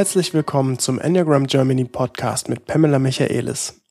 [0.00, 3.82] Herzlich willkommen zum Enneagram Germany Podcast mit Pamela Michaelis.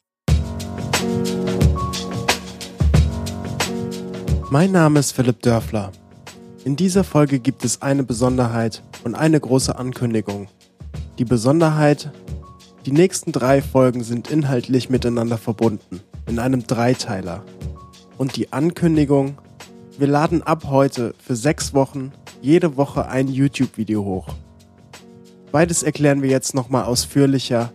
[4.49, 5.91] Mein Name ist Philipp Dörfler.
[6.65, 10.47] In dieser Folge gibt es eine Besonderheit und eine große Ankündigung.
[11.19, 12.11] Die Besonderheit,
[12.87, 17.43] die nächsten drei Folgen sind inhaltlich miteinander verbunden, in einem Dreiteiler.
[18.17, 19.37] Und die Ankündigung,
[19.99, 24.25] wir laden ab heute für sechs Wochen jede Woche ein YouTube-Video hoch.
[25.51, 27.73] Beides erklären wir jetzt nochmal ausführlicher.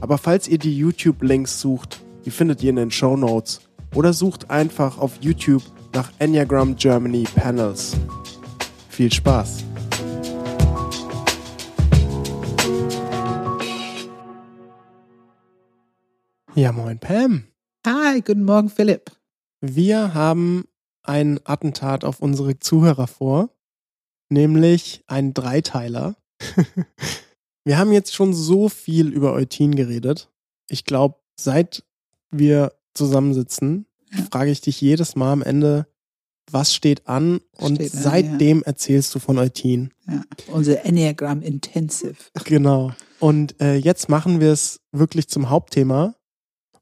[0.00, 3.60] Aber falls ihr die YouTube-Links sucht, die findet ihr in den Show Notes.
[3.94, 7.96] Oder sucht einfach auf YouTube nach Enneagram Germany Panels.
[8.88, 9.64] Viel Spaß!
[16.56, 17.44] Ja, moin Pam.
[17.86, 19.12] Hi, guten Morgen Philipp.
[19.60, 20.64] Wir haben
[21.04, 23.50] ein Attentat auf unsere Zuhörer vor,
[24.30, 26.16] nämlich einen Dreiteiler.
[27.64, 30.30] wir haben jetzt schon so viel über Eutin geredet.
[30.68, 31.84] Ich glaube, seit
[32.30, 33.86] wir zusammensitzen,
[34.30, 35.86] frage ich dich jedes Mal am Ende,
[36.50, 37.40] was steht an?
[37.56, 38.66] Und steht seitdem ja.
[38.66, 39.92] erzählst du von Eutin.
[40.06, 42.16] Ja, unser Enneagram Intensive.
[42.44, 42.92] Genau.
[43.18, 46.14] Und äh, jetzt machen wir es wirklich zum Hauptthema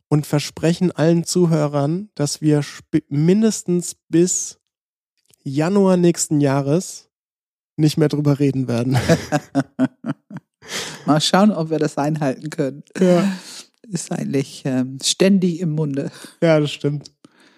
[0.09, 2.63] und versprechen allen Zuhörern, dass wir
[3.09, 4.59] mindestens bis
[5.45, 7.09] Januar nächsten Jahres
[7.77, 8.99] nicht mehr drüber reden werden.
[11.07, 12.83] Mal schauen, ob wir das einhalten können.
[12.99, 13.25] Ja.
[13.89, 16.11] Ist eigentlich ähm, ständig im Munde.
[16.41, 17.11] Ja, das stimmt.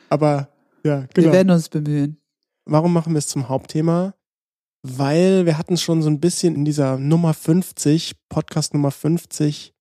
[0.08, 0.48] Aber
[0.84, 1.26] ja, genau.
[1.26, 2.18] Wir werden uns bemühen.
[2.64, 4.14] Warum machen wir es zum Hauptthema?
[4.82, 9.74] Weil wir hatten schon so ein bisschen in dieser Nummer 50, Podcast Nummer 50,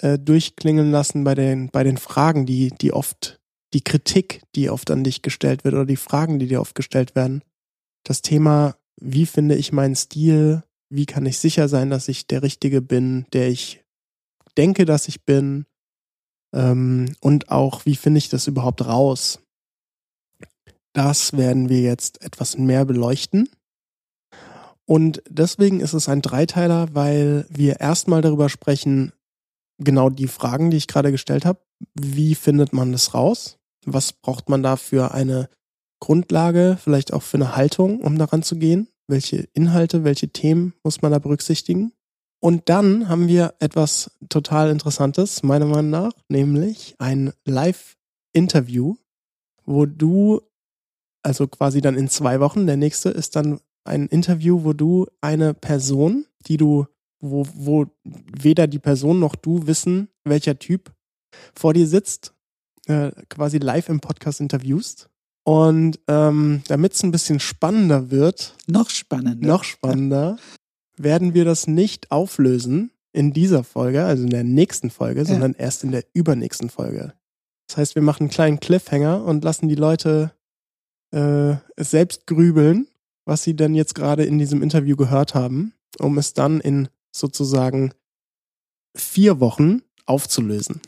[0.00, 3.40] äh, durchklingeln lassen bei den, bei den Fragen, die, die oft,
[3.72, 7.14] die Kritik, die oft an dich gestellt wird oder die Fragen, die dir oft gestellt
[7.14, 7.42] werden.
[8.04, 12.42] Das Thema wie finde ich meinen Stil, wie kann ich sicher sein, dass ich der
[12.42, 13.84] Richtige bin, der ich
[14.56, 15.66] denke, dass ich bin,
[16.54, 19.40] ähm, und auch, wie finde ich das überhaupt raus.
[20.92, 23.48] Das werden wir jetzt etwas mehr beleuchten.
[24.86, 29.12] Und deswegen ist es ein Dreiteiler, weil wir erstmal darüber sprechen,
[29.78, 31.58] genau die Fragen, die ich gerade gestellt habe.
[31.94, 33.58] Wie findet man das raus?
[33.84, 35.48] Was braucht man da für eine
[36.04, 38.88] Grundlage, vielleicht auch für eine Haltung, um daran zu gehen?
[39.06, 41.92] Welche Inhalte, welche Themen muss man da berücksichtigen?
[42.40, 48.96] Und dann haben wir etwas total Interessantes, meiner Meinung nach, nämlich ein Live-Interview,
[49.64, 50.42] wo du,
[51.22, 55.54] also quasi dann in zwei Wochen, der nächste ist dann ein Interview, wo du eine
[55.54, 56.86] Person, die du,
[57.18, 60.92] wo, wo weder die Person noch du wissen, welcher Typ
[61.54, 62.34] vor dir sitzt,
[62.88, 65.08] äh, quasi live im Podcast interviewst.
[65.44, 70.38] Und ähm, damit es ein bisschen spannender wird, noch spannender, noch spannender,
[70.96, 75.26] werden wir das nicht auflösen in dieser Folge, also in der nächsten Folge, ja.
[75.26, 77.12] sondern erst in der übernächsten Folge.
[77.68, 80.32] Das heißt, wir machen einen kleinen Cliffhanger und lassen die Leute
[81.12, 82.88] äh, selbst grübeln,
[83.24, 87.92] was sie denn jetzt gerade in diesem Interview gehört haben, um es dann in sozusagen
[88.96, 90.80] vier Wochen aufzulösen.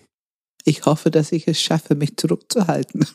[0.64, 3.06] Ich hoffe, dass ich es schaffe, mich zurückzuhalten.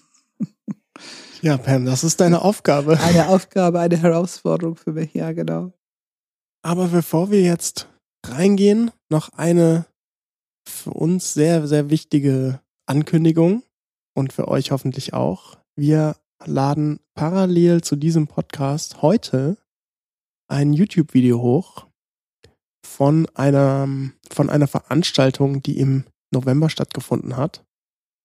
[1.44, 3.00] Ja, Pam, das ist deine Aufgabe.
[3.02, 5.74] Eine Aufgabe, eine Herausforderung für mich, ja, genau.
[6.64, 7.90] Aber bevor wir jetzt
[8.24, 9.88] reingehen, noch eine
[10.70, 13.64] für uns sehr, sehr wichtige Ankündigung
[14.16, 15.58] und für euch hoffentlich auch.
[15.76, 16.16] Wir
[16.46, 19.58] laden parallel zu diesem Podcast heute
[20.48, 21.88] ein YouTube-Video hoch
[22.86, 23.90] von einer,
[24.32, 27.66] von einer Veranstaltung, die im November stattgefunden hat,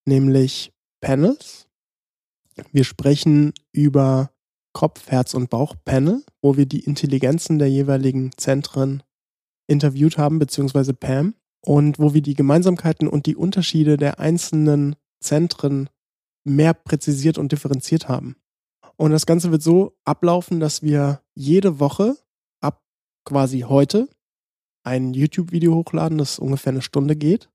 [0.07, 1.66] nämlich Panels
[2.73, 4.31] wir sprechen über
[4.73, 9.03] Kopf, Herz und Bauch-Panel, wo wir die Intelligenzen der jeweiligen Zentren
[9.67, 15.89] interviewt haben, beziehungsweise Pam, und wo wir die Gemeinsamkeiten und die Unterschiede der einzelnen Zentren
[16.45, 18.37] mehr präzisiert und differenziert haben.
[18.97, 22.17] Und das Ganze wird so ablaufen, dass wir jede Woche
[22.61, 22.85] ab
[23.25, 24.09] quasi heute
[24.85, 27.51] ein YouTube-Video hochladen, das ungefähr eine Stunde geht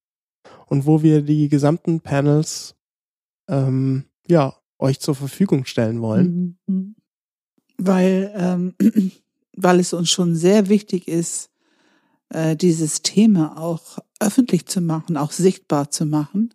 [0.65, 2.75] und wo wir die gesamten Panels
[3.47, 6.57] ähm, ja euch zur Verfügung stellen wollen?
[6.67, 6.95] Mhm.
[7.77, 8.73] Weil, ähm,
[9.55, 11.49] weil es uns schon sehr wichtig ist,
[12.29, 16.53] äh, dieses Thema auch öffentlich zu machen, auch sichtbar zu machen,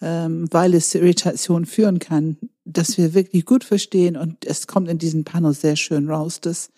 [0.00, 4.88] ähm, weil es zu Irritation führen kann, dass wir wirklich gut verstehen und es kommt
[4.88, 6.70] in diesem Panel sehr schön raus, dass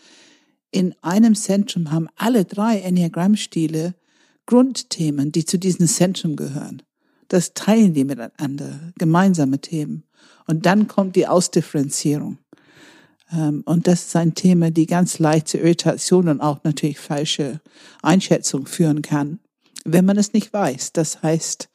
[0.70, 3.94] in einem Zentrum haben alle drei Enneagramm-Stile
[4.46, 6.82] Grundthemen, die zu diesem Zentrum gehören.
[7.28, 10.04] Das teilen die miteinander, gemeinsame Themen.
[10.46, 12.38] Und dann kommt die Ausdifferenzierung.
[13.32, 17.60] Ähm, und das ist ein Thema, die ganz leicht zu Irritationen und auch natürlich falsche
[18.02, 19.40] Einschätzungen führen kann,
[19.84, 20.92] wenn man es nicht weiß.
[20.92, 21.68] Das heißt,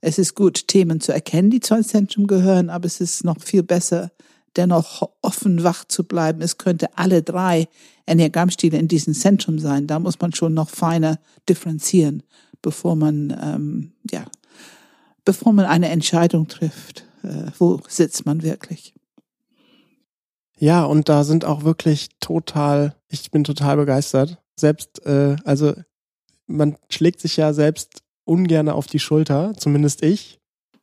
[0.00, 3.40] es ist gut, Themen zu erkennen, die zu einem Zentrum gehören, aber es ist noch
[3.40, 4.10] viel besser,
[4.56, 6.42] dennoch offen wach zu bleiben.
[6.42, 7.68] Es könnte alle drei
[8.06, 9.86] Enneagrammstile in diesem Zentrum sein.
[9.86, 11.18] Da muss man schon noch feiner
[11.48, 12.22] differenzieren,
[12.60, 14.24] bevor man, ähm, ja,
[15.24, 17.04] bevor man eine Entscheidung trifft.
[17.22, 18.94] Äh, wo sitzt man wirklich?
[20.58, 24.38] Ja, und da sind auch wirklich total, ich bin total begeistert.
[24.54, 25.74] Selbst, äh, also
[26.46, 30.40] man schlägt sich ja selbst ungern auf die Schulter, zumindest ich.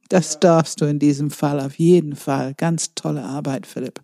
[0.09, 2.56] Das darfst du in diesem Fall auf jeden Fall.
[2.56, 4.01] Ganz tolle Arbeit, Philipp.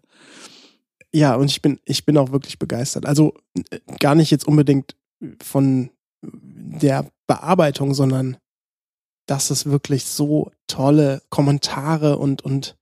[1.12, 3.06] Ja, und ich bin, ich bin auch wirklich begeistert.
[3.06, 3.34] Also
[3.72, 4.96] äh, gar nicht jetzt unbedingt
[5.42, 5.90] von
[6.22, 8.38] der Bearbeitung, sondern
[9.26, 12.76] dass es wirklich so tolle Kommentare und, und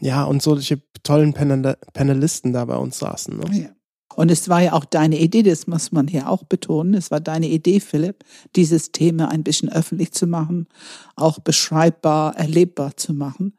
[0.00, 3.36] ja, und solche tollen Panel Panelisten da bei uns saßen.
[3.36, 3.62] Ne?
[3.62, 3.68] Ja.
[4.14, 6.94] Und es war ja auch deine Idee, das muss man hier auch betonen.
[6.94, 8.24] Es war deine Idee, Philipp,
[8.56, 10.66] dieses Thema ein bisschen öffentlich zu machen,
[11.14, 13.56] auch beschreibbar, erlebbar zu machen,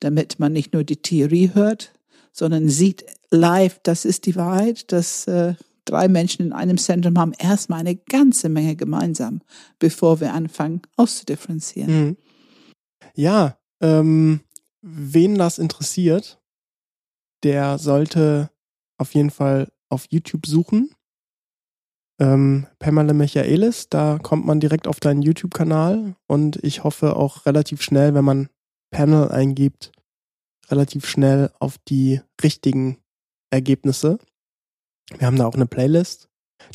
[0.00, 1.92] damit man nicht nur die Theorie hört,
[2.32, 5.54] sondern sieht live, das ist die Wahrheit, dass äh,
[5.90, 9.42] drei Menschen in einem Zentrum haben erstmal eine ganze Menge gemeinsam,
[9.78, 12.06] bevor wir anfangen auszudifferenzieren.
[12.06, 12.16] Mhm.
[13.14, 14.40] Ja, ähm,
[14.82, 16.40] wen das interessiert,
[17.42, 18.50] der sollte
[18.98, 20.94] auf jeden Fall auf YouTube suchen.
[22.20, 27.80] Ähm, Pamela Michaelis, da kommt man direkt auf deinen YouTube-Kanal und ich hoffe auch relativ
[27.80, 28.48] schnell, wenn man
[28.90, 29.92] Panel eingibt,
[30.68, 32.98] relativ schnell auf die richtigen
[33.50, 34.18] Ergebnisse.
[35.16, 36.28] Wir haben da auch eine Playlist.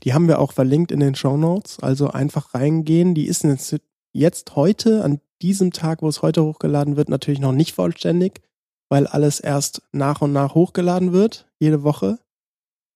[0.03, 1.79] Die haben wir auch verlinkt in den Show Notes.
[1.79, 3.13] Also einfach reingehen.
[3.13, 3.75] Die ist jetzt,
[4.13, 8.41] jetzt heute, an diesem Tag, wo es heute hochgeladen wird, natürlich noch nicht vollständig,
[8.89, 12.19] weil alles erst nach und nach hochgeladen wird, jede Woche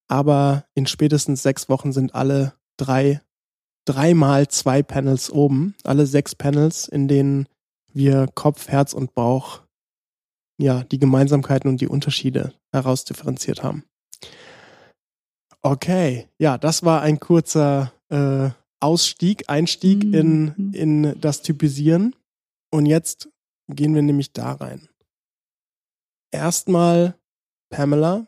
[0.08, 3.22] aber in spätestens sechs Wochen sind alle drei,
[3.86, 7.48] dreimal zwei Panels oben, alle sechs Panels, in denen
[7.94, 9.62] wir Kopf, Herz und Bauch,
[10.58, 13.84] ja, die Gemeinsamkeiten und die Unterschiede herausdifferenziert haben.
[15.68, 18.50] Okay, ja, das war ein kurzer äh,
[18.80, 20.14] Ausstieg, Einstieg mhm.
[20.14, 22.16] in, in das Typisieren.
[22.72, 23.30] Und jetzt
[23.68, 24.88] gehen wir nämlich da rein.
[26.32, 27.16] Erstmal,
[27.70, 28.28] Pamela,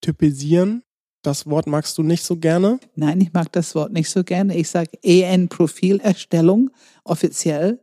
[0.00, 0.82] typisieren
[1.22, 2.78] das Wort magst du nicht so gerne?
[2.94, 4.56] Nein, ich mag das Wort nicht so gerne.
[4.56, 6.70] Ich sage EN-Profilerstellung
[7.04, 7.80] offiziell.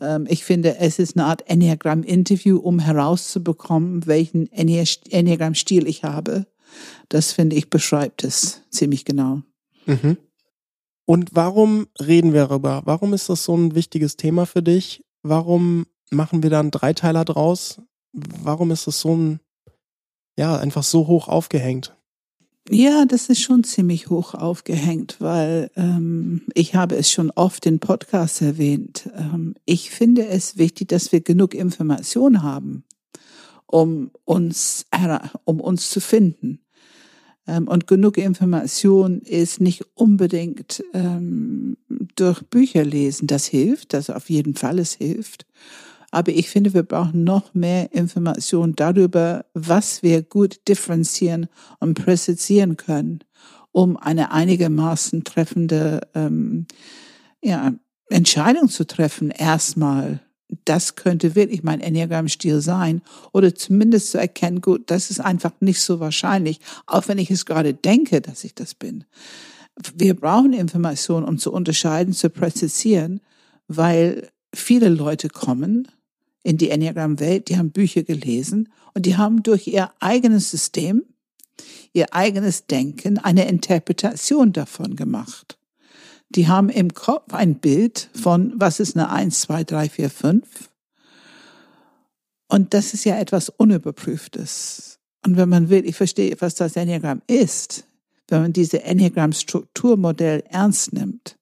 [0.00, 6.46] Ähm, ich finde, es ist eine Art Enneagramm-Interview, um herauszubekommen, welchen Enneagramm-Stil ich habe.
[7.08, 9.42] Das finde ich beschreibt es ziemlich genau.
[9.86, 10.16] Mhm.
[11.06, 12.82] Und warum reden wir darüber?
[12.84, 15.04] Warum ist das so ein wichtiges Thema für dich?
[15.22, 17.80] Warum machen wir da einen Dreiteiler draus?
[18.12, 19.40] Warum ist das so ein,
[20.36, 21.96] ja, einfach so hoch aufgehängt?
[22.68, 27.80] Ja, das ist schon ziemlich hoch aufgehängt, weil ähm, ich habe es schon oft in
[27.80, 29.10] Podcasts erwähnt.
[29.16, 32.84] Ähm, ich finde es wichtig, dass wir genug Information haben,
[33.70, 34.86] um uns,
[35.44, 36.60] um uns zu finden.
[37.46, 41.76] Ähm, und genug Information ist nicht unbedingt ähm,
[42.16, 43.26] durch Bücher lesen.
[43.26, 45.46] Das hilft, das auf jeden Fall es hilft.
[46.10, 51.46] Aber ich finde, wir brauchen noch mehr Informationen darüber, was wir gut differenzieren
[51.78, 53.20] und präzisieren können,
[53.70, 56.66] um eine einigermaßen treffende ähm,
[57.40, 57.72] ja,
[58.08, 59.30] Entscheidung zu treffen.
[59.30, 60.20] Erstmal,
[60.64, 63.02] das könnte wirklich mein Enneagramm-Stil sein
[63.32, 67.46] oder zumindest zu erkennen, gut, das ist einfach nicht so wahrscheinlich, auch wenn ich es
[67.46, 69.04] gerade denke, dass ich das bin.
[69.94, 73.20] Wir brauchen Informationen, um zu unterscheiden, zu präzisieren,
[73.68, 75.88] weil viele Leute kommen
[76.42, 81.04] in die Enneagram-Welt, die haben Bücher gelesen und die haben durch ihr eigenes System,
[81.92, 85.59] ihr eigenes Denken eine Interpretation davon gemacht.
[86.30, 90.70] Die haben im Kopf ein Bild von, was ist eine 1, 2, 3, 4, 5.
[92.48, 94.98] Und das ist ja etwas Unüberprüftes.
[95.24, 97.84] Und wenn man will, ich verstehe, was das Enneagramm ist,
[98.28, 101.36] wenn man diese Enneagramm-Strukturmodell ernst nimmt,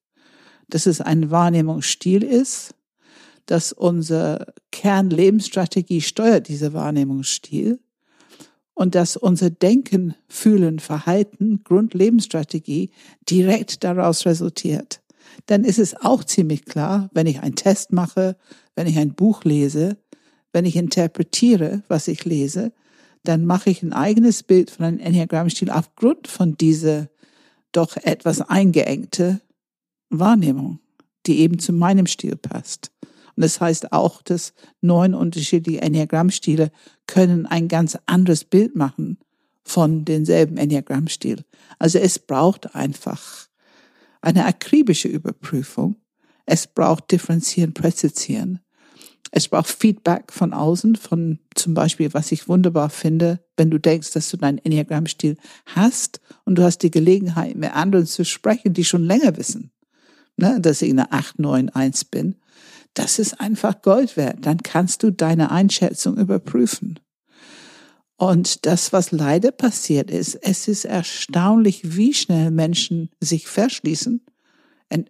[0.69, 2.73] dass es ein Wahrnehmungsstil ist,
[3.45, 7.79] dass unsere Kernlebensstrategie steuert diese Wahrnehmungsstil
[8.79, 12.91] und dass unser Denken, Fühlen, Verhalten, Grundlebensstrategie
[13.29, 15.01] direkt daraus resultiert.
[15.47, 18.37] Dann ist es auch ziemlich klar, wenn ich einen Test mache,
[18.75, 19.97] wenn ich ein Buch lese,
[20.53, 22.71] wenn ich interpretiere, was ich lese,
[23.25, 27.09] dann mache ich ein eigenes Bild von einem Enneagrammstil aufgrund von dieser
[27.73, 29.41] doch etwas eingeengte
[30.09, 30.79] Wahrnehmung,
[31.25, 32.93] die eben zu meinem Stil passt.
[33.39, 36.73] Und das heißt auch, dass neun unterschiedliche Enneagrammstile
[37.07, 39.17] können ein ganz anderes Bild machen
[39.63, 41.45] von denselben Enneagrammstil.
[41.77, 43.47] Also es braucht einfach
[44.19, 45.95] eine akribische Überprüfung.
[46.45, 48.59] Es braucht Differenzieren, Präzisieren.
[49.31, 54.11] Es braucht Feedback von außen, von zum Beispiel, was ich wunderbar finde, wenn du denkst,
[54.11, 58.83] dass du deinen Enneagrammstil hast und du hast die Gelegenheit, mit anderen zu sprechen, die
[58.83, 59.71] schon länger wissen,
[60.35, 62.35] ne, dass ich eine 8, 9, 1 bin.
[62.93, 64.37] Das ist einfach Gold wert.
[64.41, 66.99] Dann kannst du deine Einschätzung überprüfen.
[68.17, 74.21] Und das, was leider passiert ist, es ist erstaunlich, wie schnell Menschen sich verschließen.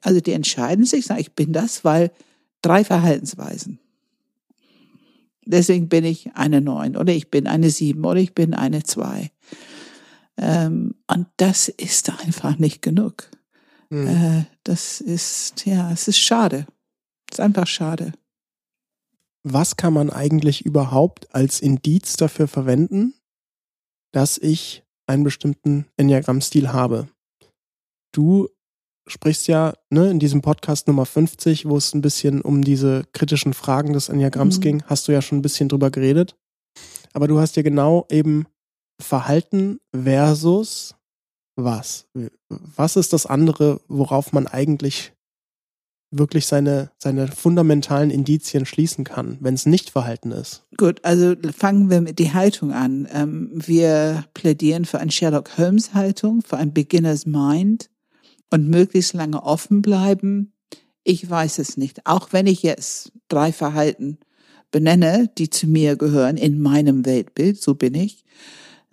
[0.02, 2.12] Also die entscheiden sich, sagen, ich bin das, weil
[2.62, 3.80] drei Verhaltensweisen.
[5.46, 9.32] Deswegen bin ich eine Neun oder ich bin eine Sieben oder ich bin eine Zwei.
[10.38, 13.32] Ähm, und das ist einfach nicht genug.
[13.90, 14.08] Hm.
[14.08, 16.68] Äh, das ist, ja, es ist schade.
[17.32, 18.14] Es ist einfach schade
[19.44, 23.14] was kann man eigentlich überhaupt als Indiz dafür verwenden,
[24.12, 27.08] dass ich einen bestimmten Enneagramm-Stil habe?
[28.12, 28.50] Du
[29.08, 33.54] sprichst ja ne, in diesem Podcast Nummer 50, wo es ein bisschen um diese kritischen
[33.54, 34.62] Fragen des Enneagramms mhm.
[34.62, 36.36] ging, hast du ja schon ein bisschen drüber geredet.
[37.14, 38.46] Aber du hast ja genau eben
[39.02, 40.96] Verhalten versus
[41.56, 42.08] was?
[42.48, 45.14] Was ist das andere, worauf man eigentlich
[46.12, 50.64] wirklich seine, seine fundamentalen Indizien schließen kann, wenn es nicht Verhalten ist.
[50.78, 53.08] Gut, also fangen wir mit die Haltung an.
[53.14, 57.90] Ähm, wir plädieren für eine Sherlock Holmes Haltung, für ein Beginner's Mind
[58.50, 60.54] und möglichst lange offen bleiben.
[61.04, 62.06] Ich weiß es nicht.
[62.06, 64.20] Auch wenn ich jetzt drei Verhalten
[64.72, 68.24] benenne, die zu mir gehören in meinem Weltbild, so bin ich.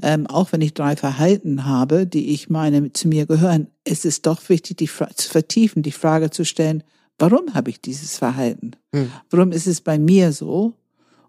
[0.03, 4.21] Ähm, auch wenn ich drei Verhalten habe, die ich meine zu mir gehören, ist es
[4.21, 6.83] doch wichtig, die zu vertiefen, die Frage zu stellen,
[7.19, 8.73] Warum habe ich dieses Verhalten?
[8.95, 9.11] Hm.
[9.31, 10.75] Warum ist es bei mir so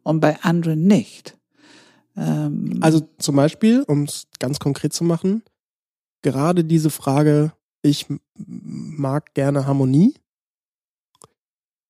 [0.04, 1.38] und bei anderen nicht?
[2.18, 5.44] Ähm, also zum Beispiel, um es ganz konkret zu machen,
[6.22, 10.14] gerade diese Frage, ich mag gerne Harmonie,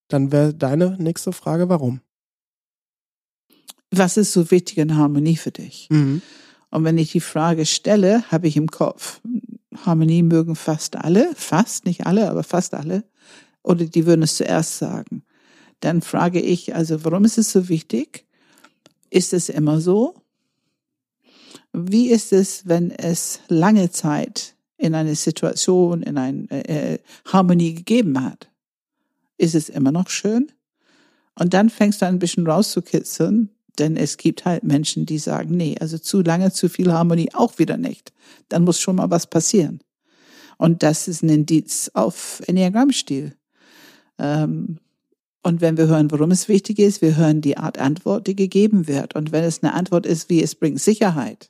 [0.10, 2.02] dann wäre deine nächste Frage, warum?
[3.90, 5.88] Was ist so wichtig in Harmonie für dich?
[5.90, 6.22] Mhm.
[6.70, 9.22] Und wenn ich die Frage stelle, habe ich im Kopf,
[9.86, 13.04] Harmonie mögen fast alle, fast, nicht alle, aber fast alle
[13.68, 15.24] oder die würden es zuerst sagen.
[15.82, 18.26] Dann frage ich, also warum ist es so wichtig?
[19.10, 20.16] Ist es immer so?
[21.74, 28.24] Wie ist es, wenn es lange Zeit in eine Situation, in eine äh, Harmonie gegeben
[28.24, 28.50] hat?
[29.38, 30.52] Ist es immer noch schön?
[31.36, 35.76] Und dann fängst du ein bisschen rauszukitzeln, denn es gibt halt Menschen, die sagen, nee,
[35.80, 38.14] also zu lange, zu viel Harmonie auch wieder nicht.
[38.48, 39.82] Dann muss schon mal was passieren.
[40.58, 43.36] Und das ist ein Indiz auf Enneagrammstil.
[44.20, 44.80] Ähm,
[45.44, 48.88] und wenn wir hören, warum es wichtig ist, wir hören die Art Antwort, die gegeben
[48.88, 49.16] wird.
[49.16, 51.50] Und wenn es eine Antwort ist, wie es bringt Sicherheit,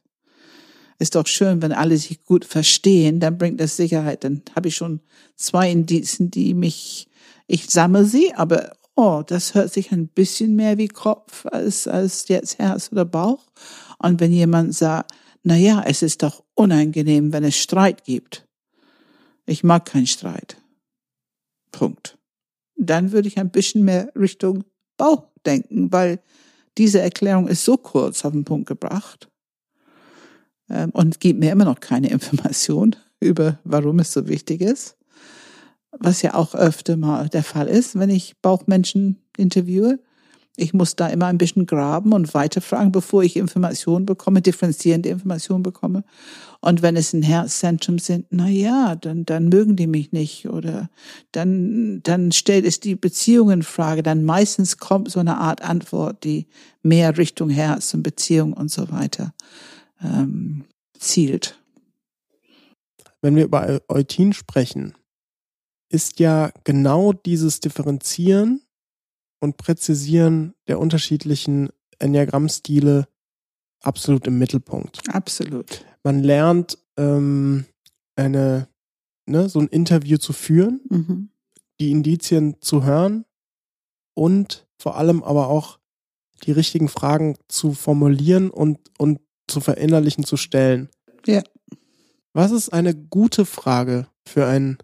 [0.99, 4.23] ist doch schön, wenn alle sich gut verstehen, dann bringt das Sicherheit.
[4.23, 4.99] Dann habe ich schon
[5.35, 7.07] zwei Indizien, die mich,
[7.47, 12.27] ich sammle sie, aber oh, das hört sich ein bisschen mehr wie Kopf als, als
[12.27, 13.45] jetzt Herz oder Bauch.
[13.99, 15.11] Und wenn jemand sagt,
[15.43, 18.45] na ja, es ist doch unangenehm, wenn es Streit gibt.
[19.45, 20.57] Ich mag keinen Streit.
[21.71, 22.16] Punkt
[22.77, 24.63] dann würde ich ein bisschen mehr Richtung
[24.97, 26.19] Bauch denken, weil
[26.77, 29.29] diese Erklärung ist so kurz auf den Punkt gebracht
[30.69, 34.95] ähm, und gibt mir immer noch keine Information über, warum es so wichtig ist.
[35.91, 39.99] Was ja auch öfter mal der Fall ist, wenn ich Bauchmenschen interviewe.
[40.59, 45.61] Ich muss da immer ein bisschen graben und weiterfragen, bevor ich Informationen bekomme, differenzierende Informationen
[45.61, 46.03] bekomme.
[46.61, 50.89] Und wenn es ein Herzzentrum sind, na ja, dann, dann mögen die mich nicht oder
[51.31, 54.01] dann, dann stellt es die Beziehung in Frage.
[54.01, 56.47] Dann meistens kommt so eine Art Antwort, die
[56.81, 59.35] mehr Richtung Herz und Beziehung und so weiter
[60.03, 60.65] ähm,
[60.97, 61.59] zielt.
[63.21, 64.95] Wenn wir über Eutin sprechen,
[65.89, 68.61] ist ja genau dieses Differenzieren
[69.39, 73.07] und Präzisieren der unterschiedlichen Enneagrammstile
[73.81, 75.01] absolut im Mittelpunkt.
[75.09, 75.85] Absolut.
[76.03, 77.65] Man lernt ähm,
[78.15, 78.67] eine,
[79.25, 81.29] ne, so ein Interview zu führen, mhm.
[81.79, 83.25] die Indizien zu hören
[84.13, 85.79] und vor allem aber auch
[86.43, 90.89] die richtigen Fragen zu formulieren und, und zu verinnerlichen, zu stellen.
[91.25, 91.41] Ja.
[92.33, 94.77] Was ist eine gute Frage für ein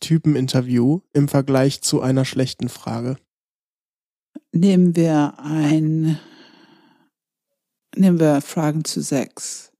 [0.00, 3.16] Typeninterview im Vergleich zu einer schlechten Frage?
[4.52, 6.18] Nehmen wir ein,
[7.96, 9.72] nehmen wir Fragen zu sechs.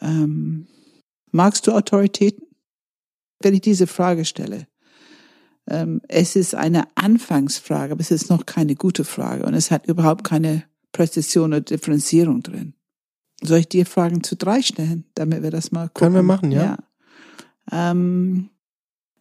[0.00, 0.66] Ähm,
[1.30, 2.46] magst du Autoritäten?
[3.42, 4.66] Wenn ich diese Frage stelle,
[5.66, 9.86] ähm, es ist eine Anfangsfrage, aber es ist noch keine gute Frage und es hat
[9.86, 12.74] überhaupt keine Präzision oder Differenzierung drin.
[13.42, 15.94] Soll ich dir Fragen zu drei stellen, damit wir das mal gucken?
[15.94, 16.76] Können wir machen, ja.
[17.72, 17.90] ja.
[17.90, 18.50] Ähm,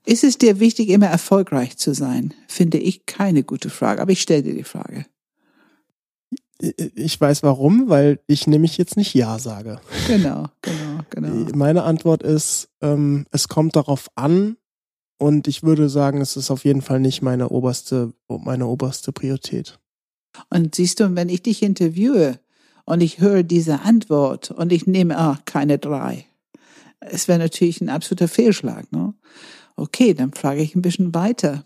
[0.06, 2.34] ist es dir wichtig, immer erfolgreich zu sein?
[2.48, 5.06] Finde ich keine gute Frage, aber ich stelle dir die Frage.
[6.62, 9.80] Ich weiß warum, weil ich nämlich jetzt nicht Ja sage.
[10.08, 11.52] Genau, genau, genau.
[11.56, 14.58] Meine Antwort ist, ähm, es kommt darauf an
[15.18, 19.80] und ich würde sagen, es ist auf jeden Fall nicht meine oberste, meine oberste Priorität.
[20.50, 22.40] Und siehst du, wenn ich dich interviewe
[22.86, 26.26] und ich höre diese Antwort und ich nehme, ah, keine drei.
[27.00, 29.14] Es wäre natürlich ein absoluter Fehlschlag, ne?
[29.80, 31.66] Okay, dann frage ich ein bisschen weiter.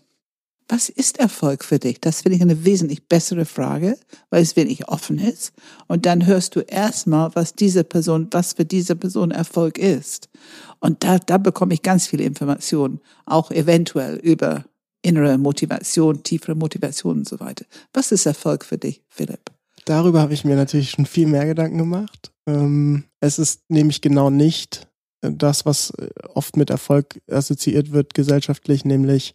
[0.68, 2.00] Was ist Erfolg für dich?
[2.00, 3.98] Das finde ich eine wesentlich bessere Frage,
[4.30, 5.52] weil es wenig offen ist.
[5.88, 10.30] Und dann hörst du erstmal, was diese Person, was für diese Person Erfolg ist.
[10.78, 14.64] Und da, da bekomme ich ganz viele Informationen, auch eventuell über
[15.02, 17.66] innere Motivation, tiefere Motivation und so weiter.
[17.92, 19.50] Was ist Erfolg für dich, Philipp?
[19.84, 22.32] Darüber habe ich mir natürlich schon viel mehr Gedanken gemacht.
[22.46, 24.86] Ähm, es ist nämlich genau nicht
[25.30, 25.92] das, was
[26.34, 29.34] oft mit Erfolg assoziiert wird gesellschaftlich, nämlich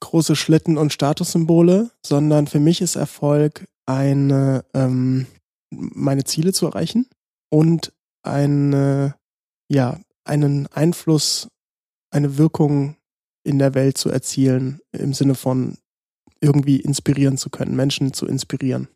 [0.00, 5.26] große Schlitten und Statussymbole, sondern für mich ist Erfolg eine, ähm,
[5.70, 7.06] meine Ziele zu erreichen
[7.50, 9.14] und eine,
[9.68, 11.48] ja, einen Einfluss,
[12.10, 12.96] eine Wirkung
[13.44, 15.76] in der Welt zu erzielen, im Sinne von
[16.40, 18.88] irgendwie inspirieren zu können, Menschen zu inspirieren.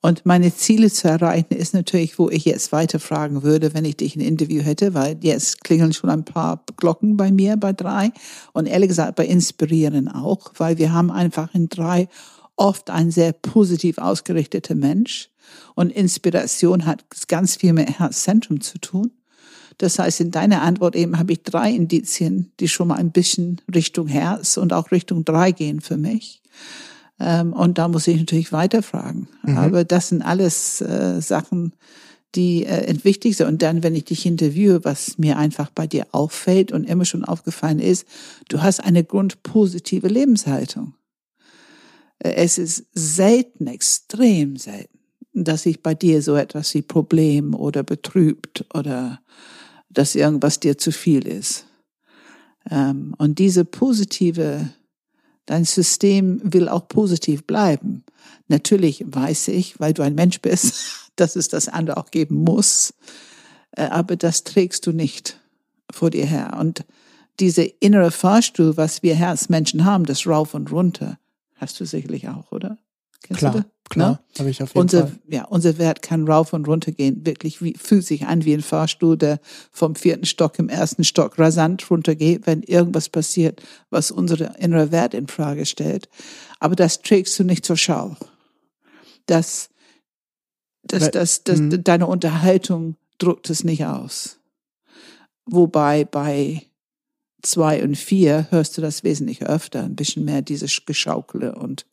[0.00, 3.96] Und meine Ziele zu erreichen ist natürlich, wo ich jetzt weiter fragen würde, wenn ich
[3.96, 8.12] dich ein Interview hätte, weil jetzt klingeln schon ein paar Glocken bei mir bei drei
[8.52, 12.08] und ehrlich gesagt bei Inspirieren auch, weil wir haben einfach in drei
[12.54, 15.30] oft ein sehr positiv ausgerichteter Mensch
[15.74, 19.10] und Inspiration hat ganz viel mit Herzzentrum zu tun.
[19.78, 23.60] Das heißt, in deiner Antwort eben habe ich drei Indizien, die schon mal ein bisschen
[23.72, 26.42] Richtung Herz und auch Richtung drei gehen für mich.
[27.20, 29.28] Ähm, und da muss ich natürlich weiterfragen.
[29.42, 29.58] Mhm.
[29.58, 31.72] Aber das sind alles äh, Sachen,
[32.34, 33.48] die äh, wichtig sind.
[33.48, 37.24] Und dann, wenn ich dich interviewe, was mir einfach bei dir auffällt und immer schon
[37.24, 38.06] aufgefallen ist,
[38.48, 40.94] du hast eine grundpositive Lebenshaltung.
[42.18, 44.98] Äh, es ist selten, extrem selten,
[45.32, 49.20] dass ich bei dir so etwas wie Problem oder betrübt oder
[49.90, 51.66] dass irgendwas dir zu viel ist.
[52.70, 54.68] Ähm, und diese positive
[55.48, 58.04] Dein System will auch positiv bleiben.
[58.48, 62.92] Natürlich weiß ich, weil du ein Mensch bist, dass es das andere auch geben muss.
[63.70, 65.40] Äh, aber das trägst du nicht
[65.90, 66.54] vor dir her.
[66.60, 66.84] Und
[67.40, 71.18] diese innere Fahrstuhl, was wir Herzmenschen haben, das Rauf und Runter,
[71.56, 72.76] hast du sicherlich auch, oder?
[73.22, 73.64] Kennst Klar.
[73.88, 74.18] Klar, ne?
[74.38, 75.18] habe ich auf jeden unser, Fall.
[75.28, 77.24] Ja, unser Wert kann rauf und runter gehen.
[77.24, 79.40] Wirklich wie, fühlt sich an wie ein Fahrstuhl, der
[79.72, 85.14] vom vierten Stock im ersten Stock rasant runtergeht, wenn irgendwas passiert, was unsere innere Wert
[85.14, 86.08] in Frage stellt.
[86.60, 88.16] Aber das trägst du nicht zur Schau.
[89.24, 89.70] Das,
[90.82, 91.82] das, das, das, mhm.
[91.82, 94.38] deine Unterhaltung druckt es nicht aus.
[95.46, 96.66] Wobei bei
[97.42, 101.86] zwei und vier hörst du das wesentlich öfter, ein bisschen mehr dieses Geschaukele und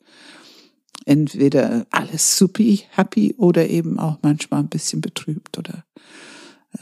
[1.04, 5.84] entweder alles supi, happy oder eben auch manchmal ein bisschen betrübt oder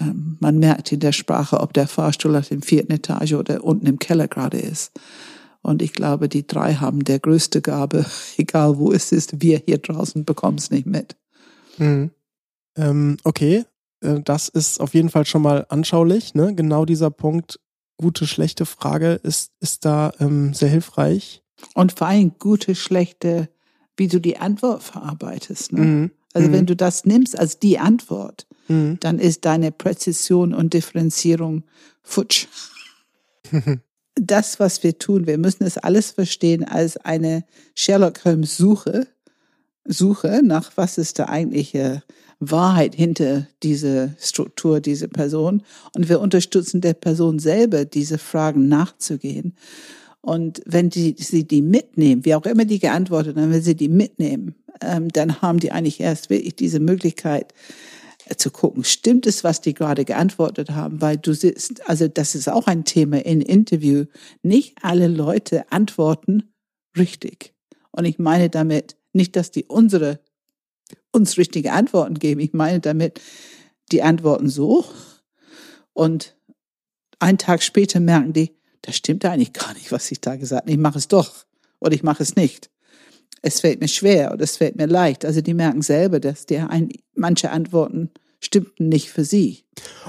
[0.00, 3.86] ähm, man merkt in der Sprache, ob der Fahrstuhl auf dem vierten Etage oder unten
[3.86, 4.92] im Keller gerade ist.
[5.62, 8.04] Und ich glaube, die drei haben der größte Gabe,
[8.36, 11.16] egal wo es ist, wir hier draußen bekommen es nicht mit.
[11.78, 12.10] Mhm.
[12.76, 13.64] Ähm, okay,
[14.00, 16.34] äh, das ist auf jeden Fall schon mal anschaulich.
[16.34, 16.54] Ne?
[16.54, 17.60] Genau dieser Punkt,
[17.96, 21.42] gute, schlechte Frage ist, ist da ähm, sehr hilfreich.
[21.74, 23.48] Und vor allem gute, schlechte
[23.96, 25.72] wie du die Antwort verarbeitest.
[25.72, 25.80] Ne?
[25.80, 26.10] Mhm.
[26.32, 26.52] Also mhm.
[26.52, 28.98] wenn du das nimmst als die Antwort, mhm.
[29.00, 31.64] dann ist deine Präzision und Differenzierung
[32.02, 32.46] futsch.
[34.14, 39.06] das, was wir tun, wir müssen es alles verstehen als eine Sherlock Holmes Suche,
[39.86, 42.02] Suche nach was ist der eigentliche
[42.40, 45.62] Wahrheit hinter diese Struktur, diese Person.
[45.94, 49.54] Und wir unterstützen der Person selber, diese Fragen nachzugehen.
[50.24, 53.90] Und wenn die, sie die mitnehmen, wie auch immer die geantwortet haben, wenn sie die
[53.90, 57.52] mitnehmen, ähm, dann haben die eigentlich erst wirklich diese Möglichkeit
[58.24, 62.34] äh, zu gucken, stimmt es, was die gerade geantwortet haben, weil du sitzt, also das
[62.34, 64.06] ist auch ein Thema in Interview.
[64.42, 66.54] Nicht alle Leute antworten
[66.96, 67.52] richtig.
[67.90, 70.20] Und ich meine damit nicht, dass die unsere,
[71.12, 72.40] uns richtige Antworten geben.
[72.40, 73.20] Ich meine damit,
[73.92, 74.86] die antworten so
[75.92, 76.34] und
[77.18, 80.70] einen Tag später merken die, das stimmt eigentlich gar nicht, was ich da gesagt habe.
[80.70, 81.46] Ich mache es doch
[81.80, 82.70] oder ich mache es nicht.
[83.40, 85.24] Es fällt mir schwer oder es fällt mir leicht.
[85.24, 89.64] Also die merken selber, dass der ein, manche Antworten stimmten nicht für sie.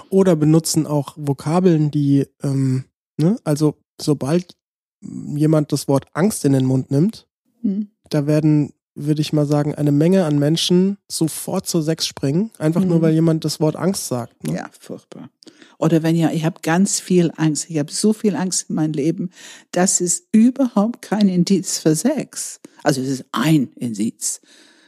[0.10, 2.86] Oder benutzen auch Vokabeln, die, ähm,
[3.18, 4.56] ne, also sobald
[5.02, 7.28] jemand das Wort Angst in den Mund nimmt,
[7.62, 7.90] hm.
[8.10, 12.82] da werden würde ich mal sagen, eine Menge an Menschen sofort zur Sechs springen, einfach
[12.82, 12.88] mhm.
[12.88, 14.44] nur weil jemand das Wort Angst sagt.
[14.46, 14.56] Ne?
[14.56, 15.30] Ja, furchtbar.
[15.78, 18.94] Oder wenn ja, ich habe ganz viel Angst, ich habe so viel Angst in meinem
[18.94, 19.30] Leben,
[19.72, 22.62] das ist überhaupt kein Indiz für Sex.
[22.84, 24.42] Also es ist ein Indiz.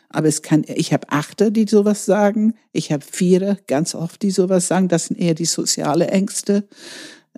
[0.10, 2.54] Aber es kann, ich habe Achter, die sowas sagen.
[2.72, 4.88] Ich habe Vierer, ganz oft, die sowas sagen.
[4.88, 6.67] Das sind eher die soziale Ängste.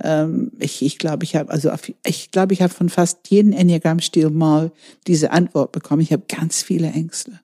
[0.04, 1.72] Ähm, ich ich glaube, ich habe also
[2.06, 4.72] ich glaube, ich habe von fast jedem Enneagramm-Stil mal
[5.08, 6.02] diese Antwort bekommen.
[6.02, 7.40] Ich habe ganz viele Ängste.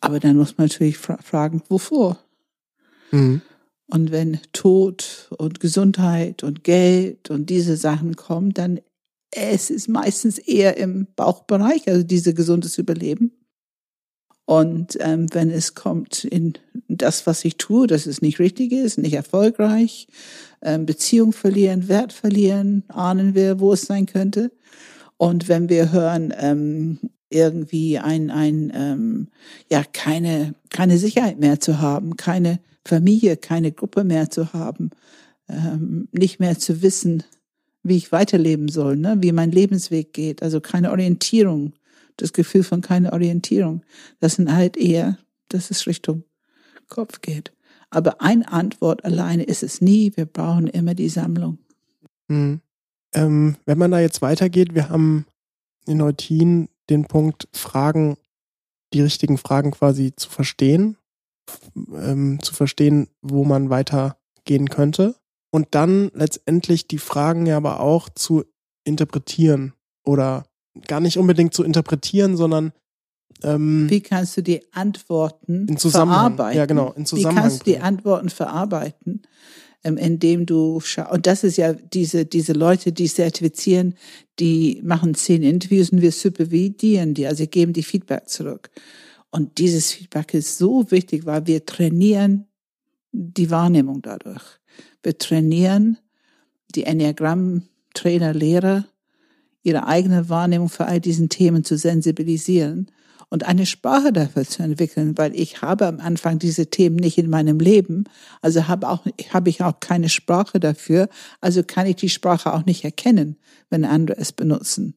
[0.00, 2.18] Aber dann muss man natürlich fra fragen, wovor?
[3.10, 3.42] Mhm.
[3.88, 8.80] Und wenn Tod und Gesundheit und Geld und diese Sachen kommen, dann
[9.30, 13.32] es ist meistens eher im Bauchbereich, also diese gesundes Überleben.
[14.46, 16.54] Und ähm, wenn es kommt in
[16.88, 20.06] das, was ich tue, dass es nicht richtig ist, nicht erfolgreich,
[20.62, 24.52] ähm, Beziehung verlieren, Wert verlieren, ahnen wir, wo es sein könnte.
[25.16, 29.28] Und wenn wir hören, ähm, irgendwie ein, ein ähm,
[29.70, 34.90] ja, keine, keine Sicherheit mehr zu haben, keine Familie, keine Gruppe mehr zu haben,
[35.48, 37.24] ähm, nicht mehr zu wissen,
[37.82, 39.16] wie ich weiterleben soll, ne?
[39.20, 41.72] wie mein Lebensweg geht, also keine Orientierung,
[42.16, 43.82] das Gefühl von keine Orientierung.
[44.20, 46.24] Das sind halt eher, dass es Richtung
[46.88, 47.52] Kopf geht.
[47.90, 50.12] Aber eine Antwort alleine ist es nie.
[50.16, 51.58] Wir brauchen immer die Sammlung.
[52.28, 52.60] Hm.
[53.14, 55.26] Ähm, wenn man da jetzt weitergeht, wir haben
[55.86, 58.16] in Neutin den Punkt Fragen,
[58.92, 60.96] die richtigen Fragen quasi zu verstehen,
[61.94, 65.16] ähm, zu verstehen, wo man weitergehen könnte.
[65.50, 68.44] Und dann letztendlich die Fragen ja aber auch zu
[68.84, 69.72] interpretieren
[70.04, 70.46] oder
[70.86, 72.72] gar nicht unbedingt zu interpretieren, sondern
[73.42, 76.58] ähm, wie kannst du die Antworten in Zusammenhang, verarbeiten?
[76.58, 77.36] Ja, genau, in Zusammenhang.
[77.36, 79.22] Wie kannst du die Antworten verarbeiten,
[79.84, 83.94] ähm, indem du und das ist ja diese diese Leute, die zertifizieren,
[84.38, 88.70] die machen zehn Interviews und wir supervidieren die, also geben die Feedback zurück.
[89.30, 92.46] Und dieses Feedback ist so wichtig, weil wir trainieren
[93.12, 94.42] die Wahrnehmung dadurch.
[95.02, 95.98] Wir trainieren
[96.74, 98.86] die Enneagramm-Trainer, Lehrer,
[99.66, 102.90] ihre eigene Wahrnehmung für all diesen Themen zu sensibilisieren
[103.28, 107.28] und eine Sprache dafür zu entwickeln, weil ich habe am Anfang diese Themen nicht in
[107.28, 108.04] meinem Leben,
[108.40, 111.08] also habe auch habe ich auch keine Sprache dafür,
[111.40, 113.36] also kann ich die Sprache auch nicht erkennen,
[113.68, 114.94] wenn andere es benutzen.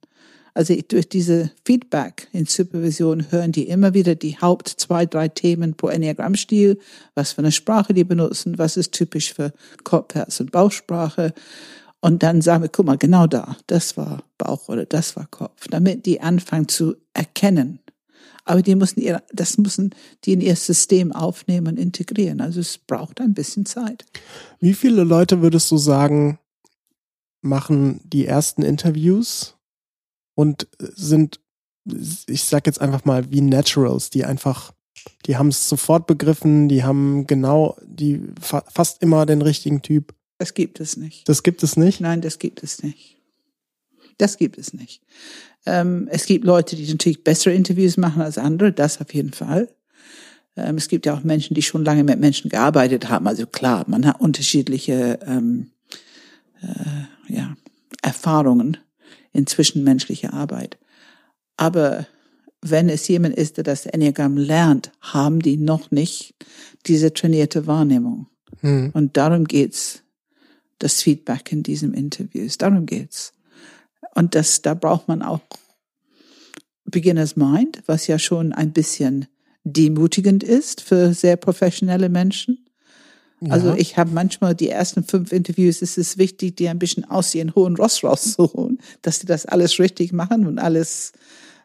[0.53, 5.75] Also durch diese Feedback in Supervision hören die immer wieder die Haupt zwei, drei Themen
[5.75, 6.79] pro Enneagrammstil,
[7.15, 9.53] was für eine Sprache die benutzen, was ist typisch für
[9.83, 11.33] Kopf, Herz und Bauchsprache.
[12.01, 15.67] Und dann sagen wir, guck mal, genau da, das war Bauch oder das war Kopf,
[15.69, 17.79] damit die anfangen zu erkennen,
[18.49, 22.41] aber die müssen ihr, das müssen die in ihr System aufnehmen und integrieren.
[22.41, 24.05] Also es braucht ein bisschen Zeit.
[24.59, 26.39] Wie viele Leute würdest du sagen,
[27.41, 29.55] machen die ersten Interviews
[30.33, 31.39] und sind,
[31.85, 34.73] ich sag jetzt einfach mal, wie Naturals, die einfach,
[35.27, 40.15] die haben es sofort begriffen, die haben genau, die fa fast immer den richtigen Typ.
[40.39, 41.27] Das gibt es nicht.
[41.29, 41.99] Das gibt es nicht?
[41.99, 43.17] Nein, das gibt es nicht.
[44.17, 45.01] Das gibt es nicht.
[45.65, 49.69] Ähm, es gibt Leute, die natürlich bessere Interviews machen als andere, das auf jeden Fall.
[50.55, 53.27] Ähm, es gibt ja auch Menschen, die schon lange mit Menschen gearbeitet haben.
[53.27, 55.71] Also klar, man hat unterschiedliche ähm,
[56.61, 57.55] äh, ja,
[58.01, 58.77] Erfahrungen
[59.33, 60.77] in zwischenmenschlicher Arbeit.
[61.57, 62.07] Aber
[62.61, 66.33] wenn es jemand ist, der das Enneagramm lernt, haben die noch nicht
[66.85, 68.27] diese trainierte Wahrnehmung.
[68.61, 68.91] Hm.
[68.93, 70.03] Und darum geht's,
[70.79, 72.57] das Feedback in diesem Interviews.
[72.57, 73.33] Darum geht's.
[74.15, 75.41] Und das, da braucht man auch
[76.85, 79.27] Beginner's Mind, was ja schon ein bisschen
[79.63, 82.65] demutigend ist für sehr professionelle Menschen.
[83.41, 83.51] Ja.
[83.51, 87.33] Also ich habe manchmal die ersten fünf Interviews, ist es wichtig, die ein bisschen aus
[87.35, 91.13] ihren hohen Ross rauszuholen, dass sie das alles richtig machen und alles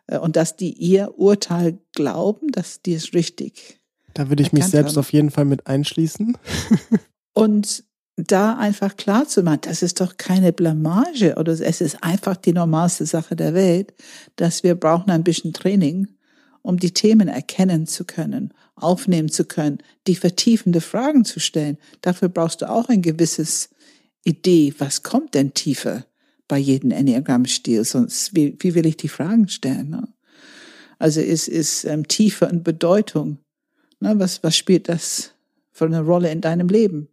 [0.07, 3.81] äh, und dass die ihr Urteil glauben, dass die es richtig.
[4.13, 5.01] Da würde ich mich selbst haben.
[5.01, 6.39] auf jeden Fall mit einschließen.
[7.33, 7.85] und
[8.17, 12.53] da einfach klar zu machen, das ist doch keine Blamage oder es ist einfach die
[12.53, 13.93] normalste Sache der Welt,
[14.37, 16.09] dass wir brauchen ein bisschen Training,
[16.63, 21.77] um die Themen erkennen zu können, aufnehmen zu können, die vertiefende Fragen zu stellen.
[22.03, 23.71] Dafür brauchst du auch ein gewisses
[24.25, 26.07] Idee, was kommt denn tiefer
[26.47, 29.91] bei jedem Enneagramm-Stil, sonst wie, wie will ich die Fragen stellen?
[29.91, 30.09] Ne?
[30.99, 33.39] Also ist, ist ähm, Tiefe und Bedeutung.
[34.01, 34.15] Ne?
[34.19, 35.33] Was, was spielt das
[35.73, 37.09] für eine Rolle in deinem Leben?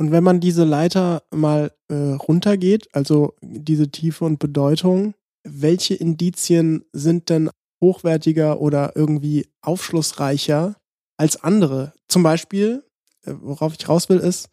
[0.00, 5.12] Und wenn man diese Leiter mal äh, runtergeht, also diese Tiefe und Bedeutung,
[5.44, 7.50] welche Indizien sind denn
[7.82, 10.76] hochwertiger oder irgendwie aufschlussreicher
[11.18, 11.92] als andere?
[12.08, 12.82] Zum Beispiel,
[13.26, 14.48] äh, worauf ich raus will, ist,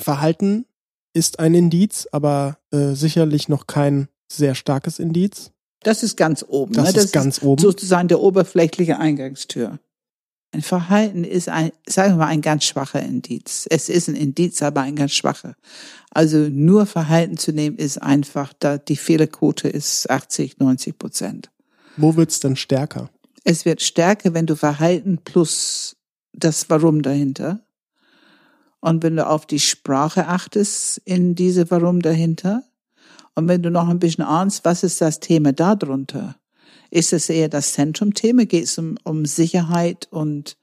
[0.00, 0.66] Verhalten
[1.14, 5.52] ist ein Indiz, aber äh, sicherlich noch kein sehr starkes Indiz.
[5.84, 6.74] Das ist ganz oben.
[6.74, 7.02] Das ne?
[7.02, 7.62] ist ganz oben.
[7.62, 9.78] Sozusagen der oberflächliche Eingangstür.
[10.52, 13.66] Ein Verhalten ist ein, sagen wir mal, ein ganz schwacher Indiz.
[13.70, 15.56] Es ist ein Indiz, aber ein ganz schwacher.
[16.10, 21.50] Also nur Verhalten zu nehmen ist einfach, da die Fehlerquote ist 80, 90 Prozent.
[21.96, 23.08] Wo wird's denn stärker?
[23.44, 25.96] Es wird stärker, wenn du Verhalten plus
[26.34, 27.64] das Warum dahinter.
[28.80, 32.62] Und wenn du auf die Sprache achtest in diese Warum dahinter.
[33.34, 36.36] Und wenn du noch ein bisschen ahnst, was ist das Thema darunter?
[36.92, 38.44] Ist es eher das Zentrumthema?
[38.44, 40.58] Geht es um, um Sicherheit und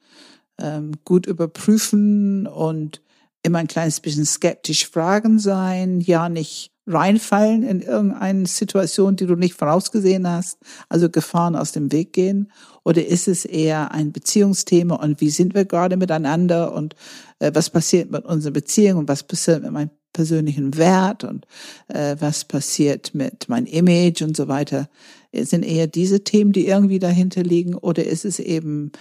[0.60, 3.02] ähm, gut überprüfen und
[3.42, 9.36] immer ein kleines bisschen skeptisch fragen sein, ja nicht reinfallen in irgendeine Situation, die du
[9.36, 12.52] nicht vorausgesehen hast, also Gefahren aus dem Weg gehen?
[12.84, 16.96] Oder ist es eher ein Beziehungsthema und wie sind wir gerade miteinander und
[17.40, 19.90] äh, was passiert mit unserer Beziehung und was passiert mit meinem
[20.20, 21.48] persönlichen Wert und
[21.88, 24.90] äh, was passiert mit meinem Image und so weiter?
[25.32, 28.92] Sind eher diese Themen, die irgendwie dahinter liegen oder ist es eben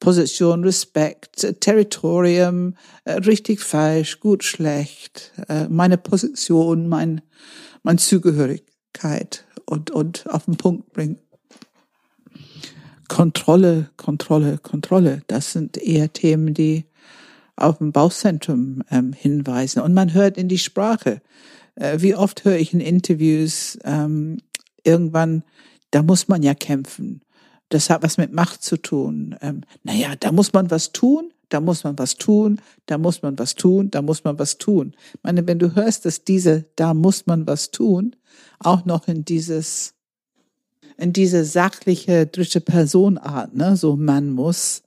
[0.00, 7.20] Position, Respekt, Territorium, äh, richtig, falsch, gut, schlecht, äh, meine Position, mein,
[7.84, 11.20] mein Zugehörigkeit und, und auf den Punkt bringen.
[13.06, 16.84] Kontrolle, Kontrolle, Kontrolle, das sind eher Themen, die
[17.56, 19.80] auf dem Bauchzentrum ähm, hinweisen.
[19.80, 21.20] Und man hört in die Sprache.
[21.76, 24.38] Äh, wie oft höre ich in Interviews ähm,
[24.82, 25.42] irgendwann,
[25.90, 27.22] da muss man ja kämpfen.
[27.68, 29.36] Das hat was mit Macht zu tun.
[29.40, 33.38] Ähm, naja, da muss man was tun, da muss man was tun, da muss man
[33.38, 34.94] was tun, da muss man was tun.
[35.14, 38.16] Ich meine, wenn du hörst, dass diese, da muss man was tun,
[38.58, 39.94] auch noch in dieses,
[40.96, 44.83] in diese sachliche dritte Personart, ne, so man muss,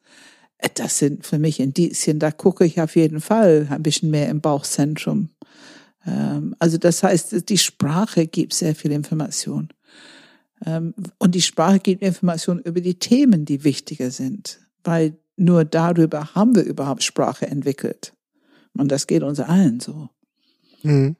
[0.75, 4.41] das sind für mich Indizien, da gucke ich auf jeden Fall ein bisschen mehr im
[4.41, 5.29] Bauchzentrum.
[6.05, 9.69] Ähm, also das heißt, die Sprache gibt sehr viel Information.
[10.65, 16.33] Ähm, und die Sprache gibt Informationen über die Themen, die wichtiger sind, weil nur darüber
[16.33, 18.13] haben wir überhaupt Sprache entwickelt.
[18.73, 20.09] Und das geht uns allen so.
[20.83, 21.15] Mhm.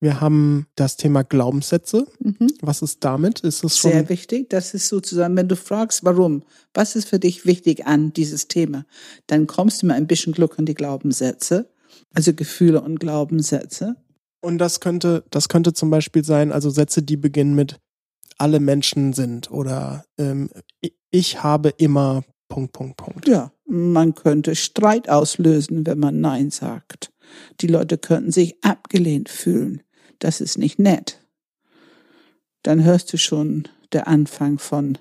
[0.00, 2.06] Wir haben das Thema Glaubenssätze.
[2.20, 2.52] Mhm.
[2.60, 3.40] Was ist damit?
[3.40, 4.48] Ist es schon Sehr wichtig.
[4.50, 8.84] Das ist sozusagen, wenn du fragst, warum, was ist für dich wichtig an dieses Thema,
[9.26, 11.68] dann kommst du mit ein bisschen Glück an die Glaubenssätze,
[12.14, 13.96] also Gefühle und Glaubenssätze.
[14.40, 17.80] Und das könnte, das könnte zum Beispiel sein, also Sätze, die beginnen mit
[18.36, 20.48] alle Menschen sind oder ähm,
[21.10, 23.28] ich habe immer Punkt, Punkt, Punkt.
[23.28, 27.12] Ja, man könnte Streit auslösen, wenn man Nein sagt.
[27.60, 29.82] Die Leute könnten sich abgelehnt fühlen.
[30.18, 31.20] Das ist nicht nett.
[32.62, 34.98] Dann hörst du schon der Anfang von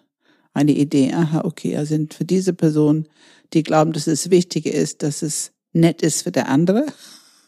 [0.54, 1.14] einer Idee.
[1.14, 3.08] Aha, okay, also sind für diese Person,
[3.54, 6.86] die glauben, dass es wichtiger ist, dass es nett ist für der andere.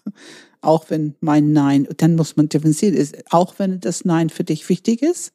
[0.61, 4.67] Auch wenn mein Nein, dann muss man differenzieren, ist, auch wenn das Nein für dich
[4.67, 5.31] wichtig ist,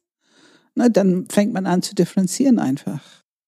[0.75, 3.01] na, dann fängt man an zu differenzieren einfach,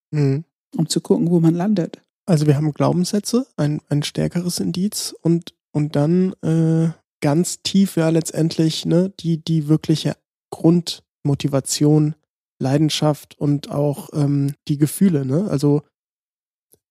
[0.10, 0.44] Mhm.
[0.76, 2.02] um zu gucken, wo man landet.
[2.26, 6.90] Also wir haben Glaubenssätze, ein, ein stärkeres Indiz und, und dann äh,
[7.28, 10.16] ganz tief ja letztendlich ne, die, die wirkliche
[10.50, 12.16] Grundmotivation,
[12.58, 15.26] Leidenschaft und auch ähm, die Gefühle.
[15.26, 15.46] Ne?
[15.50, 15.82] Also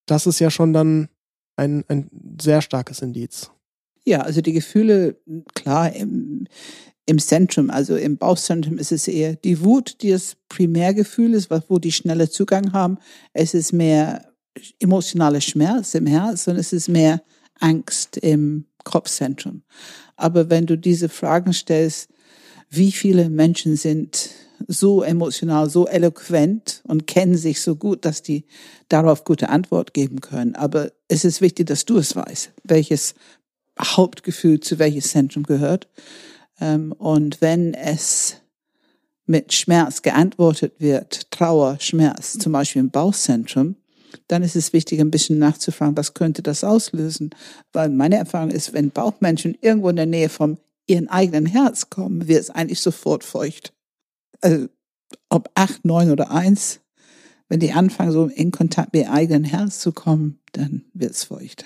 [0.04, 1.08] das ist ja schon dann
[1.56, 3.50] ein, ein sehr starkes Indiz.
[4.04, 5.16] Ja, also die Gefühle,
[5.54, 6.46] klar, im,
[7.06, 11.78] im Zentrum, also im Bauchzentrum ist es eher die Wut, die das Primärgefühl ist, wo
[11.78, 12.98] die schneller Zugang haben.
[13.32, 14.34] Es ist mehr
[14.80, 17.22] emotionaler Schmerz im Herz und es ist mehr
[17.58, 19.62] Angst im Kopfzentrum.
[20.16, 22.08] Aber wenn du diese Fragen stellst,
[22.70, 24.30] wie viele Menschen sind
[24.66, 28.46] so emotional, so eloquent und kennen sich so gut, dass die
[28.88, 30.54] darauf gute Antwort geben können.
[30.54, 33.14] Aber es ist wichtig, dass du es weißt, welches
[33.78, 35.88] Hauptgefühl zu welches Zentrum gehört.
[36.60, 38.36] Ähm, Und wenn es
[39.26, 43.76] mit Schmerz geantwortet wird, Trauer, Schmerz, zum Beispiel im Bauchzentrum,
[44.28, 47.30] dann ist es wichtig, ein bisschen nachzufragen, was könnte das auslösen?
[47.72, 52.28] Weil meine Erfahrung ist, wenn Bauchmenschen irgendwo in der Nähe vom ihren eigenen Herz kommen,
[52.28, 53.72] wird es eigentlich sofort feucht.
[54.40, 54.68] Also,
[55.28, 56.80] ob acht, neun oder eins,
[57.48, 61.24] wenn die anfangen, so in Kontakt mit ihrem eigenen Herz zu kommen, dann wird es
[61.24, 61.64] feucht.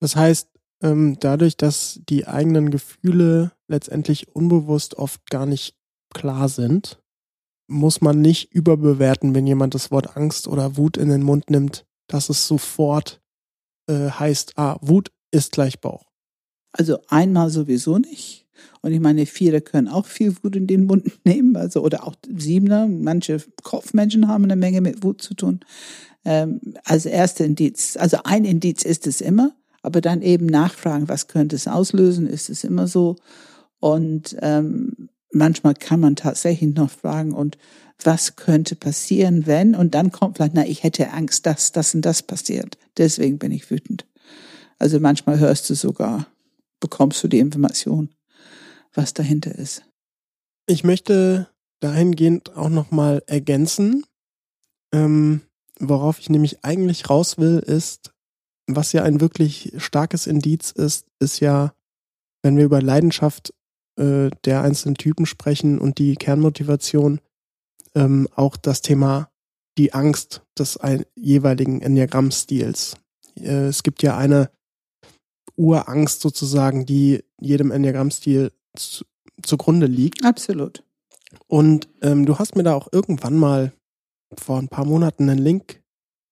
[0.00, 0.48] Das heißt,
[0.82, 5.76] ähm, dadurch, dass die eigenen Gefühle letztendlich unbewusst oft gar nicht
[6.12, 7.01] klar sind,
[7.72, 11.84] muss man nicht überbewerten, wenn jemand das Wort Angst oder Wut in den Mund nimmt,
[12.06, 13.20] dass es sofort
[13.88, 16.12] äh, heißt, ah, Wut ist gleich Bauch.
[16.72, 18.46] Also einmal sowieso nicht.
[18.80, 22.14] Und ich meine, Vierer können auch viel Wut in den Mund nehmen, also oder auch
[22.36, 22.86] Siebener.
[22.86, 25.60] Manche Kopfmenschen haben eine Menge mit Wut zu tun.
[26.24, 31.26] Ähm, als erster Indiz, also ein Indiz ist es immer, aber dann eben nachfragen, was
[31.26, 33.16] könnte es auslösen, ist es immer so.
[33.80, 37.58] Und ähm, manchmal kann man tatsächlich noch fragen, und
[38.04, 39.74] was könnte passieren, wenn?
[39.74, 42.78] Und dann kommt vielleicht, na, ich hätte Angst, dass das und das passiert.
[42.96, 44.06] Deswegen bin ich wütend.
[44.78, 46.26] Also manchmal hörst du sogar,
[46.80, 48.10] bekommst du die Information,
[48.92, 49.84] was dahinter ist.
[50.66, 51.48] Ich möchte
[51.80, 54.04] dahingehend auch nochmal ergänzen,
[54.92, 55.42] ähm,
[55.78, 58.12] worauf ich nämlich eigentlich raus will, ist,
[58.66, 61.74] was ja ein wirklich starkes Indiz ist, ist ja,
[62.42, 63.52] wenn wir über Leidenschaft
[64.02, 67.20] äh, der einzelnen Typen sprechen und die Kernmotivation,
[67.94, 69.30] ähm, auch das Thema
[69.78, 72.96] die Angst des ein, jeweiligen Enneagrammstils.
[73.36, 74.50] Äh, es gibt ja eine
[75.56, 79.04] Urangst sozusagen, die jedem Enneagrammstil zu,
[79.42, 80.24] zugrunde liegt.
[80.24, 80.82] Absolut.
[81.46, 83.72] Und ähm, du hast mir da auch irgendwann mal
[84.36, 85.80] vor ein paar Monaten einen Link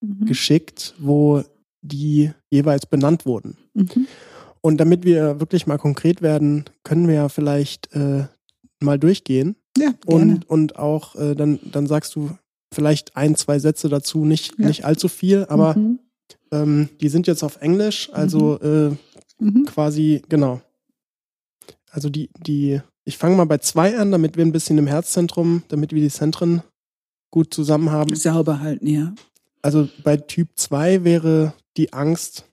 [0.01, 0.27] mhm.
[0.27, 1.45] geschickt, wo
[1.83, 3.57] die jeweils benannt wurden.
[3.75, 4.09] Mhm.
[4.63, 8.25] Und damit wir wirklich mal konkret werden, können wir ja vielleicht äh,
[8.81, 9.57] mal durchgehen.
[9.79, 10.35] Ja, gerne.
[10.35, 12.31] Und, und auch, äh, dann, dann sagst du
[12.73, 14.67] vielleicht ein, zwei Sätze dazu, nicht, ja.
[14.67, 15.99] nicht allzu viel, aber mhm.
[16.53, 18.99] ähm, die sind jetzt auf Englisch, also mhm.
[19.41, 19.65] äh, mhm.
[19.67, 20.61] quasi, genau.
[21.91, 25.63] Also die, die, ich fange mal bei zwei an, damit wir ein bisschen im Herzzentrum,
[25.69, 26.63] damit wir die Zentren
[27.31, 28.15] gut zusammen haben.
[28.15, 29.15] Sauber halten, ja.
[29.63, 32.47] Also bei Typ 2 wäre die Angst,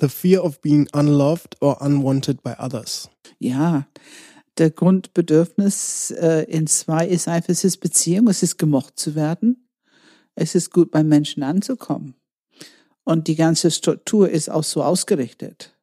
[0.00, 3.10] the fear of being unloved or unwanted by others.
[3.38, 3.86] Ja,
[4.58, 9.68] der Grundbedürfnis äh, in zwei ist einfach, es ist Beziehung, es ist gemocht zu werden.
[10.34, 12.14] Es ist gut, beim Menschen anzukommen.
[13.04, 15.76] Und die ganze Struktur ist auch so ausgerichtet.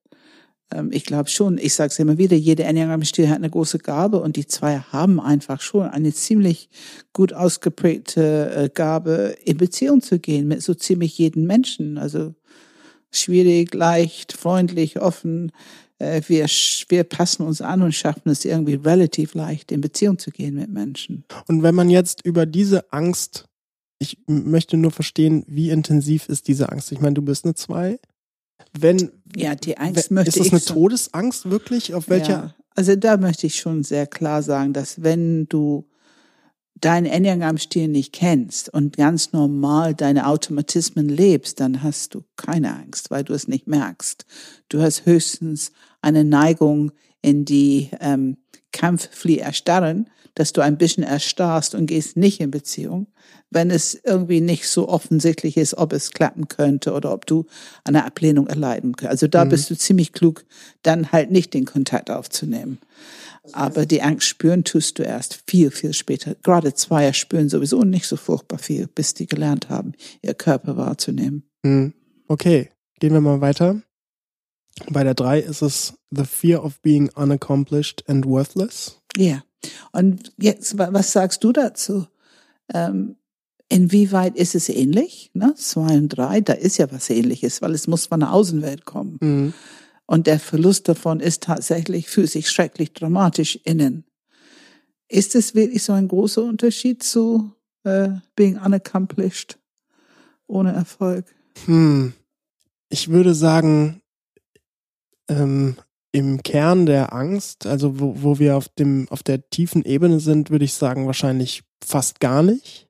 [0.72, 4.22] Ähm, ich glaube schon, ich sage es immer wieder, jeder Enneagramm-Stil hat eine große Gabe
[4.22, 6.70] und die zwei haben einfach schon eine ziemlich
[7.14, 11.98] gut ausgeprägte äh, Gabe, in Beziehung zu gehen mit so ziemlich jedem Menschen.
[11.98, 12.36] Also
[13.12, 15.52] schwierig, leicht, freundlich, offen.
[15.98, 16.46] Äh, wir,
[16.90, 20.70] wir passen uns an und schaffen es irgendwie relativ leicht, in Beziehung zu gehen mit
[20.70, 21.26] Menschen.
[21.48, 23.46] Und wenn man jetzt über diese Angst,
[24.00, 26.92] ich möchte nur verstehen, wie intensiv ist diese Angst?
[26.92, 28.00] Ich meine, du bist eine Zwei.
[28.78, 31.94] Wenn, ja, die Angst möchte ist das eine Todesangst wirklich?
[31.94, 32.30] Auf welcher?
[32.30, 35.89] Ja, also da möchte ich schon sehr klar sagen, dass wenn du
[36.82, 43.12] deinen Enneagramm-Stil nicht kennst und ganz normal deine Automatismen lebst, dann hast du keine Angst,
[43.12, 44.26] weil du es nicht merkst.
[44.70, 48.38] Du hast höchstens eine Neigung in die ähm,
[48.72, 53.08] Kampf, Flieh, Erstarren, dass du ein bisschen erstarrst und gehst nicht in Beziehung,
[53.50, 57.46] wenn es irgendwie nicht so offensichtlich ist, ob es klappen könnte oder ob du
[57.84, 59.12] eine Ablehnung erleiden könntest.
[59.12, 59.50] Also da mhm.
[59.50, 60.46] bist du ziemlich klug,
[60.84, 62.80] dann halt nicht den Kontakt aufzunehmen.
[63.54, 66.36] Aber die Angst spüren tust du erst viel, viel später.
[66.44, 71.44] Gerade Zweier spüren sowieso nicht so furchtbar viel, bis die gelernt haben, ihr Körper wahrzunehmen.
[71.66, 71.94] Hm.
[72.28, 73.82] Okay, gehen wir mal weiter.
[74.90, 79.02] Bei der drei ist es the fear of being unaccomplished and worthless.
[79.18, 79.44] Ja.
[79.92, 82.08] Und jetzt, was sagst du dazu?
[82.74, 83.18] Ähm,
[83.68, 85.32] inwieweit ist es ähnlich?
[85.34, 85.54] Ne?
[85.56, 89.18] Zwei und drei, da ist ja was ähnliches, weil es muss von der Außenwelt kommen.
[89.22, 89.54] Mhm.
[90.10, 94.06] Und der Verlust davon ist tatsächlich für sich schrecklich dramatisch innen.
[95.08, 99.60] Ist es wirklich so ein großer Unterschied zu äh, being unaccomplished,
[100.48, 101.26] ohne Erfolg?
[101.66, 102.14] Hm.
[102.90, 104.02] Ich würde sagen,
[105.28, 105.76] ähm,
[106.12, 110.50] im Kern der Angst, also wo, wo wir auf dem, auf der tiefen Ebene sind,
[110.50, 112.88] würde ich sagen, wahrscheinlich fast gar nicht.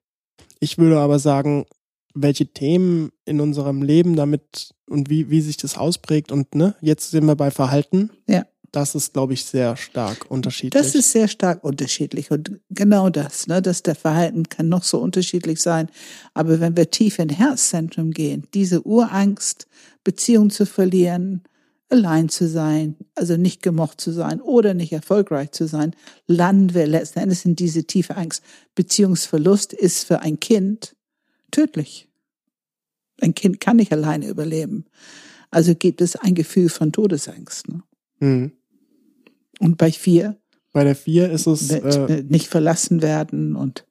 [0.58, 1.66] Ich würde aber sagen,
[2.14, 7.10] welche Themen in unserem Leben damit und wie, wie sich das ausprägt und ne, jetzt
[7.10, 8.10] sind wir bei Verhalten.
[8.26, 8.46] Ja.
[8.72, 10.80] Das ist, glaube ich, sehr stark unterschiedlich.
[10.80, 14.98] Das ist sehr stark unterschiedlich und genau das, ne, dass der Verhalten kann noch so
[14.98, 15.88] unterschiedlich sein.
[16.34, 19.66] Aber wenn wir tief in Herzzentrum gehen, diese Urangst,
[20.04, 21.42] Beziehung zu verlieren,
[21.88, 25.94] allein zu sein, also nicht gemocht zu sein oder nicht erfolgreich zu sein,
[26.28, 28.42] landen wir letzten Endes in diese tiefe Angst.
[28.76, 30.94] Beziehungsverlust ist für ein Kind
[31.50, 32.08] tödlich.
[33.20, 34.86] Ein Kind kann nicht alleine überleben.
[35.50, 37.68] Also gibt es ein Gefühl von Todesangst.
[37.68, 37.82] Ne?
[38.20, 38.52] Mhm.
[39.58, 40.36] Und bei vier?
[40.72, 43.86] Bei der vier ist es äh, nicht verlassen werden und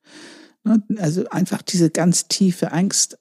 [0.63, 3.19] ne, also einfach diese ganz tiefe Angst,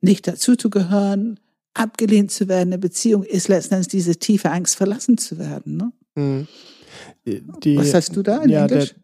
[0.00, 1.38] nicht dazu zu gehören,
[1.74, 2.70] abgelehnt zu werden.
[2.70, 5.76] Eine Beziehung ist letztendlich diese tiefe Angst, verlassen zu werden.
[5.76, 5.92] Ne?
[6.14, 6.48] Mhm.
[7.62, 8.94] Die, Was hast du da in ja, Englisch?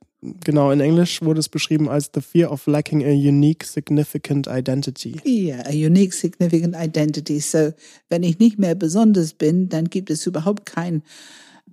[0.45, 5.21] Genau, in Englisch wurde es beschrieben als the fear of lacking a unique significant identity.
[5.27, 7.41] Yeah, a unique significant identity.
[7.41, 7.73] So,
[8.09, 11.03] wenn ich nicht mehr besonders bin, dann gibt es überhaupt kein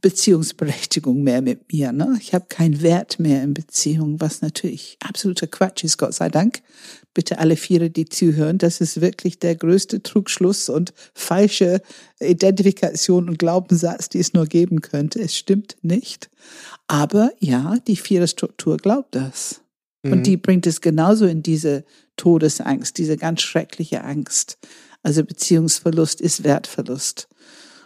[0.01, 1.91] Beziehungsberechtigung mehr mit mir.
[1.91, 2.17] Ne?
[2.19, 6.61] Ich habe keinen Wert mehr in Beziehungen, was natürlich absoluter Quatsch ist, Gott sei Dank.
[7.13, 11.81] Bitte alle Viere, die zuhören, das ist wirklich der größte Trugschluss und falsche
[12.19, 15.19] Identifikation und Glaubenssatz, die es nur geben könnte.
[15.19, 16.29] Es stimmt nicht.
[16.91, 19.61] Aber ja, die Vierer-Struktur glaubt das.
[20.03, 20.11] Mhm.
[20.11, 21.85] Und die bringt es genauso in diese
[22.17, 24.57] Todesangst, diese ganz schreckliche Angst.
[25.01, 27.29] Also Beziehungsverlust ist Wertverlust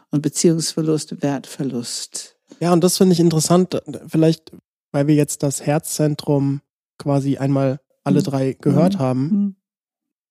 [0.09, 2.35] und Beziehungsverlust, Wertverlust.
[2.59, 4.51] Ja, und das finde ich interessant, vielleicht,
[4.91, 6.61] weil wir jetzt das Herzzentrum
[6.97, 8.23] quasi einmal alle mhm.
[8.23, 8.99] drei gehört mhm.
[8.99, 9.21] haben.
[9.21, 9.55] Mhm.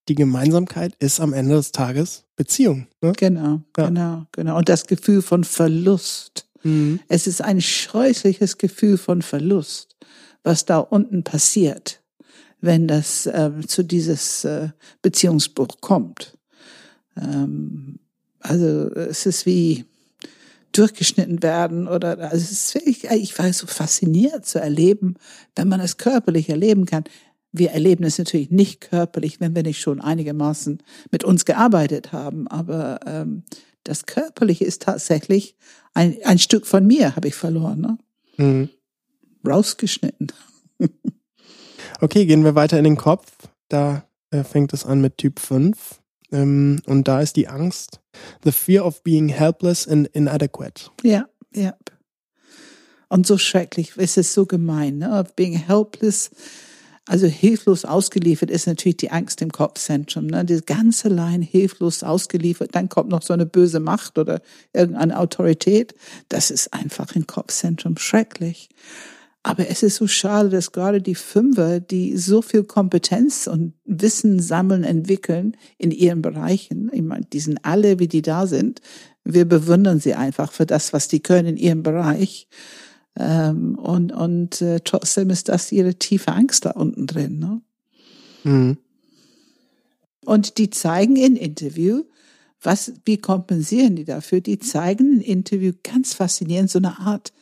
[0.08, 2.88] Die Gemeinsamkeit ist am Ende des Tages Beziehung.
[3.00, 3.12] Ne?
[3.16, 3.86] Genau, ja.
[3.86, 4.58] genau, genau.
[4.58, 6.48] Und das Gefühl von Verlust.
[6.64, 7.00] Mhm.
[7.08, 9.96] Es ist ein scheußliches Gefühl von Verlust,
[10.42, 12.02] was da unten passiert,
[12.60, 14.70] wenn das äh, zu dieses äh,
[15.02, 16.36] Beziehungsbruch kommt.
[17.16, 17.98] Ähm,
[18.40, 19.84] also es ist wie
[20.72, 25.14] durchgeschnitten werden oder also es ist wirklich, ich war so fasziniert zu erleben,
[25.54, 27.04] wenn man es körperlich erleben kann.
[27.52, 32.48] Wir erleben es natürlich nicht körperlich, wenn wir nicht schon einigermaßen mit uns gearbeitet haben,
[32.48, 33.44] aber ähm,
[33.84, 35.56] das Körperliche ist tatsächlich
[35.92, 37.80] ein, ein Stück von mir, habe ich verloren.
[37.80, 37.98] Ne?
[38.36, 38.68] Mhm.
[39.46, 40.32] Rausgeschnitten.
[42.00, 43.30] okay, gehen wir weiter in den Kopf.
[43.68, 46.00] Da äh, fängt es an mit Typ 5.
[46.32, 48.00] Ähm, und da ist die Angst,
[48.42, 50.90] the fear of being helpless and inadequate.
[51.02, 51.76] Ja, ja.
[53.08, 55.20] Und so schrecklich, es ist so gemein, ne?
[55.20, 56.30] Of being helpless,
[57.06, 60.26] also hilflos ausgeliefert ist natürlich die Angst im Kopfzentrum.
[60.26, 60.44] Ne?
[60.44, 64.40] Die ganz allein hilflos ausgeliefert, dann kommt noch so eine böse Macht oder
[64.72, 65.94] irgendeine Autorität.
[66.30, 68.70] Das ist einfach im Kopfzentrum schrecklich.
[69.42, 74.40] Aber es ist so schade, dass gerade die Fünfer, die so viel Kompetenz und Wissen
[74.40, 78.80] sammeln, entwickeln in ihren Bereichen, ich meine, die sind alle, wie die da sind.
[79.22, 82.48] Wir bewundern sie einfach für das, was die können in ihrem Bereich.
[83.16, 87.38] Ähm, und und äh, trotzdem ist das ihre tiefe Angst da unten drin.
[87.38, 87.62] Ne?
[88.44, 88.78] Mhm.
[90.24, 92.04] Und die zeigen in Interview,
[92.62, 94.40] was, wie kompensieren die dafür?
[94.40, 97.32] Die zeigen in Interview ganz faszinierend so eine Art,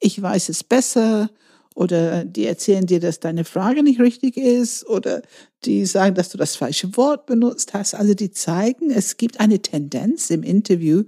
[0.00, 1.28] ich weiß es besser,
[1.74, 5.22] oder die erzählen dir, dass deine Frage nicht richtig ist oder
[5.64, 7.94] die sagen, dass du das falsche Wort benutzt hast.
[7.94, 11.04] Also die zeigen, es gibt eine Tendenz im Interview,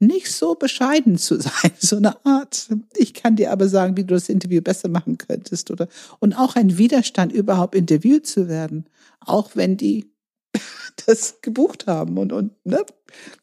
[0.00, 2.68] nicht so bescheiden zu sein, so eine Art.
[2.96, 5.88] Ich kann dir aber sagen, wie du das Interview besser machen könntest oder
[6.18, 8.86] und auch ein Widerstand überhaupt interviewt zu werden,
[9.20, 10.10] auch wenn die
[11.06, 12.84] das gebucht haben und und ne,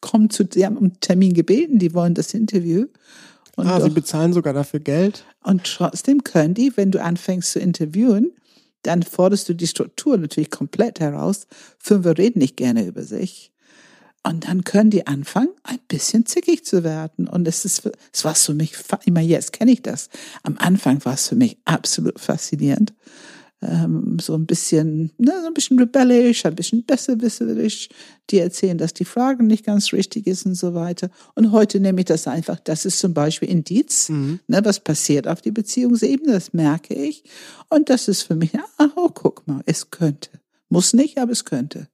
[0.01, 2.87] kommen zu, sie haben um Termin gebeten, die wollen das Interview
[3.57, 5.25] und ah, sie bezahlen sogar dafür Geld.
[5.43, 8.31] Und trotzdem können die, wenn du anfängst zu interviewen,
[8.83, 11.47] dann forderst du die Struktur natürlich komplett heraus.
[11.79, 13.51] Fünfer reden nicht gerne über sich.
[14.27, 17.27] Und dann können die anfangen, ein bisschen zickig zu werden.
[17.27, 18.73] Und es ist, es war für mich,
[19.05, 20.09] immer jetzt kenne ich das.
[20.43, 22.93] Am Anfang war es für mich absolut faszinierend
[23.61, 27.89] ähm, so ein bisschen, ne, so ein bisschen rebellisch, ein bisschen besserwisserisch.
[28.29, 31.09] Die erzählen, dass die Frage nicht ganz richtig ist und so weiter.
[31.35, 34.39] Und heute nehme ich das einfach, das ist zum Beispiel Indiz, mhm.
[34.47, 37.23] ne, was passiert auf die Beziehungsebene, das merke ich.
[37.69, 40.29] Und das ist für mich, ach, oh, guck mal, es könnte.
[40.69, 41.87] Muss nicht, aber es könnte.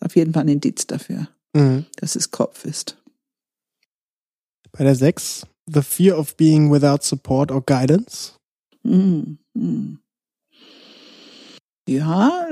[0.00, 1.86] Auf jeden Fall ein Indiz dafür, mhm.
[1.96, 2.96] dass es Kopf ist.
[4.72, 8.32] Bei der 6, the fear of being without support or guidance.
[8.82, 9.38] Mhm.
[9.54, 9.98] Mhm.
[11.88, 12.46] Ja,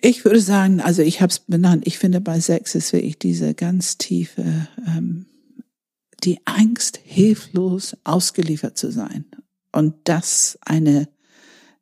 [0.00, 3.54] ich würde sagen, also ich habe es benannt, ich finde bei Sex ist wirklich diese
[3.54, 5.26] ganz tiefe, ähm,
[6.24, 9.26] die Angst, hilflos ausgeliefert zu sein.
[9.72, 11.08] Und das eine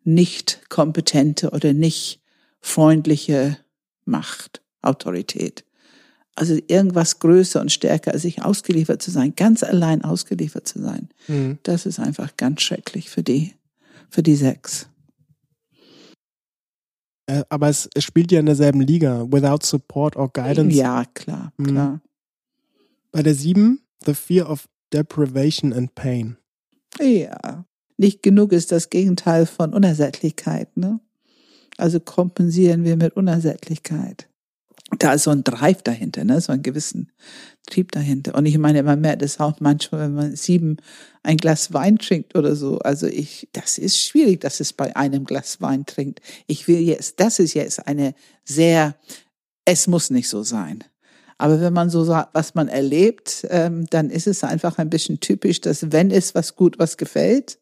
[0.05, 2.21] nicht kompetente oder nicht
[2.61, 3.59] freundliche
[4.05, 5.65] Macht, Autorität.
[6.35, 11.11] Also irgendwas größer und stärker als sich ausgeliefert zu sein, ganz allein ausgeliefert zu sein.
[11.29, 11.59] Mhm.
[11.63, 13.53] Das ist einfach ganz schrecklich für die,
[14.09, 14.89] für die Sex.
[17.27, 19.27] Äh, aber es, es, spielt ja in derselben Liga.
[19.31, 20.75] Without support or guidance.
[20.75, 21.67] Ja, klar, mhm.
[21.67, 22.01] klar.
[23.11, 26.39] Bei der sieben, the fear of deprivation and pain.
[26.99, 27.67] Ja.
[27.99, 30.99] Nicht genug ist das Gegenteil von Unersättlichkeit, ne?
[31.77, 34.29] Also kompensieren wir mit Unersättlichkeit
[34.99, 36.41] da ist so ein Drive dahinter, ne?
[36.41, 37.11] so ein gewissen
[37.67, 38.35] Trieb dahinter.
[38.35, 40.77] Und ich meine, man merkt es auch manchmal, wenn man sieben
[41.23, 42.79] ein Glas Wein trinkt oder so.
[42.79, 46.21] Also ich, das ist schwierig, dass es bei einem Glas Wein trinkt.
[46.47, 48.15] Ich will jetzt, das ist jetzt eine
[48.45, 48.97] sehr,
[49.65, 50.85] es muss nicht so sein.
[51.39, 55.21] Aber wenn man so sagt, was man erlebt, ähm, dann ist es einfach ein bisschen
[55.21, 57.59] typisch, dass wenn es was gut, was gefällt,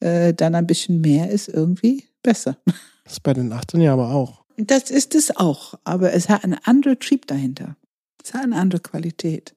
[0.00, 2.56] äh, dann ein bisschen mehr ist irgendwie besser.
[3.04, 4.39] Das ist bei den Achtern ja aber auch.
[4.66, 7.76] Das ist es auch, aber es hat einen anderen Trieb dahinter.
[8.22, 9.54] Es hat eine andere Qualität.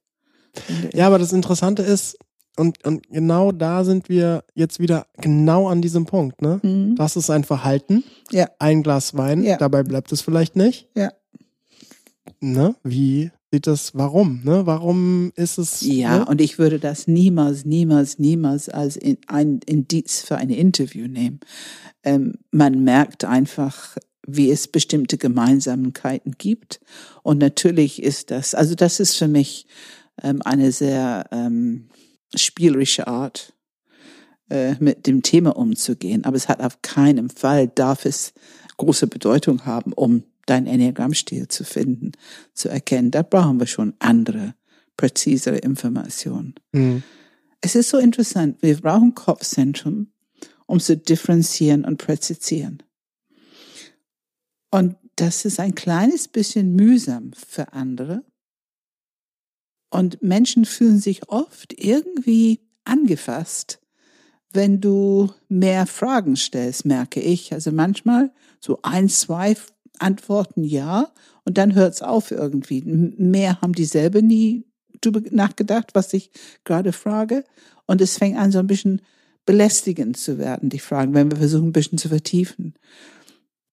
[0.94, 2.18] Ja, aber das Interessante ist,
[2.56, 6.60] und, und genau da sind wir jetzt wieder genau an diesem Punkt, ne?
[6.62, 6.96] Mhm.
[6.96, 8.04] Das ist ein Verhalten.
[8.32, 8.48] Ja.
[8.60, 9.58] Ein Glas Wein, Ja.
[9.58, 10.88] dabei bleibt es vielleicht nicht.
[10.96, 11.12] Ja.
[12.40, 12.76] Ne?
[12.84, 14.66] Wie sieht das, warum, ne?
[14.68, 16.26] Warum ist es, Ja, ne?
[16.26, 21.40] und ich würde das niemals, niemals, niemals als in, ein Indiz für ein Interview nehmen.
[22.04, 26.80] Ähm, man merkt einfach, wie es bestimmte Gemeinsamkeiten gibt.
[27.24, 29.68] Und natürlich ist das, also das ist für mich
[30.22, 31.90] ähm, eine sehr ähm,
[32.36, 33.54] spielerische Art,
[34.50, 36.26] äh, mit dem Thema umzugehen.
[36.26, 38.34] Aber es hat auf keinen Fall, darf es
[38.78, 42.12] große Bedeutung haben, um deinen Enneagrammstil zu finden,
[42.54, 43.10] zu erkennen.
[43.10, 44.54] Da brauchen wir schon andere,
[44.98, 46.56] präzisere Informationen.
[46.74, 47.04] Hm.
[47.62, 48.58] Es ist so interessant.
[48.62, 50.12] Wir brauchen Kopfzentrum,
[50.66, 52.84] um zu differenzieren und präzisieren.
[54.74, 58.24] Und das ist ein kleines bisschen mühsam für andere.
[59.92, 63.80] Und Menschen fühlen sich oft irgendwie angefasst,
[64.52, 67.54] wenn du mehr Fragen stellst, merke ich.
[67.54, 69.56] Also manchmal so ein, zwei
[70.00, 71.14] Antworten ja
[71.46, 72.82] und dann hört's auf irgendwie.
[72.82, 74.66] Mehr haben die selber nie
[75.30, 76.32] nachgedacht, was ich
[76.64, 77.44] gerade frage.
[77.86, 79.04] Und es fängt an, so ein bisschen
[79.46, 82.74] belästigend zu werden, die Fragen, wenn wir versuchen, ein bisschen zu vertiefen.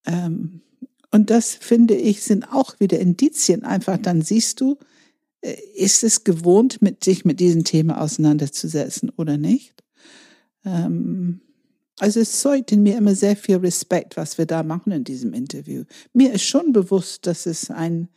[0.04, 0.60] Ähm,
[1.10, 3.64] und das finde ich sind auch wieder Indizien.
[3.64, 4.78] Einfach dann siehst du,
[5.40, 9.74] äh, ist es gewohnt, mit sich mit diesem Thema auseinanderzusetzen oder nicht?
[10.64, 11.40] Ähm,
[11.98, 15.34] also es zeugt in mir immer sehr viel Respekt, was wir da machen in diesem
[15.34, 15.84] Interview.
[16.12, 18.08] Mir ist schon bewusst, dass es ein,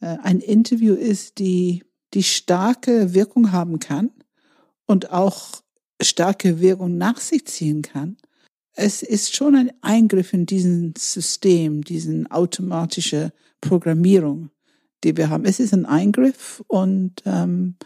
[0.00, 4.10] äh, ein Interview ist, die, die starke Wirkung haben kann
[4.86, 5.62] und auch
[6.02, 8.16] starke Wirkung nach sich ziehen kann.
[8.74, 14.50] Es ist schon ein Eingriff in diesen System, diesen automatische Programmierung,
[15.04, 15.44] die wir haben.
[15.44, 17.76] Es ist ein Eingriff und ähm,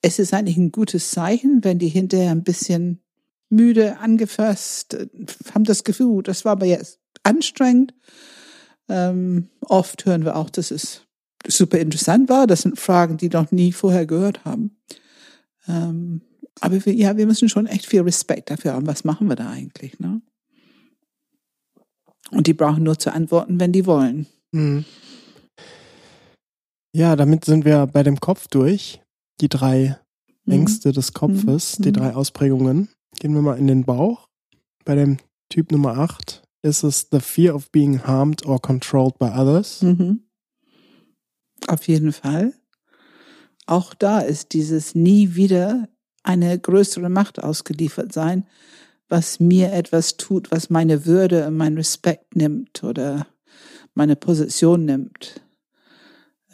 [0.00, 3.02] es ist eigentlich ein gutes Zeichen, wenn die hinterher ein bisschen
[3.48, 5.08] müde, angefasst, äh,
[5.52, 7.94] haben das Gefühl, das war aber jetzt anstrengend.
[8.88, 11.02] Ähm, oft hören wir auch, dass es
[11.46, 12.46] super interessant war.
[12.46, 14.76] Das sind Fragen, die noch nie vorher gehört haben.
[15.68, 16.22] Ähm,
[16.60, 18.86] aber wir, ja, wir müssen schon echt viel Respekt dafür haben.
[18.86, 19.98] Was machen wir da eigentlich?
[19.98, 20.20] Ne?
[22.30, 24.26] Und die brauchen nur zu antworten, wenn die wollen.
[24.54, 24.84] Hm.
[26.94, 29.00] Ja, damit sind wir bei dem Kopf durch.
[29.40, 29.98] Die drei
[30.46, 30.52] Mhm.
[30.52, 31.82] Ängste des Kopfes, Mhm.
[31.82, 32.88] die drei Ausprägungen.
[33.18, 34.28] Gehen wir mal in den Bauch.
[34.84, 35.18] Bei dem
[35.50, 39.82] Typ Nummer 8 ist es the fear of being harmed or controlled by others.
[39.82, 40.22] Mhm.
[41.68, 42.54] Auf jeden Fall.
[43.66, 45.88] Auch da ist dieses nie wieder
[46.26, 48.46] eine größere Macht ausgeliefert sein,
[49.08, 53.26] was mir etwas tut, was meine Würde und meinen Respekt nimmt oder
[53.94, 55.40] meine Position nimmt.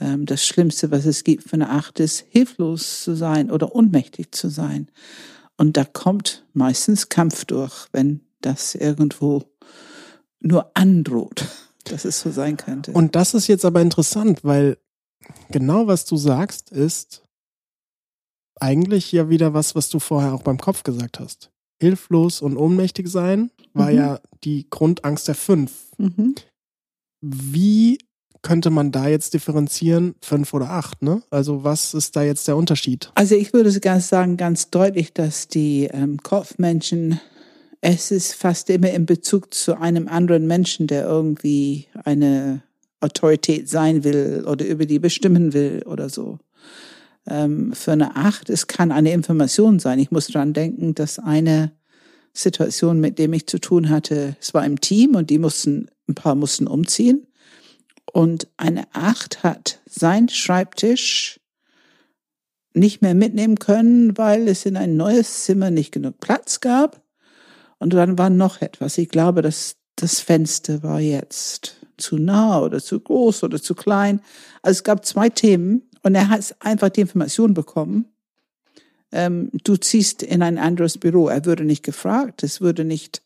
[0.01, 4.33] Ähm, Das Schlimmste, was es gibt für eine Acht, ist hilflos zu sein oder ohnmächtig
[4.33, 4.89] zu sein.
[5.57, 9.45] Und da kommt meistens Kampf durch, wenn das irgendwo
[10.41, 11.47] nur androht,
[11.85, 12.93] dass es so sein könnte.
[12.93, 14.77] Und das ist jetzt aber interessant, weil
[15.51, 17.22] genau was du sagst, ist
[18.63, 21.51] eigentlich ja wieder was, was du vorher auch beim Kopf gesagt hast.
[21.81, 23.97] Hilflos und ohnmächtig sein war Mhm.
[23.97, 25.73] ja die Grundangst der fünf.
[25.99, 26.35] mhm.
[27.21, 27.99] Wie
[28.43, 31.23] könnte man da jetzt differenzieren, fünf oder acht, ne?
[31.31, 33.11] Also was ist da jetzt der Unterschied?
[33.15, 37.21] Also ich würde ganz sagen, ganz deutlich, dass die ähm, Kopfmenschen,
[37.81, 42.63] es ist fast immer in Bezug zu einem anderen Menschen, der irgendwie eine
[43.01, 46.39] Autorität sein will oder über die bestimmen will oder so.
[47.27, 49.99] Ähm, für eine Acht, es kann eine Information sein.
[49.99, 51.73] Ich muss dran denken, dass eine
[52.33, 56.15] Situation, mit dem ich zu tun hatte, es war im Team und die mussten, ein
[56.15, 57.27] paar mussten umziehen.
[58.13, 61.41] Und eine Acht hat sein Schreibtisch
[62.75, 67.03] nicht mehr mitnehmen können, weil es in ein neues Zimmer nicht genug Platz gab.
[67.79, 68.97] Und dann war noch etwas.
[68.99, 74.21] Ich glaube, dass das Fenster war jetzt zu nah oder zu groß oder zu klein.
[74.63, 78.07] Also es gab zwei Themen und er hat einfach die Information bekommen.
[79.13, 81.29] Ähm, du ziehst in ein anderes Büro.
[81.29, 82.43] Er würde nicht gefragt.
[82.43, 83.23] Es würde nicht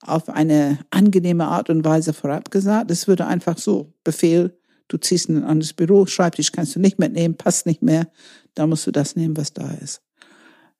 [0.00, 2.90] auf eine angenehme Art und Weise vorab gesagt.
[2.90, 4.56] Es würde einfach so Befehl,
[4.88, 8.08] du ziehst in ein anderes Büro, Schreibtisch kannst du nicht mitnehmen, passt nicht mehr,
[8.54, 10.02] da musst du das nehmen, was da ist.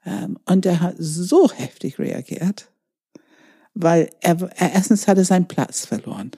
[0.04, 2.70] Ähm, und er hat so heftig reagiert,
[3.74, 6.30] weil er, er erstens hatte seinen Platz verloren.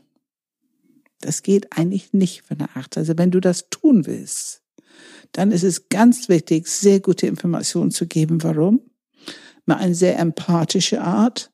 [1.20, 2.96] Das geht eigentlich nicht für eine Acht.
[2.96, 4.62] Also wenn du das tun willst,
[5.32, 8.42] dann ist es ganz wichtig, sehr gute Informationen zu geben.
[8.42, 8.80] Warum?
[9.66, 11.50] Mal eine sehr empathische Art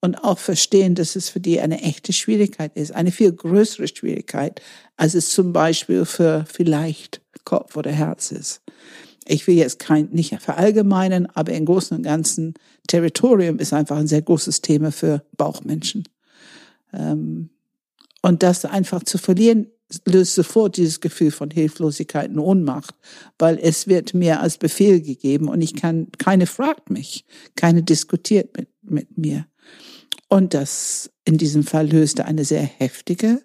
[0.00, 4.60] und auch verstehen, dass es für die eine echte Schwierigkeit ist, eine viel größere Schwierigkeit,
[4.96, 8.62] als es zum Beispiel für vielleicht Kopf oder Herz ist.
[9.28, 12.54] ich will jetzt kein, nicht verallgemeinen, aber im Großen und Ganzen,
[12.86, 16.04] Territorium ist einfach ein sehr großes Thema für Bauchmenschen.
[16.92, 17.50] Ähm,
[18.22, 19.66] und das einfach zu verlieren,
[20.04, 22.94] löst sofort dieses Gefühl von Hilflosigkeit und Ohnmacht,
[23.38, 27.24] weil es wird mir als Befehl gegeben und ich kann, keine fragt mich,
[27.54, 29.46] keine diskutiert mit, mit mir.
[30.28, 33.42] Und das in diesem Fall löste eine sehr heftige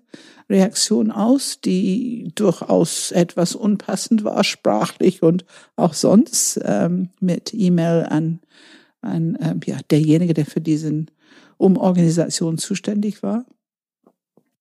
[0.49, 8.41] Reaktion aus, die durchaus etwas unpassend war, sprachlich und auch sonst, ähm, mit E-Mail an,
[9.01, 11.11] an ähm, ja, derjenige, der für diesen
[11.57, 13.45] Umorganisation zuständig war.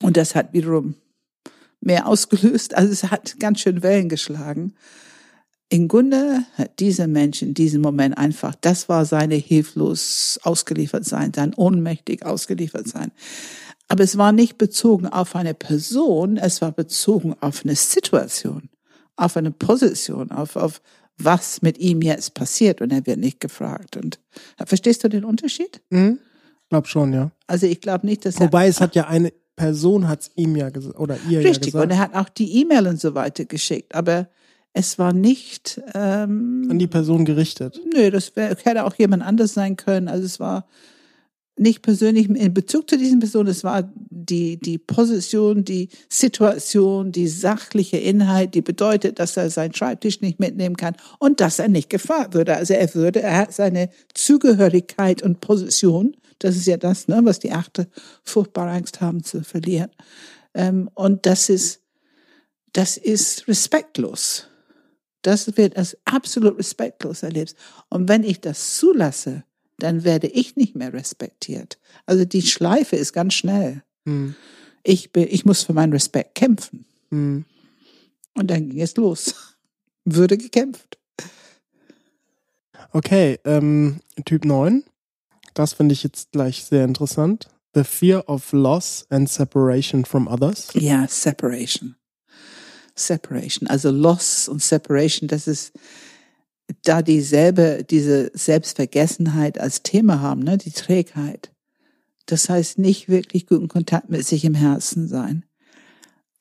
[0.02, 0.94] Und das hat wiederum
[1.80, 2.74] mehr ausgelöst.
[2.74, 4.74] Also es hat ganz schön Wellen geschlagen.
[5.72, 11.32] Im Grunde hat dieser Mensch in diesem Moment einfach, das war seine hilflos ausgeliefert sein,
[11.32, 13.12] sein ohnmächtig ausgeliefert sein.
[13.86, 18.68] Aber es war nicht bezogen auf eine Person, es war bezogen auf eine Situation,
[19.16, 20.82] auf eine Position, auf, auf
[21.18, 23.96] was mit ihm jetzt passiert und er wird nicht gefragt.
[23.96, 24.18] Und
[24.64, 25.82] verstehst du den Unterschied?
[25.90, 26.18] Mhm.
[26.68, 27.30] Glaub schon, ja.
[27.46, 30.98] Also ich glaube nicht, dass Wobei es hat ja eine Person hat's ihm ja gesagt
[30.98, 31.84] oder ihr Richtig, ja gesagt.
[31.84, 34.28] und er hat auch die E-Mail und so weiter geschickt, aber
[34.72, 37.78] es war nicht ähm, an die Person gerichtet.
[37.94, 40.08] Nö, das wär, hätte auch jemand anders sein können.
[40.08, 40.66] Also es war
[41.58, 47.28] nicht persönlich in Bezug zu diesen Personen, es war die, die Position, die Situation, die
[47.28, 51.90] sachliche Inhalt, die bedeutet, dass er seinen Schreibtisch nicht mitnehmen kann und dass er nicht
[51.90, 52.56] gefragt würde.
[52.56, 57.38] Also er würde, er hat seine Zugehörigkeit und Position das ist ja das, ne, was
[57.38, 57.88] die Achte
[58.24, 59.90] furchtbare Angst haben zu verlieren.
[60.54, 61.82] Ähm, und das ist,
[62.72, 64.46] das ist respektlos.
[65.22, 67.54] Das wird als absolut respektlos erlebt.
[67.90, 69.44] Und wenn ich das zulasse,
[69.78, 71.78] dann werde ich nicht mehr respektiert.
[72.06, 73.82] Also die Schleife ist ganz schnell.
[74.06, 74.34] Hm.
[74.82, 76.86] Ich, bin, ich muss für meinen Respekt kämpfen.
[77.10, 77.44] Hm.
[78.34, 79.34] Und dann ging es los.
[80.04, 80.98] Würde gekämpft.
[82.92, 84.84] Okay, ähm, Typ 9.
[85.54, 87.48] Das finde ich jetzt gleich sehr interessant.
[87.74, 90.68] The fear of loss and separation from others.
[90.74, 91.96] Ja, separation.
[92.94, 93.68] Separation.
[93.68, 95.72] Also Loss und Separation, das ist
[96.82, 101.52] da dieselbe, diese Selbstvergessenheit als Thema haben, ne, die Trägheit.
[102.26, 105.44] Das heißt nicht wirklich guten Kontakt mit sich im Herzen sein.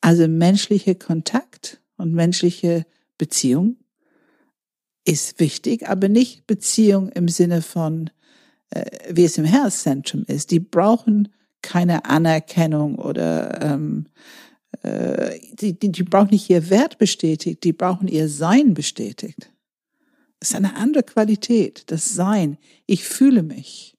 [0.00, 2.86] Also menschlicher Kontakt und menschliche
[3.18, 3.76] Beziehung
[5.04, 8.10] ist wichtig, aber nicht Beziehung im Sinne von
[9.10, 11.28] wie es im Herzzentrum ist, die brauchen
[11.62, 14.06] keine Anerkennung oder ähm,
[14.82, 19.50] äh, die, die, die brauchen nicht ihr Wert bestätigt, die brauchen ihr Sein bestätigt.
[20.38, 22.56] Das ist eine andere Qualität, das Sein.
[22.86, 23.96] Ich fühle mich.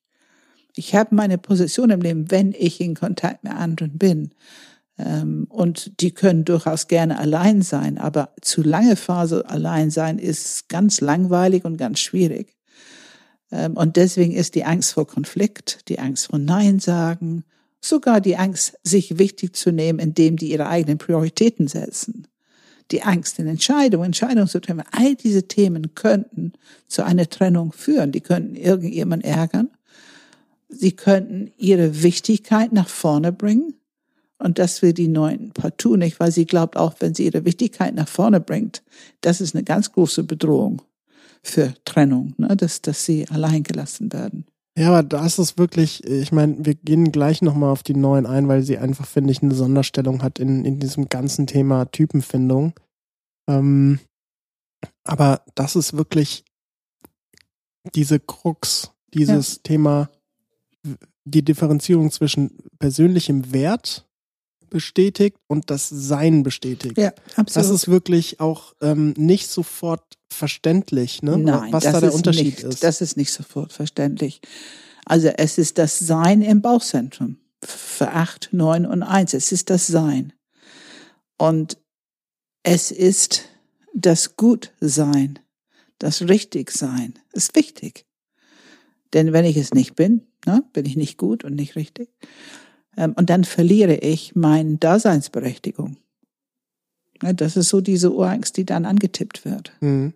[0.76, 4.32] Ich habe meine Position im Leben, wenn ich in Kontakt mit anderen bin.
[4.97, 10.69] Ähm, und die können durchaus gerne allein sein, aber zu lange Phase allein sein ist
[10.69, 12.55] ganz langweilig und ganz schwierig.
[13.52, 17.43] Ähm, und deswegen ist die Angst vor Konflikt, die Angst vor Nein sagen,
[17.82, 22.28] sogar die Angst, sich wichtig zu nehmen, indem die ihre eigenen Prioritäten setzen.
[22.91, 24.84] Die Angst in Entscheidungen, Entscheidungen zu treffen.
[24.91, 26.54] All diese Themen könnten
[26.88, 28.12] zu einer Trennung führen.
[28.12, 29.70] Die könnten irgendjemand ärgern.
[30.68, 33.76] Sie könnten ihre Wichtigkeit nach vorne bringen.
[34.38, 37.93] Und das will die Neuen partout nicht, weil sie glaubt, auch wenn sie ihre Wichtigkeit
[37.93, 38.82] nach vorne bringt,
[39.22, 40.82] das ist eine ganz große Bedrohung
[41.43, 42.55] für Trennung, ne?
[42.55, 44.45] dass, dass sie allein gelassen werden.
[44.77, 48.47] Ja, aber das ist wirklich, ich meine, wir gehen gleich nochmal auf die neuen ein,
[48.47, 52.73] weil sie einfach, finde ich, eine Sonderstellung hat in, in diesem ganzen Thema Typenfindung.
[53.49, 53.99] Ähm,
[55.03, 56.45] aber das ist wirklich
[57.95, 59.61] diese Krux, dieses ja.
[59.63, 60.09] Thema,
[61.25, 64.07] die Differenzierung zwischen persönlichem Wert
[64.69, 66.97] bestätigt und das Sein bestätigt.
[66.97, 67.55] Ja, absolut.
[67.55, 71.38] Das ist wirklich auch ähm, nicht sofort verständlich, ne?
[71.38, 72.84] Nein, was da der Unterschied nicht, ist.
[72.84, 74.41] Das ist nicht sofort verständlich.
[75.05, 77.38] Also es ist das Sein im Bauchzentrum.
[77.63, 79.34] Für acht, neun und eins.
[79.34, 80.34] Es ist das Sein.
[81.38, 81.77] Und
[82.63, 83.45] es ist
[83.93, 85.39] das Gutsein,
[85.99, 87.19] das Richtigsein.
[87.34, 88.05] Ist wichtig.
[89.13, 92.09] Denn wenn ich es nicht bin, ne, bin ich nicht gut und nicht richtig.
[92.97, 95.97] Ähm, und dann verliere ich meine Daseinsberechtigung.
[97.19, 99.73] Das ist so diese Urangst, die dann angetippt wird.
[99.79, 100.13] Mhm.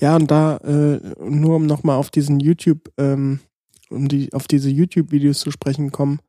[0.00, 3.40] Ja, und da, äh, nur um nochmal auf diesen YouTube, ähm,
[3.90, 6.20] um die, auf diese YouTube-Videos zu sprechen kommen,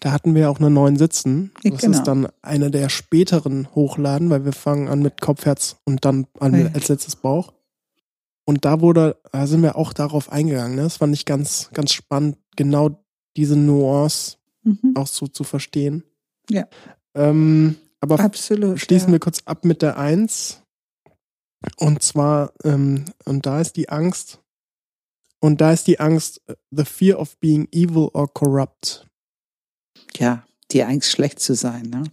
[0.00, 1.52] da hatten wir auch einen neuen Sitzen.
[1.62, 1.98] Das genau.
[1.98, 6.26] ist dann eine der späteren Hochladen, weil wir fangen an mit Kopf, Herz und dann
[6.38, 6.70] an ja.
[6.72, 7.52] als letztes Bauch.
[8.44, 10.76] Und da wurde, da sind wir auch darauf eingegangen.
[10.76, 10.82] Ne?
[10.82, 13.04] Das fand ich ganz, ganz spannend, genau
[13.36, 14.94] diese Nuance mhm.
[14.96, 16.02] auch so zu verstehen.
[16.48, 16.66] Ja.
[17.14, 19.12] Ähm, aber Absolut, schließen ja.
[19.12, 20.59] wir kurz ab mit der Eins.
[21.76, 24.40] Und zwar, ähm, und da ist die Angst,
[25.40, 29.06] und da ist die Angst, äh, the fear of being evil or corrupt.
[30.16, 31.88] Ja, die Angst, schlecht zu sein.
[31.90, 32.04] Ne?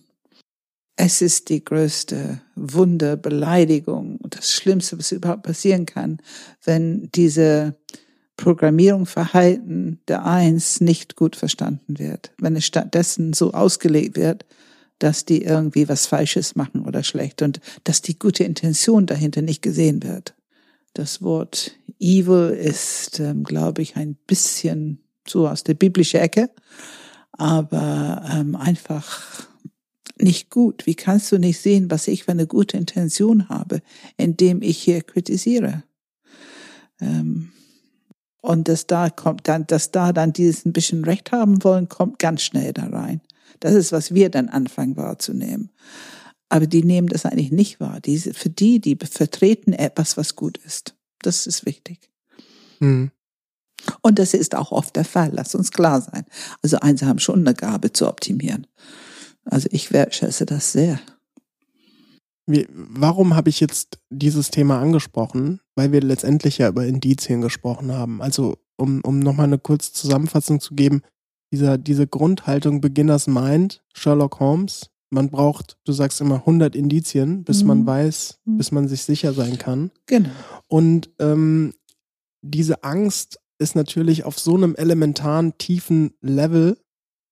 [0.96, 6.20] Es ist die größte Wunder, Beleidigung und das Schlimmste, was überhaupt passieren kann,
[6.64, 7.76] wenn diese
[8.38, 12.32] Programmierung, Verhalten der Eins nicht gut verstanden wird.
[12.38, 14.46] Wenn es stattdessen so ausgelegt wird,
[15.00, 19.62] dass die irgendwie was Falsches machen oder schlecht und dass die gute Intention dahinter nicht
[19.62, 20.36] gesehen wird.
[20.94, 26.50] Das Wort evil ist, ähm, glaube ich, ein bisschen so aus der biblischen Ecke,
[27.32, 29.48] aber ähm, einfach
[30.20, 30.86] nicht gut.
[30.86, 33.82] Wie kannst du nicht sehen, was ich für eine gute Intention habe,
[34.18, 35.84] indem ich hier kritisiere?
[37.00, 37.52] Ähm,
[38.42, 42.20] und dass da kommt dann, dass da dann dieses ein bisschen Recht haben wollen, kommt
[42.20, 43.22] ganz schnell da rein.
[43.60, 45.72] Das ist, was wir dann anfangen wahrzunehmen.
[46.50, 48.00] Aber die nehmen das eigentlich nicht wahr.
[48.00, 50.96] Diese, für die, die vertreten etwas, was gut ist.
[51.22, 52.10] Das ist wichtig.
[52.80, 53.12] Mhm.
[54.02, 55.32] Und das ist auch oft der Fall.
[55.34, 56.26] Lass uns klar sein.
[56.62, 58.68] Also eins haben schon eine Gabe zu optimieren.
[59.46, 61.00] Also ich wertschätze das sehr.
[62.46, 65.60] Wie, warum habe ich jetzt dieses Thema angesprochen?
[65.76, 68.22] Weil wir letztendlich ja über Indizien gesprochen haben.
[68.22, 71.02] Also um, um nochmal eine kurze Zusammenfassung zu geben,
[71.52, 77.62] dieser, diese Grundhaltung Beginners Mind, Sherlock Holmes, man braucht, du sagst immer 100 Indizien, bis
[77.62, 77.68] mhm.
[77.68, 78.58] man weiß, mhm.
[78.58, 79.92] bis man sich sicher sein kann.
[80.06, 80.30] Genau.
[80.68, 81.74] Und ähm,
[82.42, 86.78] diese Angst ist natürlich auf so einem elementaren, tiefen Level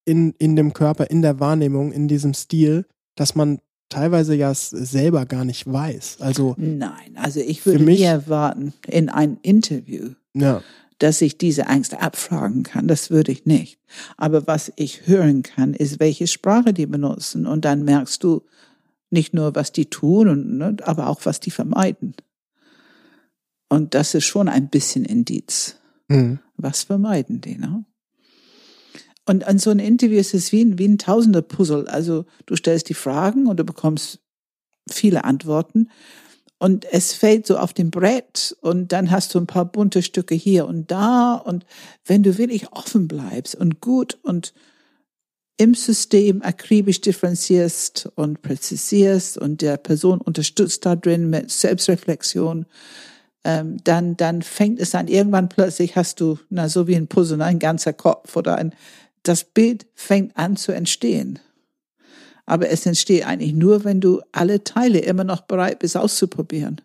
[0.06, 2.86] in, in dem Körper, in der Wahrnehmung, in diesem Stil,
[3.16, 3.60] dass man
[3.90, 6.18] teilweise ja selber gar nicht weiß.
[6.20, 10.62] Also nein, also ich würde mich, nie erwarten in ein Interview, ja.
[11.00, 12.88] Dass ich diese Angst abfragen kann.
[12.88, 13.80] Das würde ich nicht.
[14.18, 18.44] Aber was ich hören kann, ist, welche Sprache die benutzen, und dann merkst du
[19.10, 22.16] nicht nur, was die tun, und, ne, aber auch was die vermeiden.
[23.68, 25.78] Und das ist schon ein bisschen Indiz.
[26.08, 26.40] Mhm.
[26.58, 27.58] Was vermeiden die?
[27.58, 27.86] Ne?
[29.26, 31.88] Und an so einem Interview ist es wie ein, wie ein Tausender-Puzzle.
[31.88, 34.20] Also du stellst die Fragen und du bekommst
[34.90, 35.90] viele Antworten.
[36.58, 40.36] Und es fällt so auf dem Brett und dann hast du ein paar bunte Stücke
[40.36, 41.34] hier und da.
[41.36, 41.66] Und
[42.06, 44.54] wenn du wirklich offen bleibst und gut und
[45.58, 52.66] im System akribisch differenzierst und präzisierst und der Person unterstützt da drin mit Selbstreflexion,
[53.44, 57.42] ähm, dann, dann fängt es an, irgendwann plötzlich hast du, na, so wie ein Puzzle,
[57.42, 58.74] ein ganzer Kopf oder ein,
[59.24, 61.40] das Bild fängt an zu entstehen.
[62.46, 66.82] Aber es entsteht eigentlich nur, wenn du alle Teile immer noch bereit bist auszuprobieren.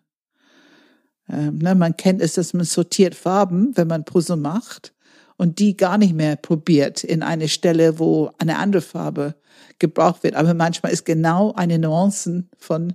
[1.29, 4.95] Ähm, ne, man kennt es, dass man sortiert Farben, wenn man Puzzle macht
[5.37, 9.35] und die gar nicht mehr probiert in eine Stelle, wo eine andere Farbe
[9.79, 10.35] gebraucht wird.
[10.35, 12.95] Aber manchmal ist genau eine Nuancen von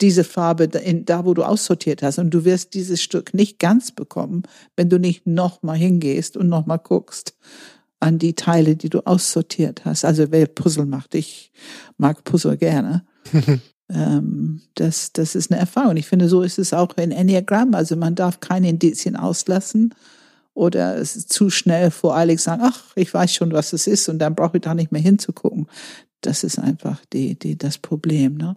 [0.00, 2.18] diese Farbe in, da, wo du aussortiert hast.
[2.18, 4.42] Und du wirst dieses Stück nicht ganz bekommen,
[4.76, 7.36] wenn du nicht nochmal hingehst und nochmal guckst
[8.02, 10.04] an die Teile, die du aussortiert hast.
[10.04, 11.52] Also wer Puzzle macht, ich
[11.98, 13.04] mag Puzzle gerne.
[13.88, 15.96] ähm, das, das ist eine Erfahrung.
[15.96, 17.74] Ich finde, so ist es auch in Enneagramm.
[17.74, 19.94] Also man darf keine Indizien auslassen
[20.52, 24.18] oder es ist zu schnell voreilig sagen, ach, ich weiß schon, was es ist und
[24.18, 25.68] dann brauche ich da nicht mehr hinzugucken.
[26.22, 28.36] Das ist einfach die, die, das Problem.
[28.36, 28.52] Ne?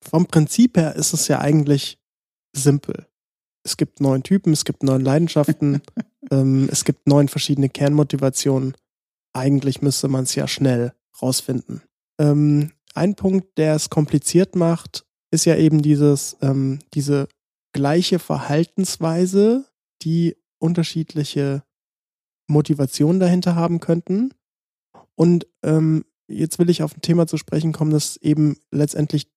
[0.00, 1.98] Vom Prinzip her ist es ja eigentlich
[2.54, 3.06] simpel.
[3.62, 5.82] Es gibt neun Typen, es gibt neun Leidenschaften,
[6.30, 8.74] ähm, es gibt neun verschiedene Kernmotivationen
[9.36, 11.82] eigentlich müsste man es ja schnell rausfinden.
[12.18, 17.28] Ähm, ein Punkt, der es kompliziert macht, ist ja eben dieses, ähm, diese
[17.72, 19.66] gleiche Verhaltensweise,
[20.02, 21.62] die unterschiedliche
[22.48, 24.32] Motivationen dahinter haben könnten.
[25.14, 29.28] Und ähm, jetzt will ich auf ein Thema zu sprechen kommen, das eben letztendlich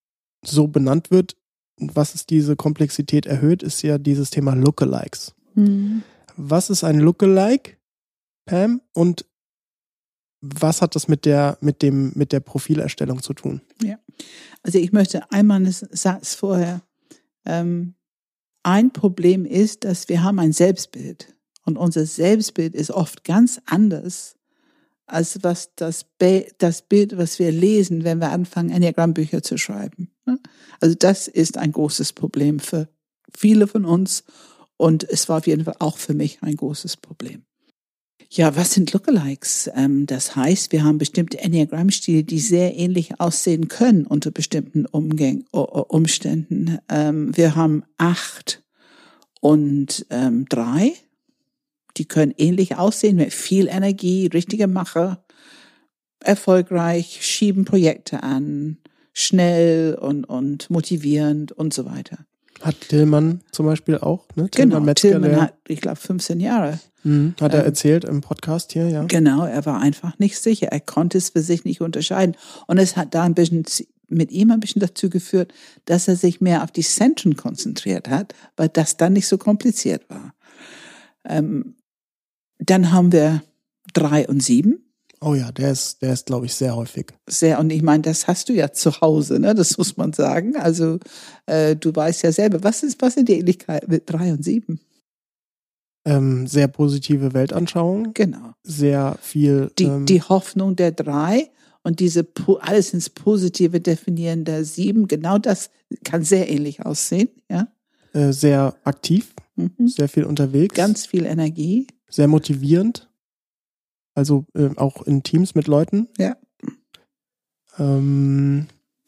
[0.45, 1.35] so benannt wird.
[1.77, 5.33] Was es diese Komplexität erhöht, ist ja dieses Thema Lookalikes.
[5.55, 6.03] Mhm.
[6.35, 7.77] Was ist ein Lookalike,
[8.45, 8.81] Pam?
[8.93, 9.25] Und
[10.41, 13.61] was hat das mit der, mit dem, mit der Profilerstellung zu tun?
[13.81, 13.97] Ja.
[14.63, 16.81] Also ich möchte einmal einen Satz vorher.
[17.45, 17.95] Ähm,
[18.63, 21.33] ein Problem ist, dass wir haben ein Selbstbild.
[21.65, 24.35] Und unser Selbstbild ist oft ganz anders
[25.05, 30.11] als was das, Be das Bild, was wir lesen, wenn wir anfangen, Enneagram-Bücher zu schreiben.
[30.25, 30.39] Ne?
[30.79, 32.89] Also das ist ein großes Problem für
[33.35, 34.23] viele von uns.
[34.77, 37.43] Und es war auf jeden Fall auch für mich ein großes Problem.
[38.27, 39.69] Ja, was sind Lookalikes?
[39.73, 45.45] Ähm, das heißt, wir haben bestimmte Enneagramm-Stile, die sehr ähnlich aussehen können unter bestimmten Umgäng
[45.51, 46.77] Umständen.
[46.89, 48.63] Ähm, wir haben acht
[49.41, 50.93] und ähm, drei.
[51.97, 55.23] Die können ähnlich aussehen mit viel Energie, richtige Macher,
[56.19, 58.77] erfolgreich, schieben Projekte an,
[59.13, 62.25] schnell und, und motivierend und so weiter.
[62.61, 64.49] Hat Tillmann zum Beispiel auch, ne?
[64.53, 66.79] Genau, Metzger, Tillmann hat, ich glaube, 15 Jahre.
[67.03, 69.03] Mhm, hat er Ähm, erzählt im Podcast hier, ja.
[69.03, 70.67] Genau, er war einfach nicht sicher.
[70.67, 72.35] Er konnte es für sich nicht unterscheiden.
[72.67, 73.63] Und es hat da ein bisschen
[74.09, 75.53] mit ihm ein bisschen dazu geführt,
[75.85, 80.09] dass er sich mehr auf die Zentren konzentriert hat, weil das dann nicht so kompliziert
[80.09, 80.33] war.
[81.23, 81.75] Ähm,
[82.57, 83.43] dann haben wir
[83.93, 84.88] drei und sieben.
[85.21, 87.07] Oh ja, der ist, der ist, glaube ich, sehr häufig.
[87.27, 89.53] Sehr, und ich meine, das hast du ja zu Hause, ne?
[89.53, 90.55] Das muss man sagen.
[90.55, 90.99] Also
[91.45, 94.79] äh, du weißt ja selber, was ist, was sind die Ähnlichkeiten mit drei und sieben?
[96.05, 98.53] Ähm, sehr positive Weltanschauung, Genau.
[98.63, 99.69] sehr viel.
[99.77, 101.49] die, ähm, die Hoffnung der drei
[101.83, 102.25] und diese
[102.61, 105.69] alles ins Positive definieren der sieben, genau das
[106.05, 107.67] kann sehr ähnlich aussehen, ja.
[108.13, 109.89] äh, sehr aktiv, Mhm.
[109.89, 111.87] sehr viel unterwegs, Ganz viel Energie.
[112.09, 113.08] sehr motivierend.
[114.15, 116.07] Also äh, auch in Teams mit Leuten.
[116.17, 116.35] Ja.
[117.77, 118.67] Ähm,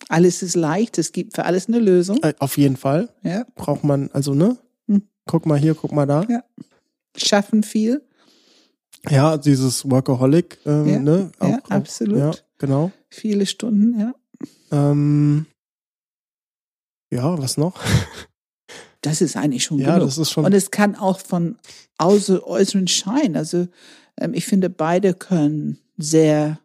[0.10, 2.20] Alles ist leicht, es gibt für alles eine Lösung.
[2.24, 3.46] äh, auf jeden Fall Ja.
[3.56, 5.04] braucht man, also ne, Hm.
[5.26, 6.24] guck mal hier, guck mal da.
[6.30, 6.44] Ja.
[7.18, 8.06] Schaffen viel.
[9.10, 11.32] Ja, dieses Workaholic, ähm, Ja, ne?
[11.42, 12.18] ja, absolut.
[12.18, 12.92] Ja, genau.
[13.10, 14.14] Viele Stunden, ja.
[14.72, 15.46] Ähm,
[17.12, 17.80] ja, was noch?
[19.02, 20.08] Das ist eigentlich schon Ja, genug.
[20.10, 20.46] das ist schon.
[20.46, 21.58] Und es kann auch von
[21.98, 23.36] außer, äußeren Schein.
[23.36, 23.68] Also
[24.34, 26.60] ich finde, beide können sehr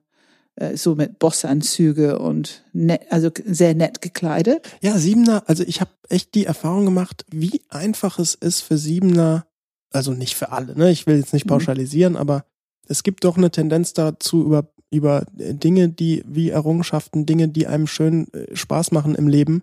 [0.56, 4.66] äh, so mit Bossanzüge und nett, also sehr nett gekleidet.
[4.80, 9.46] Ja, Siebener, also ich habe echt die Erfahrung gemacht, wie einfach es ist für Siebener,
[9.90, 10.90] also nicht für alle, ne?
[10.90, 11.50] Ich will jetzt nicht Mhm.
[11.50, 12.44] pauschalisieren, aber
[12.88, 17.66] es gibt doch eine Tendenz dazu, über, über äh, Dinge, die wie Errungenschaften, Dinge, die
[17.66, 19.62] einem schön äh, Spaß machen im Leben,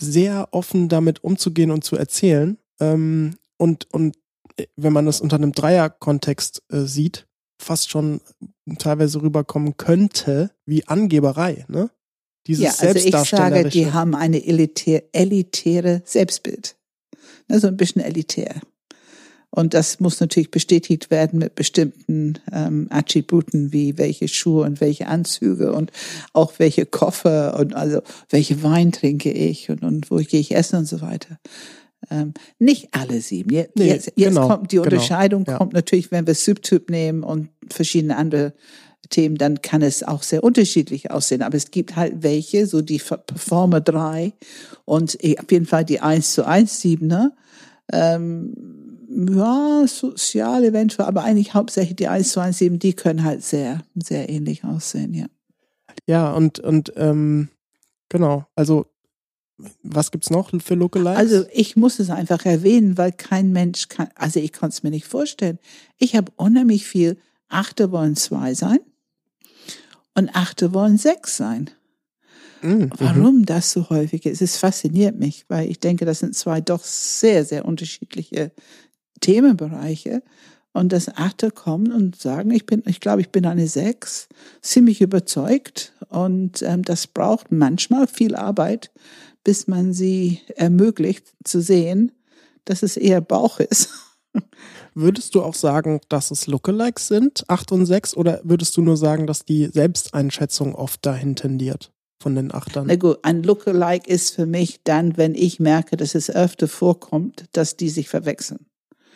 [0.00, 2.56] sehr offen damit umzugehen und zu erzählen.
[2.80, 4.16] Ähm, und, und
[4.76, 7.26] wenn man das unter einem Dreier-Kontext äh, sieht,
[7.60, 8.20] fast schon
[8.78, 11.90] teilweise rüberkommen könnte, wie Angeberei, ne?
[12.46, 16.76] Dieses Ja, also ich sage, die haben eine elitär, elitäre Selbstbild.
[17.48, 18.60] Ne, so ein bisschen elitär.
[19.50, 25.08] Und das muss natürlich bestätigt werden mit bestimmten ähm, Attributen wie welche Schuhe und welche
[25.08, 25.90] Anzüge und
[26.32, 30.76] auch welche Koffer und also welche Wein trinke ich und, und wo gehe ich essen
[30.76, 31.38] und so weiter.
[32.10, 33.50] Ähm, nicht alle sieben.
[33.50, 35.56] Jetzt, Nee, jetzt, jetzt genau, kommt die genau, Unterscheidung, ja.
[35.58, 38.54] kommt natürlich, wenn wir Subtyp nehmen und verschiedene andere
[39.10, 41.42] Themen, dann kann es auch sehr unterschiedlich aussehen.
[41.42, 44.32] Aber es gibt halt welche, so die Performer 3
[44.84, 47.36] und eh, auf jeden Fall die 1 zu 1 Siebener.
[47.92, 48.54] Ähm,
[49.10, 53.82] ja, sozial eventuell, aber eigentlich hauptsächlich die 1 zu 1 7, die können halt sehr,
[53.96, 55.26] sehr ähnlich aussehen, ja.
[56.06, 57.48] Ja, und, und ähm,
[58.08, 58.86] genau, also
[59.82, 61.16] was gibt's noch für Lookalikes?
[61.16, 64.90] Also ich muss es einfach erwähnen, weil kein Mensch kann, also ich konnte es mir
[64.90, 65.58] nicht vorstellen.
[65.98, 68.78] Ich habe unheimlich viel, Achte wollen zwei sein
[70.14, 71.70] und Achte wollen sechs sein.
[72.62, 72.90] Mm, mhm.
[72.98, 76.84] Warum das so häufig ist, es fasziniert mich, weil ich denke, das sind zwei doch
[76.84, 78.52] sehr, sehr unterschiedliche
[79.20, 80.22] Themenbereiche.
[80.72, 84.28] Und das Achte kommen und sagen, ich bin, ich glaube, ich bin eine Sechs,
[84.62, 85.92] ziemlich überzeugt.
[86.08, 88.92] Und ähm, das braucht manchmal viel Arbeit,
[89.50, 92.12] bis man sie ermöglicht zu sehen,
[92.66, 93.88] dass es eher Bauch ist.
[94.94, 98.96] Würdest du auch sagen, dass es Lookalikes sind, 8 und 6, oder würdest du nur
[98.96, 101.90] sagen, dass die Selbsteinschätzung oft dahin tendiert
[102.22, 102.86] von den Achtern?
[102.86, 107.46] Na gut, ein Lookalike ist für mich dann, wenn ich merke, dass es öfter vorkommt,
[107.50, 108.66] dass die sich verwechseln.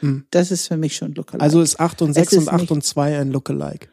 [0.01, 0.25] Hm.
[0.31, 1.45] Das ist für mich schon Lookalike.
[1.45, 3.87] Also ist 8 und Es 6 ist und 8 nicht- und 2 ein Lookalike.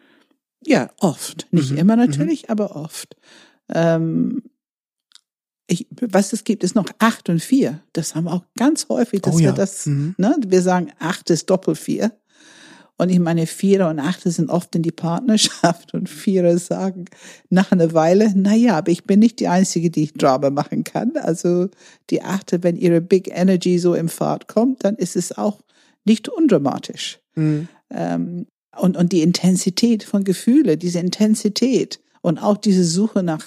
[0.65, 1.45] Ja, oft.
[1.51, 3.15] Nicht Mhm, immer natürlich, aber oft.
[3.69, 4.41] Ähm,
[5.71, 7.79] ich, was es gibt, ist noch acht und vier.
[7.93, 9.51] Das haben wir auch ganz häufig, dass Oh wir ja.
[9.53, 10.15] das, Mhm.
[10.17, 12.11] ne, wir sagen, acht ist doppel vier.
[12.97, 17.05] Und ich meine, Vierer und Achte sind oft in die Partnerschaft und Vierer sagen
[17.49, 21.13] nach einer Weile, na ja, aber ich bin nicht die Einzige, die Drama machen kann.
[21.15, 21.69] Also
[22.11, 25.61] die Achte, wenn ihre Big Energy so im Fahrt kommt, dann ist es auch
[26.05, 27.67] nicht undramatisch Mhm.
[27.89, 28.45] ähm,
[28.77, 33.43] und, und die Intensität von Gefühle, diese Intensität und auch diese Suche nach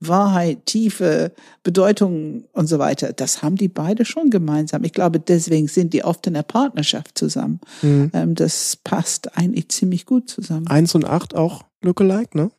[0.00, 4.84] Wahrheit, Tiefe, Bedeutung und so weiter, das haben die beide schon gemeinsam.
[4.84, 7.60] Ich glaube, deswegen sind die oft in der Partnerschaft zusammen.
[7.82, 8.10] Mhm.
[8.12, 10.66] Ähm, das passt eigentlich ziemlich gut zusammen.
[10.66, 12.50] 1 und 8 auch Lookalike, ne?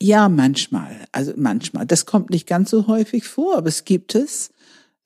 [0.00, 0.96] Ja, manchmal.
[1.12, 1.86] Also manchmal.
[1.86, 4.50] Das kommt nicht ganz so häufig vor, aber es gibt es.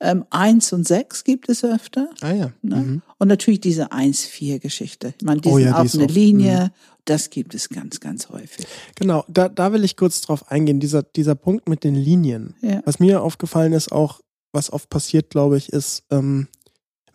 [0.01, 2.09] Ähm, eins und sechs gibt es öfter.
[2.21, 2.51] Ah ja.
[2.61, 2.75] Ne?
[2.75, 3.01] Mhm.
[3.17, 5.13] Und natürlich diese 1-4-Geschichte.
[5.17, 6.71] Ich meine, die Oh sind ja, auf eine Linie.
[7.09, 8.67] Das gibt es ganz, ganz häufig.
[8.93, 12.53] Genau, da, da will ich kurz drauf eingehen, dieser, dieser Punkt mit den Linien.
[12.61, 12.83] Ja.
[12.85, 16.47] Was mir aufgefallen ist, auch was oft passiert, glaube ich, ist, ähm,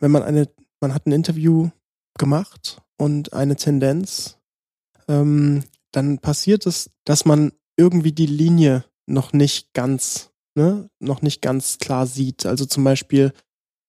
[0.01, 0.49] wenn man eine,
[0.81, 1.71] man hat ein Interview
[2.19, 4.37] gemacht und eine Tendenz,
[5.07, 11.41] ähm, dann passiert es, dass man irgendwie die Linie noch nicht ganz, ne, noch nicht
[11.41, 12.47] ganz klar sieht.
[12.47, 13.33] Also zum Beispiel,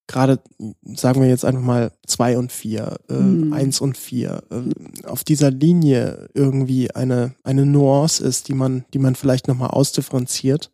[0.08, 0.40] gerade,
[0.84, 3.54] sagen wir jetzt einfach mal zwei und vier, äh, Mhm.
[3.54, 9.00] eins und vier, äh, auf dieser Linie irgendwie eine, eine Nuance ist, die man, die
[9.00, 10.72] man vielleicht nochmal ausdifferenziert.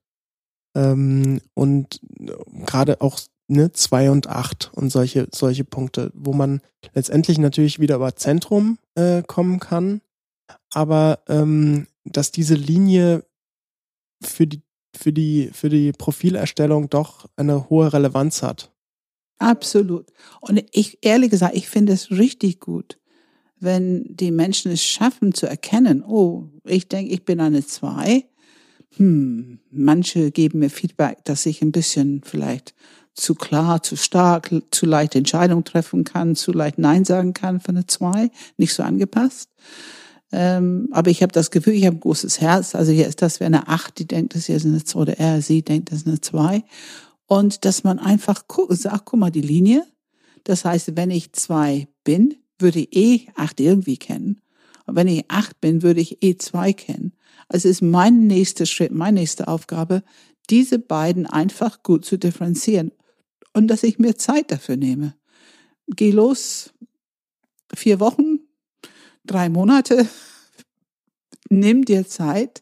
[0.75, 2.32] Ähm, und äh,
[2.65, 6.61] gerade auch ne, zwei und acht und solche, solche Punkte, wo man
[6.93, 10.01] letztendlich natürlich wieder über Zentrum äh, kommen kann,
[10.73, 13.25] aber ähm, dass diese Linie
[14.23, 14.61] für die,
[14.95, 18.71] für die, für die Profilerstellung doch eine hohe Relevanz hat.
[19.42, 20.06] Absolut.
[20.39, 23.00] Und ich, ehrlich gesagt, ich finde es richtig gut,
[23.60, 28.26] wenn die Menschen es schaffen zu erkennen, oh, ich denke, ich bin eine Zwei.
[28.98, 32.76] Hm, manche geben mir Feedback, dass ich ein bisschen vielleicht
[33.16, 37.70] zu klar, zu stark, zu leicht Entscheidungen treffen kann, zu leicht Nein sagen kann für
[37.70, 39.50] eine Zwei, nicht so angepasst.
[40.32, 42.76] Ähm, aber ich habe das Gefühl, ich habe ein großes Herz.
[42.76, 45.42] Also hier ist das wie eine Acht, die denkt, das ist eine Zwei, oder er,
[45.42, 46.64] sie denkt, das ist eine Zwei.
[47.32, 49.88] Und dass man einfach sagt, guck mal, die Linie.
[50.43, 54.41] Das heißt, wenn ich zwei bin, würde ich eh acht irgendwie kennen.
[54.86, 57.13] Und wenn ich acht bin, würde ich eh zwei kennen.
[57.47, 60.03] Also ist mein nächster Schritt, meine nächste Aufgabe,
[60.49, 62.91] diese beiden einfach gut zu differenzieren.
[63.53, 65.15] Und dass ich mir Zeit dafür nehme.
[65.88, 66.73] Geh los,
[67.73, 68.39] vier Wochen,
[69.23, 70.05] drei Monate,
[71.49, 72.61] nimm dir Zeit,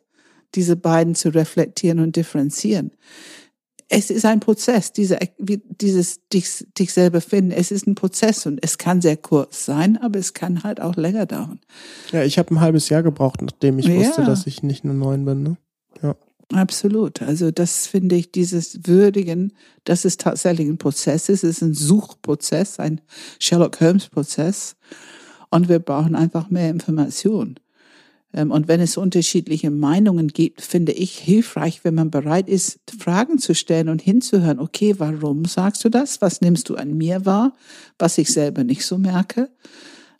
[0.54, 2.92] diese beiden zu reflektieren und differenzieren.
[3.92, 7.52] Es ist ein Prozess, diese, dieses dich, dich selber finden.
[7.52, 10.96] Es ist ein Prozess und es kann sehr kurz sein, aber es kann halt auch
[10.96, 11.60] länger dauern.
[12.12, 13.96] Ja, ich habe ein halbes Jahr gebraucht, nachdem ich Ja.
[13.96, 15.44] wusste, dass ich nicht eine Neun bin.
[15.44, 15.58] Ne?
[16.52, 17.22] Absolut.
[17.22, 21.44] Also das finde ich, dieses Würdigen, dass es tatsächlich ein Prozess ist.
[21.44, 23.02] Es ist ein Suchprozess, ein
[23.38, 24.76] Sherlock Holmes Prozess.
[25.52, 27.60] Und wir brauchen einfach mehr Information.
[28.34, 33.40] Ähm, Und wenn es unterschiedliche Meinungen gibt, finde ich hilfreich, wenn man bereit ist, Fragen
[33.40, 34.60] zu stellen und hinzuhören.
[34.60, 36.22] Okay, warum sagst du das?
[36.22, 37.54] Was nimmst du an mir wahr,
[37.98, 39.50] was ich selber nicht so merke?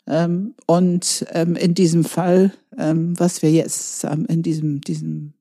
[0.06, 5.34] Ähm, Und ähm, in diesem Fall, was wir jetzt in diesem, diesem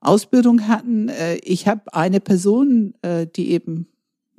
[0.00, 1.08] Ausbildung hatten.
[1.08, 3.88] Äh, Ich habe eine Person, äh, die eben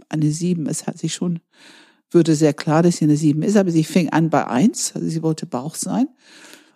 [0.07, 1.39] eine sieben, es hat sich schon,
[2.11, 5.07] würde sehr klar, dass sie eine sieben ist, aber sie fing an bei eins, also
[5.07, 6.07] sie wollte Bauch sein.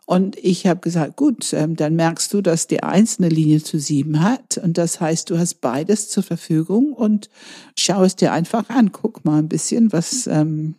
[0.06, 3.80] Und ich habe gesagt, gut, ähm, dann merkst du, dass die Eins eine Linie zu
[3.80, 4.58] sieben hat.
[4.58, 7.30] Und das heißt, du hast beides zur Verfügung und
[7.78, 8.92] schau es dir einfach an.
[8.92, 10.76] Guck mal ein bisschen, was, ähm,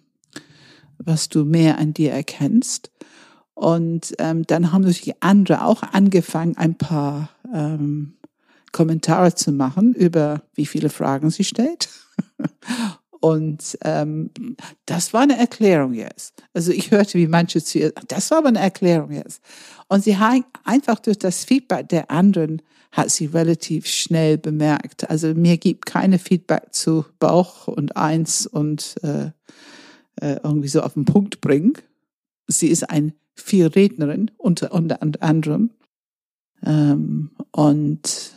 [0.98, 2.90] was du mehr an dir erkennst.
[3.54, 7.30] Und ähm, dann haben natürlich andere auch angefangen, ein paar
[8.74, 11.88] Kommentare zu machen über wie viele Fragen sie stellt.
[13.24, 14.28] Und ähm,
[14.84, 16.42] das war eine Erklärung jetzt.
[16.52, 19.40] Also ich hörte, wie manche zu ihr, das war aber eine Erklärung jetzt.
[19.88, 22.60] Und sie hat einfach durch das Feedback der anderen
[22.92, 25.08] hat sie relativ schnell bemerkt.
[25.08, 29.30] Also mir gibt keine Feedback zu Bauch und Eins und äh,
[30.20, 31.72] äh, irgendwie so auf den Punkt bringen.
[32.46, 35.70] Sie ist ein Vierrednerin unter, unter anderem.
[36.62, 38.34] Ähm, und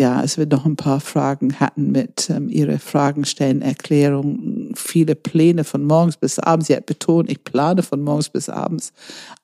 [0.00, 5.14] ja, als wir noch ein paar Fragen hatten mit ähm, ihre Fragen stellen, Erklärung, viele
[5.14, 6.68] Pläne von morgens bis abends.
[6.68, 8.94] Sie hat betont, ich plane von morgens bis abends.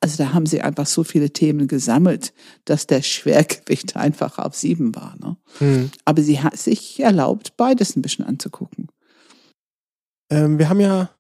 [0.01, 2.33] Also da haben sie einfach so viele Themen gesammelt,
[2.65, 5.15] dass der Schwergewicht einfach auf sieben war.
[5.21, 5.37] Ne?
[5.59, 5.91] Hm.
[6.07, 8.89] Aber sie hat sich erlaubt, beides ein bisschen anzugucken.
[10.31, 11.11] Ähm, wir haben ja,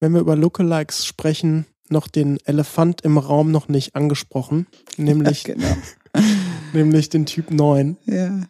[0.00, 4.66] wenn wir über Lookalikes sprechen, noch den Elefant im Raum noch nicht angesprochen,
[4.96, 5.76] nämlich, Ja, genau.
[6.72, 7.98] nämlich den Typ 9.
[8.06, 8.40] Ja.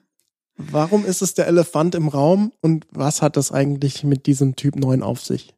[0.70, 4.76] Warum ist es der Elefant im Raum und was hat das eigentlich mit diesem Typ
[4.76, 5.54] 9 auf sich?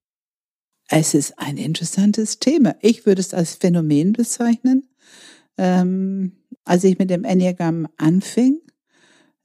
[0.89, 2.77] Es ist ein interessantes Thema.
[2.81, 4.89] Ich würde es als Phänomen bezeichnen.
[5.57, 6.33] Ähm,
[6.65, 8.61] als ich mit dem Enneagramm anfing,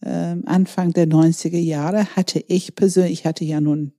[0.04, 3.94] ähm, Anfang der 90er Jahre, hatte ich persönlich, ich hatte ja nun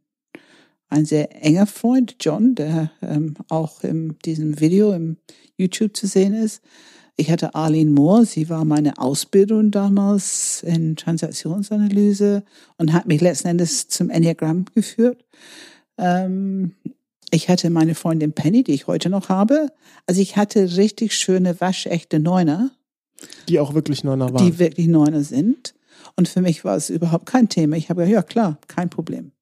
[0.88, 5.18] ein sehr enger Freund, John, der ähm, auch in diesem Video im
[5.56, 6.62] YouTube zu sehen ist.
[7.20, 12.42] Ich hatte Arlene Moore, sie war meine Ausbildung damals in Transaktionsanalyse
[12.78, 15.22] und hat mich letzten Endes zum Enneagramm geführt.
[15.98, 16.72] Ähm,
[17.30, 19.68] ich hatte meine Freundin Penny, die ich heute noch habe.
[20.06, 22.70] Also ich hatte richtig schöne, waschechte Neuner,
[23.50, 24.42] Die auch wirklich Neuner waren.
[24.46, 25.74] die wirklich Neuner sind.
[26.16, 27.76] Und für mich war es überhaupt kein Thema.
[27.76, 29.32] Ich habe gesagt, ja klar, kein Problem.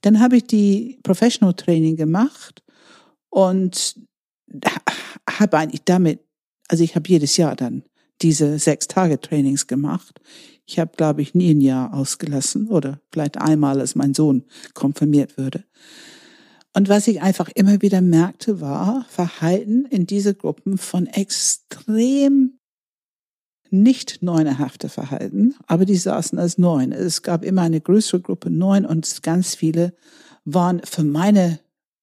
[0.00, 2.64] Dann habe ich die Professional Training gemacht
[3.30, 3.94] und
[5.30, 6.18] habe eigentlich damit,
[6.72, 7.82] also ich habe jedes Jahr dann
[8.22, 10.22] diese sechs Tage Trainings gemacht.
[10.64, 15.36] Ich habe, glaube ich, nie ein Jahr ausgelassen oder vielleicht einmal, als mein Sohn konfirmiert
[15.36, 15.64] würde.
[16.72, 22.58] Und was ich einfach immer wieder merkte, war Verhalten in diese Gruppen von extrem
[23.68, 26.92] nicht neunerhafte Verhalten, aber die saßen als neun.
[26.92, 29.94] Es gab immer eine größere Gruppe neun und ganz viele
[30.46, 31.60] waren für meine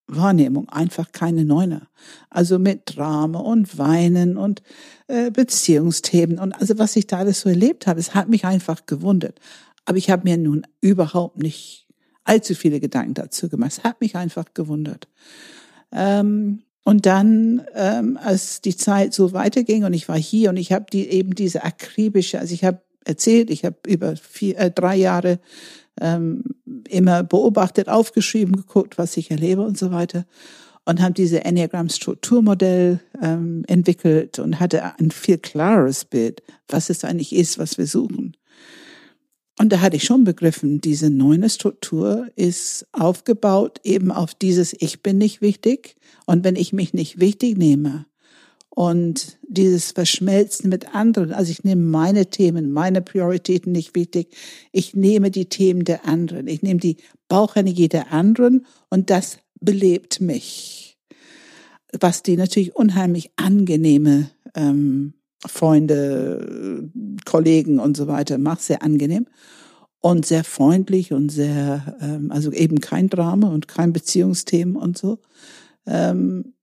[0.10, 1.88] Wahrnehmung einfach keine Neuner.
[2.30, 4.62] Also mit Drama und Weinen und
[5.08, 8.86] äh, Beziehungsthemen und also was ich da alles so erlebt habe, es hat mich einfach
[8.86, 9.40] gewundert.
[9.86, 11.88] Aber ich habe mir nun überhaupt nicht
[12.24, 13.72] allzu viele Gedanken dazu gemacht.
[13.72, 15.08] Es hat mich einfach gewundert.
[15.92, 20.72] Ähm, und dann, ähm, als die Zeit so weiterging und ich war hier und ich
[20.72, 24.96] habe die eben diese akribische, also ich habe erzählt, ich habe über vier, äh, drei
[24.96, 25.40] Jahre
[26.02, 26.44] ähm,
[26.88, 30.26] immer beobachtet, aufgeschrieben, geguckt, was ich erlebe und so weiter.
[30.86, 37.36] Und habe diese Enneagram-Strukturmodell ähm, entwickelt und hatte ein viel klareres Bild, was es eigentlich
[37.36, 38.36] ist, was wir suchen.
[39.60, 45.04] Und da hatte ich schon begriffen, diese neue Struktur ist aufgebaut eben auf dieses Ich
[45.04, 45.96] bin nicht wichtig.
[46.26, 48.06] Und wenn ich mich nicht wichtig nehme
[48.70, 54.36] und dieses Verschmelzen mit anderen, also ich nehme meine Themen, meine Prioritäten nicht wichtig,
[54.72, 56.98] ich nehme die Themen der anderen, ich nehme die
[57.28, 60.98] Bauchenergie der anderen und das belebt mich.
[62.00, 65.14] Was die natürlich unheimlich angenehme ähm,
[65.46, 66.92] Freunde,
[67.26, 69.26] Kollegen und so weiter macht, sehr angenehm
[70.00, 75.20] und sehr freundlich und sehr, ähm, also eben kein Drama und kein Beziehungsthemen und so.
[75.86, 76.54] Ähm,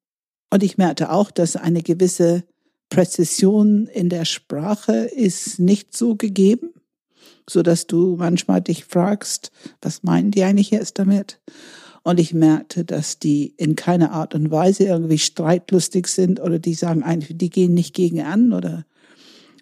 [0.50, 2.44] und ich merkte auch, dass eine gewisse
[2.88, 6.70] Präzision in der Sprache ist nicht so gegeben,
[7.48, 9.50] so dass du manchmal dich fragst,
[9.82, 11.40] was meinen die eigentlich jetzt damit?
[12.02, 16.74] Und ich merkte, dass die in keiner Art und Weise irgendwie streitlustig sind oder die
[16.74, 18.86] sagen eigentlich, die gehen nicht gegen an oder,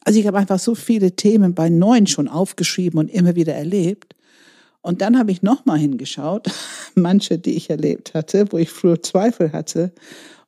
[0.05, 4.14] also ich habe einfach so viele Themen bei neun schon aufgeschrieben und immer wieder erlebt.
[4.82, 6.49] Und dann habe ich nochmal hingeschaut,
[6.95, 9.93] manche, die ich erlebt hatte, wo ich früher Zweifel hatte.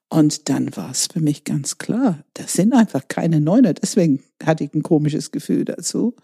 [0.08, 3.74] Und dann war es für mich ganz klar, das sind einfach keine Neuner.
[3.74, 6.14] Deswegen hatte ich ein komisches Gefühl dazu.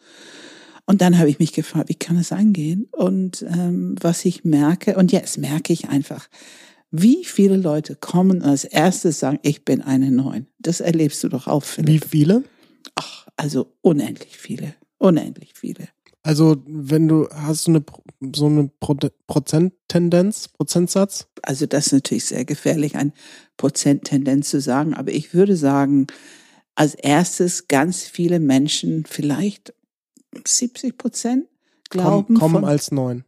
[0.86, 2.88] Und dann habe ich mich gefragt, wie kann es eingehen?
[2.92, 6.28] Und ähm, was ich merke, und jetzt merke ich einfach,
[6.90, 10.46] wie viele Leute kommen und als erstes sagen, ich bin eine Neun.
[10.58, 12.12] Das erlebst du doch auch, Philipp.
[12.12, 12.44] Wie viele?
[12.94, 14.74] Ach, also unendlich viele.
[14.98, 15.88] Unendlich viele.
[16.24, 17.84] Also, wenn du, hast du eine,
[18.34, 18.70] so eine
[19.26, 21.26] Prozenttendenz, Prozentsatz?
[21.42, 23.12] Also, das ist natürlich sehr gefährlich, ein
[23.56, 26.06] Prozenttendenz zu sagen, aber ich würde sagen,
[26.74, 29.74] als erstes ganz viele Menschen, vielleicht
[30.46, 31.46] 70 Prozent
[31.90, 32.34] glauben.
[32.34, 33.24] Komm, kommen von, als neun.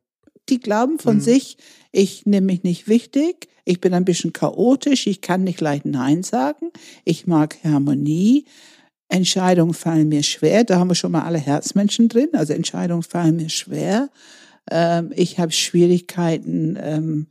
[0.49, 1.21] Die glauben von mhm.
[1.21, 1.59] sich,
[1.91, 6.23] ich nehme mich nicht wichtig, ich bin ein bisschen chaotisch, ich kann nicht leicht Nein
[6.23, 6.71] sagen,
[7.05, 8.45] ich mag Harmonie,
[9.09, 13.37] Entscheidungen fallen mir schwer, da haben wir schon mal alle Herzmenschen drin, also Entscheidungen fallen
[13.37, 14.09] mir schwer.
[14.71, 17.27] Ähm, ich habe Schwierigkeiten, ähm,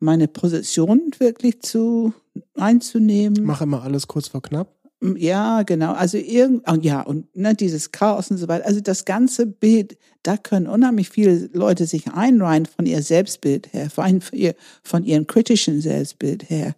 [0.00, 2.12] meine Position wirklich zu
[2.56, 3.44] einzunehmen.
[3.44, 4.74] Mach immer alles kurz vor knapp.
[5.16, 5.92] Ja, genau.
[5.94, 8.66] Also irgend, oh ja, und ne, dieses Chaos und so weiter.
[8.66, 13.90] Also das ganze Bild, da können unheimlich viele Leute sich einreihen von ihr Selbstbild her,
[13.90, 14.54] von, ihr,
[14.84, 16.76] von ihrem kritischen Selbstbild her.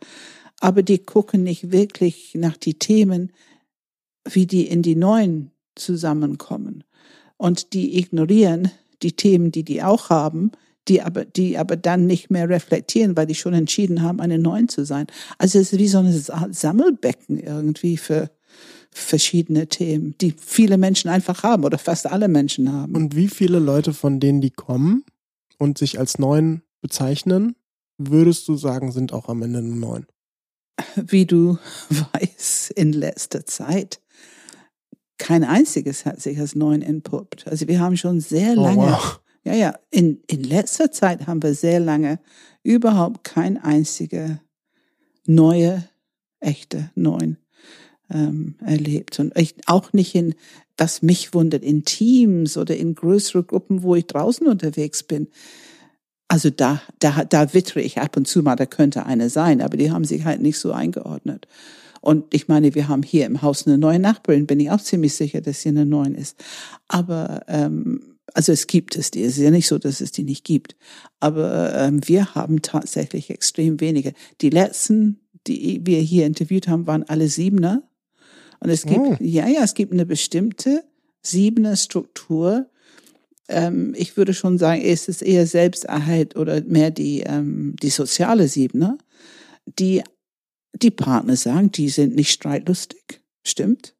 [0.61, 3.31] Aber die gucken nicht wirklich nach die Themen,
[4.29, 6.85] wie die in die neuen zusammenkommen.
[7.37, 8.70] Und die ignorieren
[9.03, 10.53] die Themen, die die auch haben,
[10.89, 14.68] die aber, die aber dann nicht mehr reflektieren, weil die schon entschieden haben, eine Neun
[14.68, 15.07] zu sein.
[15.39, 18.31] Also es ist wie so ein Sammelbecken irgendwie für
[18.91, 22.95] verschiedene Themen, die viele Menschen einfach haben oder fast alle Menschen haben.
[22.95, 25.05] Und wie viele Leute von denen, die kommen
[25.59, 27.57] und sich als Neun bezeichnen,
[27.99, 30.07] würdest du sagen, sind auch am Ende eine Neun?
[30.95, 31.59] Wie du
[32.12, 34.01] weißt, in letzter Zeit
[35.19, 37.47] kein einziges hat sich als Neun entpuppt.
[37.47, 39.21] Also wir haben schon sehr oh, lange oh, wow.
[39.45, 42.19] Ja, ja, in, in letzter Zeit haben wir sehr lange
[42.62, 44.41] überhaupt kein einziger
[45.27, 45.85] neue,
[46.41, 47.36] echte Neun
[48.11, 49.19] ähm, erlebt.
[49.20, 50.35] Und ich, auch nicht in,
[50.78, 55.28] was mich wundert, in Teams oder in größere Gruppen, wo ich draußen unterwegs bin.
[56.27, 59.77] Also da, da, da wittere ich ab und zu mal, da könnte eine sein, aber
[59.77, 61.47] die haben sich halt nicht so eingeordnet.
[62.05, 65.14] Und ich meine, wir haben hier im Haus eine neue Nachbarin, bin ich auch ziemlich
[65.14, 66.36] sicher, dass sie eine neuen ist.
[66.86, 69.22] Aber ähm, also es gibt es die.
[69.22, 70.76] Es ist ja nicht so, dass es die nicht gibt.
[71.20, 74.12] Aber ähm, wir haben tatsächlich extrem wenige.
[74.43, 77.82] Die letzten, die wir hier interviewt haben, waren alle Siebener.
[78.60, 79.16] Und es gibt, oh.
[79.20, 80.85] ja, ja, es gibt eine bestimmte
[81.22, 82.66] Siebener Struktur.
[83.48, 88.47] Ähm, ich würde schon sagen, es ist eher Selbsterhalt oder mehr die, ähm, die soziale
[88.47, 88.98] Siebener,
[89.78, 90.02] die
[90.75, 93.21] die Partner sagen, die sind nicht streitlustig.
[93.47, 93.95] Stimmt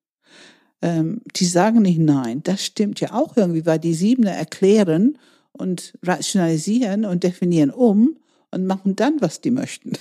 [0.85, 2.43] ähm, die sagen nicht nein.
[2.43, 5.17] Das stimmt ja auch irgendwie, weil die Siebener erklären
[5.53, 8.19] und rationalisieren und definieren um
[8.51, 9.93] und machen dann, was die möchten.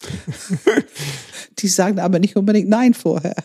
[1.58, 3.36] die sagen aber nicht unbedingt nein vorher.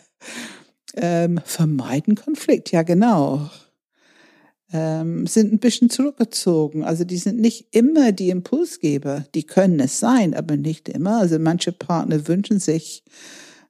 [0.96, 3.52] Ähm, vermeiden Konflikt, ja genau.
[4.74, 6.84] Ähm, sind ein bisschen zurückgezogen.
[6.84, 9.24] Also die sind nicht immer die Impulsgeber.
[9.34, 11.20] Die können es sein, aber nicht immer.
[11.20, 13.02] Also manche Partner wünschen sich,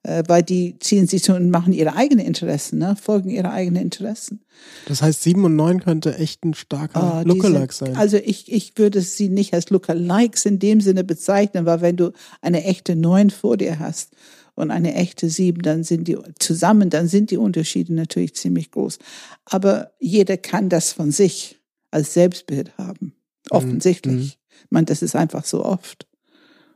[0.02, 2.96] äh, weil die ziehen sich so und machen ihre eigenen Interessen, ne?
[3.00, 4.42] folgen ihre eigenen Interessen.
[4.88, 7.96] Das heißt, sieben und neun könnte echt ein starker Oh, Lookalike diese- sein.
[7.96, 12.12] Also ich, ich würde sie nicht als Lookalikes in dem Sinne bezeichnen, weil wenn du
[12.42, 14.14] eine echte Neun vor dir hast
[14.58, 18.98] und eine echte Sieben, dann sind die zusammen, dann sind die Unterschiede natürlich ziemlich groß.
[19.46, 21.60] Aber jeder kann das von sich
[21.92, 23.14] als Selbstbild haben.
[23.52, 24.40] Offensichtlich.
[24.50, 26.08] Ich meine, das ist einfach so oft.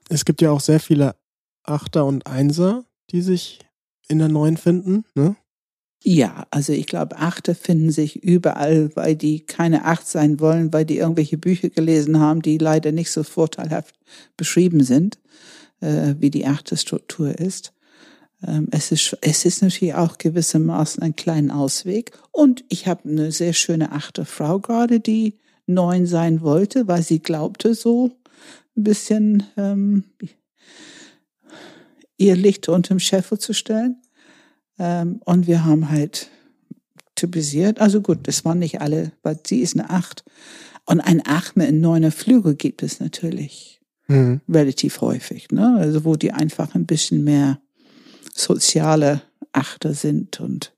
[0.09, 1.15] Es gibt ja auch sehr viele
[1.63, 3.59] Achter und Einser, die sich
[4.07, 5.03] in der neuen finden.
[5.15, 5.35] Ne?
[6.03, 10.85] Ja, also ich glaube, Achte finden sich überall, weil die keine Acht sein wollen, weil
[10.85, 13.95] die irgendwelche Bücher gelesen haben, die leider nicht so vorteilhaft
[14.37, 15.17] beschrieben sind,
[15.81, 17.73] äh, wie die achte Struktur ist.
[18.45, 19.17] Ähm, es ist.
[19.21, 22.11] Es ist natürlich auch gewissermaßen ein kleiner Ausweg.
[22.31, 25.37] Und ich habe eine sehr schöne achte Frau gerade, die
[25.67, 28.11] neun sein wollte, weil sie glaubte, so
[28.75, 30.05] ein bisschen ähm,
[32.17, 34.01] ihr Licht unter dem Scheffel zu stellen.
[34.79, 36.29] Ähm, und wir haben halt
[37.15, 37.79] typisiert.
[37.79, 40.23] Also gut, das waren nicht alle, weil sie ist eine Acht.
[40.85, 43.80] Und ein Acht mit einem neuner Flügel gibt es natürlich
[44.11, 44.41] Mhm.
[44.49, 45.77] relativ häufig, ne?
[45.77, 47.59] Also wo die einfach ein bisschen mehr
[48.33, 49.21] soziale
[49.51, 50.73] Achter sind und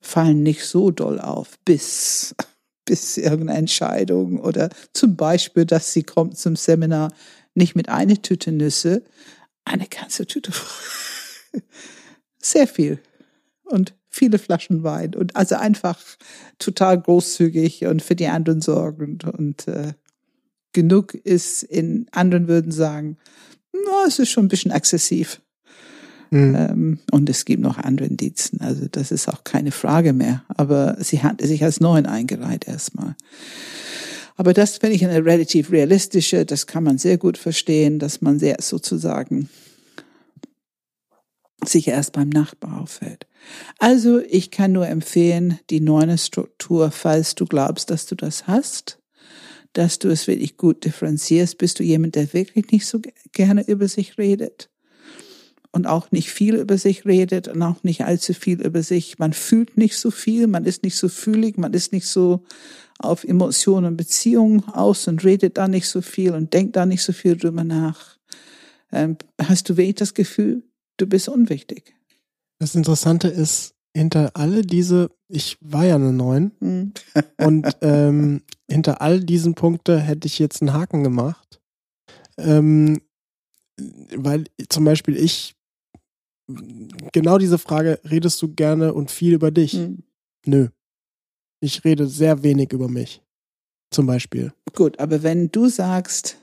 [0.00, 2.34] fallen nicht so doll auf, bis,
[2.84, 7.12] bis irgendeine Entscheidung oder zum Beispiel, dass sie kommt zum Seminar
[7.54, 9.02] nicht mit einer Tüte Nüsse,
[9.64, 10.52] eine ganze Tüte.
[12.38, 12.98] Sehr viel.
[13.64, 15.14] Und viele Flaschen Wein.
[15.14, 15.98] Und also einfach
[16.58, 19.24] total großzügig und für die anderen sorgend.
[19.24, 19.94] Und äh,
[20.74, 23.16] genug ist, in anderen würden sagen,
[23.72, 25.40] na, es ist schon ein bisschen exzessiv.
[26.30, 26.54] Mhm.
[26.54, 28.60] Ähm, und es gibt noch andere Indizen.
[28.60, 30.44] Also das ist auch keine Frage mehr.
[30.48, 33.16] Aber sie hat sich als Neuen eingereiht erstmal.
[34.36, 38.40] Aber das finde ich eine relativ realistische, das kann man sehr gut verstehen, dass man
[38.40, 39.48] sehr sozusagen
[41.64, 43.26] sich erst beim Nachbar auffällt.
[43.78, 48.98] Also ich kann nur empfehlen, die neue Struktur, falls du glaubst, dass du das hast,
[49.74, 51.58] dass du es wirklich gut differenzierst.
[51.58, 54.70] Bist du jemand, der wirklich nicht so ge- gerne über sich redet?
[55.74, 59.18] und auch nicht viel über sich redet und auch nicht allzu viel über sich.
[59.18, 62.44] Man fühlt nicht so viel, man ist nicht so fühlig, man ist nicht so
[63.00, 67.02] auf Emotionen und Beziehungen aus und redet da nicht so viel und denkt da nicht
[67.02, 68.18] so viel drüber nach.
[68.92, 70.62] Ähm, hast du wirklich das Gefühl,
[70.96, 71.96] du bist unwichtig?
[72.60, 76.92] Das Interessante ist, hinter alle diese, ich war ja eine Neun Hm.
[77.38, 81.60] und ähm, hinter all diesen Punkte hätte ich jetzt einen Haken gemacht.
[82.36, 83.00] Ähm,
[84.16, 85.54] weil zum Beispiel ich,
[87.12, 89.74] genau diese Frage, redest du gerne und viel über dich?
[89.74, 90.02] Hm.
[90.46, 90.68] Nö.
[91.60, 93.22] Ich rede sehr wenig über mich.
[93.90, 94.52] Zum Beispiel.
[94.74, 96.36] Gut, aber wenn du sagst,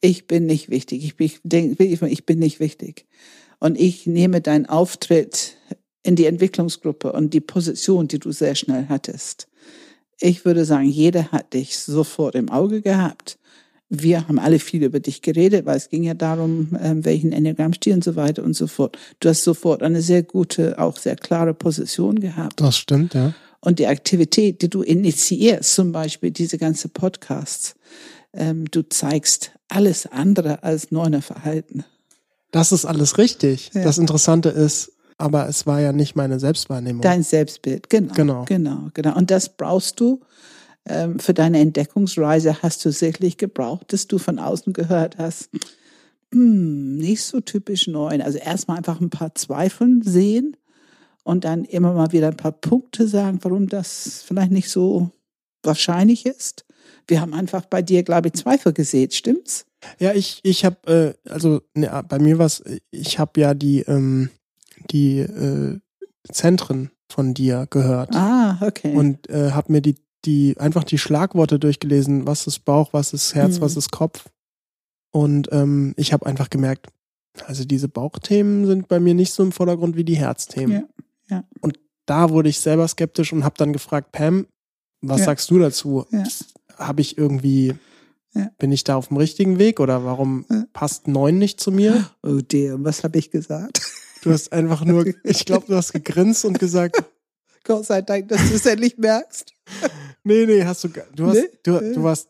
[0.00, 3.06] ich bin nicht wichtig, ich bin, ich bin nicht wichtig
[3.58, 5.56] und ich nehme deinen Auftritt
[6.02, 9.48] in die Entwicklungsgruppe und die Position, die du sehr schnell hattest.
[10.18, 13.38] Ich würde sagen, jeder hat dich sofort im Auge gehabt.
[13.88, 17.94] Wir haben alle viel über dich geredet, weil es ging ja darum, ähm, welchen Enneagrammstil
[17.94, 18.96] und so weiter und so fort.
[19.18, 22.60] Du hast sofort eine sehr gute, auch sehr klare Position gehabt.
[22.60, 23.34] Das stimmt, ja.
[23.60, 27.74] Und die Aktivität, die du initiierst, zum Beispiel diese ganze Podcasts,
[28.32, 31.84] ähm, du zeigst alles andere als neuner Verhalten.
[32.52, 33.70] Das ist alles richtig.
[33.74, 33.82] Ja.
[33.82, 37.02] Das Interessante ist, aber es war ja nicht meine Selbstwahrnehmung.
[37.02, 38.14] Dein Selbstbild, genau.
[38.14, 38.44] Genau.
[38.46, 39.16] Genau, genau.
[39.16, 40.20] Und das brauchst du
[40.86, 45.50] ähm, für deine Entdeckungsreise hast du sicherlich gebraucht, dass du von außen gehört hast,
[46.32, 48.22] hm, nicht so typisch neun.
[48.22, 50.56] Also erstmal einfach ein paar Zweifeln sehen
[51.22, 55.10] und dann immer mal wieder ein paar Punkte sagen, warum das vielleicht nicht so
[55.62, 56.64] wahrscheinlich ist.
[57.06, 59.66] Wir haben einfach bei dir, glaube ich, Zweifel gesät, stimmt's?
[59.98, 64.30] Ja, ich, ich habe, äh, also ne, bei mir was, ich habe ja die, ähm,
[64.90, 65.78] die äh,
[66.30, 68.94] Zentren von dir gehört Ah, okay.
[68.94, 73.34] und äh, habe mir die, die einfach die Schlagworte durchgelesen, was ist Bauch, was ist
[73.34, 73.60] Herz, Mhm.
[73.62, 74.28] was ist Kopf.
[75.12, 76.86] Und ähm, ich habe einfach gemerkt,
[77.46, 80.88] also diese Bauchthemen sind bei mir nicht so im Vordergrund wie die Herzthemen.
[81.28, 81.44] Ja, ja.
[81.60, 84.46] Und da wurde ich selber skeptisch und habe dann gefragt, Pam,
[85.00, 85.26] was Ja.
[85.26, 86.06] sagst du dazu?
[86.10, 86.24] Ja.
[86.76, 87.74] Habe ich irgendwie,
[88.34, 88.50] Ja.
[88.58, 92.08] bin ich da auf dem richtigen Weg oder warum passt neun nicht zu mir?
[92.22, 93.80] oh dear, was habe ich gesagt?
[94.22, 97.02] Du hast einfach nur, ich glaube, du hast gegrinst und gesagt,
[97.64, 99.52] Gott sei Dank, dass du es endlich merkst.
[100.24, 101.48] nee, nee, hast du, du hast, Nee?
[101.62, 102.28] du, du warst,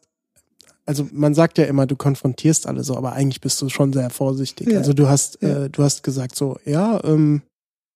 [0.87, 4.11] also man sagt ja immer, du konfrontierst alle so, aber eigentlich bist du schon sehr
[4.11, 4.69] vorsichtig.
[4.71, 4.79] Ja.
[4.79, 5.65] Also du hast, Ja.
[5.65, 7.43] äh, du hast gesagt so, ja, ähm,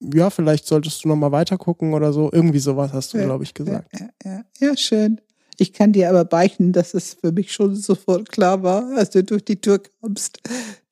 [0.00, 2.30] ja, vielleicht solltest du noch mal weiter gucken oder so.
[2.32, 3.88] Irgendwie sowas hast du, Ja, glaube ich, gesagt.
[3.98, 5.20] Ja, ja, ja, schön.
[5.56, 9.22] Ich kann dir aber beichten, dass es für mich schon sofort klar war, als du
[9.22, 10.40] durch die Tür kommst.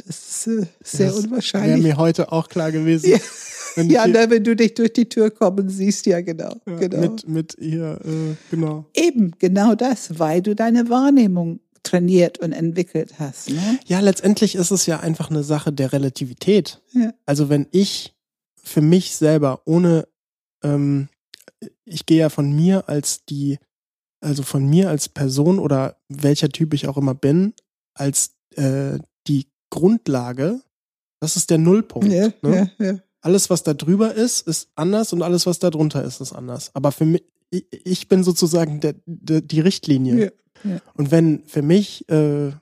[0.07, 1.83] Das ist äh, sehr Das Wäre unwahrscheinlich.
[1.83, 3.11] mir heute auch klar gewesen.
[3.11, 3.19] Ja.
[3.74, 6.55] Wenn Ja, hier, na, wenn du dich durch die Tür kommen siehst, ja, genau.
[6.66, 7.01] ja, genau.
[7.01, 8.85] mit, mit ihr, äh, genau.
[8.95, 13.51] Eben, genau das, weil du deine Wahrnehmung trainiert und entwickelt hast.
[13.51, 13.79] Ne?
[13.87, 16.81] Ja, letztendlich ist es ja einfach eine Sache der Relativität.
[16.93, 17.12] Ja.
[17.27, 18.15] Also wenn ich
[18.62, 20.07] für mich selber ohne,
[20.62, 21.09] ähm,
[21.85, 23.59] ich gehe ja von mir als die,
[24.20, 27.55] also von mir als Person oder welcher Typ ich auch immer bin,
[27.95, 28.99] als äh,
[29.73, 30.61] Grundlage,
[31.19, 32.12] das ist der Nullpunkt.
[32.12, 32.70] Ja, ne?
[32.78, 32.99] ja, ja.
[33.23, 36.70] Alles, was da drüber ist, ist anders und alles, was da drunter ist, ist anders.
[36.74, 40.32] Aber für mich, ich, bin sozusagen der, der, die Richtlinie.
[40.94, 42.53] Und wenn für mich äh,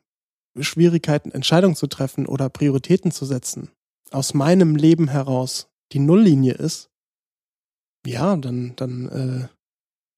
[0.59, 3.71] Schwierigkeiten, Entscheidungen zu treffen oder Prioritäten zu setzen,
[4.11, 6.91] aus meinem Leben heraus die Nulllinie ist,
[8.07, 9.49] ja, dann, dann äh,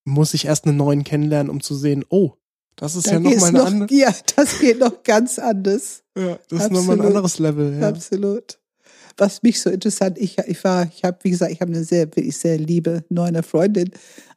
[0.05, 2.33] muss ich erst einen neuen kennenlernen, um zu sehen, oh,
[2.75, 6.03] das ist Da ja nochmal eine noch, andere, ja, das geht noch ganz anders.
[6.17, 7.05] ja, das ist noch mal ein absolut.
[7.05, 7.79] anderes Level.
[7.79, 7.89] Ja.
[7.89, 8.59] Absolut.
[9.17, 12.07] Was mich so interessant, ich, ich war, ich habe, wie gesagt, ich habe eine sehr,
[12.07, 13.91] wirklich sehr liebe neue Freundin,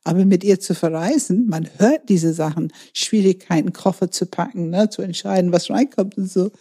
[0.04, 5.02] aber mit ihr zu verreisen, man hört diese Sachen, Schwierigkeiten, Koffer zu packen, ne, zu
[5.02, 6.52] entscheiden, was reinkommt und so.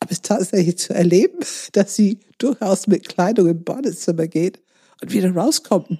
[0.00, 1.38] Aber es tatsächlich zu erleben,
[1.72, 4.60] dass sie durchaus mit Kleidung im Badezimmer geht
[5.00, 5.98] und wieder rauskommt,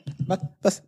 [0.60, 0.82] was,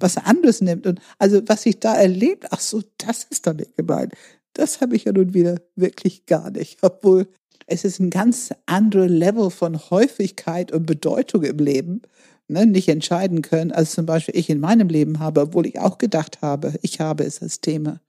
[0.00, 0.86] was anderes nimmt.
[0.86, 4.14] Und also was ich da erlebt, ach so, das ist damit gemeint.
[4.52, 6.78] Das habe ich ja nun wieder wirklich gar nicht.
[6.82, 7.28] Obwohl
[7.66, 12.02] es ist ein ganz anderes Level von Häufigkeit und Bedeutung im Leben,
[12.48, 15.98] ne, nicht entscheiden können, als zum Beispiel ich in meinem Leben habe, obwohl ich auch
[15.98, 18.00] gedacht habe, ich habe es als Thema.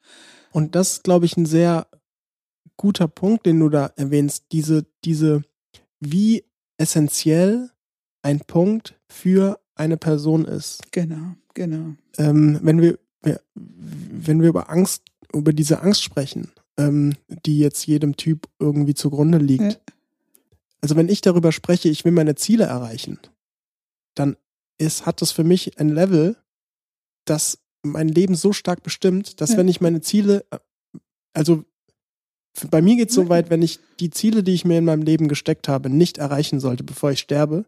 [0.52, 1.88] Und das ist, glaube ich, ein sehr
[2.78, 4.46] guter Punkt, den du da erwähnst.
[4.52, 5.44] Diese, diese,
[6.00, 6.46] wie
[6.78, 7.70] essentiell
[8.22, 10.92] ein Punkt für eine Person ist.
[10.92, 11.96] Genau, genau.
[12.18, 13.00] Ähm, wenn wir,
[13.54, 15.04] wenn wir über Angst,
[15.34, 17.14] über diese Angst sprechen, ähm,
[17.46, 19.74] die jetzt jedem Typ irgendwie zugrunde liegt.
[19.74, 19.76] Ja.
[20.82, 23.20] Also wenn ich darüber spreche, ich will meine Ziele erreichen,
[24.16, 24.38] dann
[24.78, 26.38] ist, hat das für mich ein Level,
[27.26, 29.58] das mein Leben so stark bestimmt, dass Ja.
[29.58, 30.60] wenn ich meine Ziele, äh,
[31.34, 31.64] also
[32.72, 35.04] bei mir geht es so weit, wenn ich die Ziele, die ich mir in meinem
[35.04, 37.66] Leben gesteckt habe, nicht erreichen sollte, bevor ich sterbe,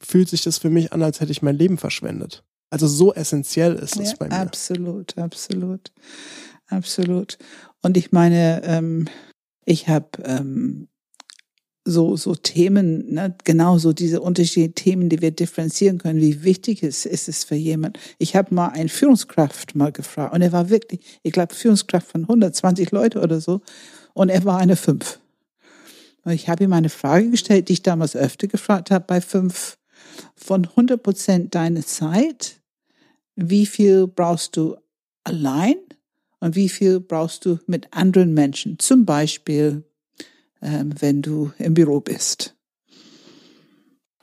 [0.00, 2.44] fühlt sich das für mich an, als hätte ich mein Leben verschwendet.
[2.74, 4.34] Also so essentiell ist es Ja, bei mir.
[4.34, 5.92] absolut, absolut,
[6.66, 7.38] absolut.
[7.82, 9.06] Und ich meine, ähm,
[9.64, 10.88] ich habe ähm,
[11.84, 16.20] so so Themen, ne, genau so diese unterschiedlichen Themen, die wir differenzieren können.
[16.20, 17.96] Wie wichtig ist, ist es für jemand?
[18.18, 22.22] Ich habe mal einen Führungskraft mal gefragt und er war wirklich, ich glaube Führungskraft von
[22.22, 23.60] 120 Leute oder so
[24.14, 25.20] und er war eine fünf.
[26.24, 29.78] Und ich habe ihm eine Frage gestellt, die ich damals öfter gefragt habe bei fünf.
[30.34, 32.60] Von 100 Prozent deiner Zeit
[33.36, 34.76] wie viel brauchst du
[35.24, 35.76] allein
[36.40, 38.78] und wie viel brauchst du mit anderen Menschen.
[38.78, 39.84] Zum Beispiel,
[40.60, 42.54] ähm, wenn du im Büro bist.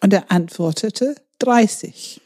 [0.02, 2.22] Und er antwortete 30.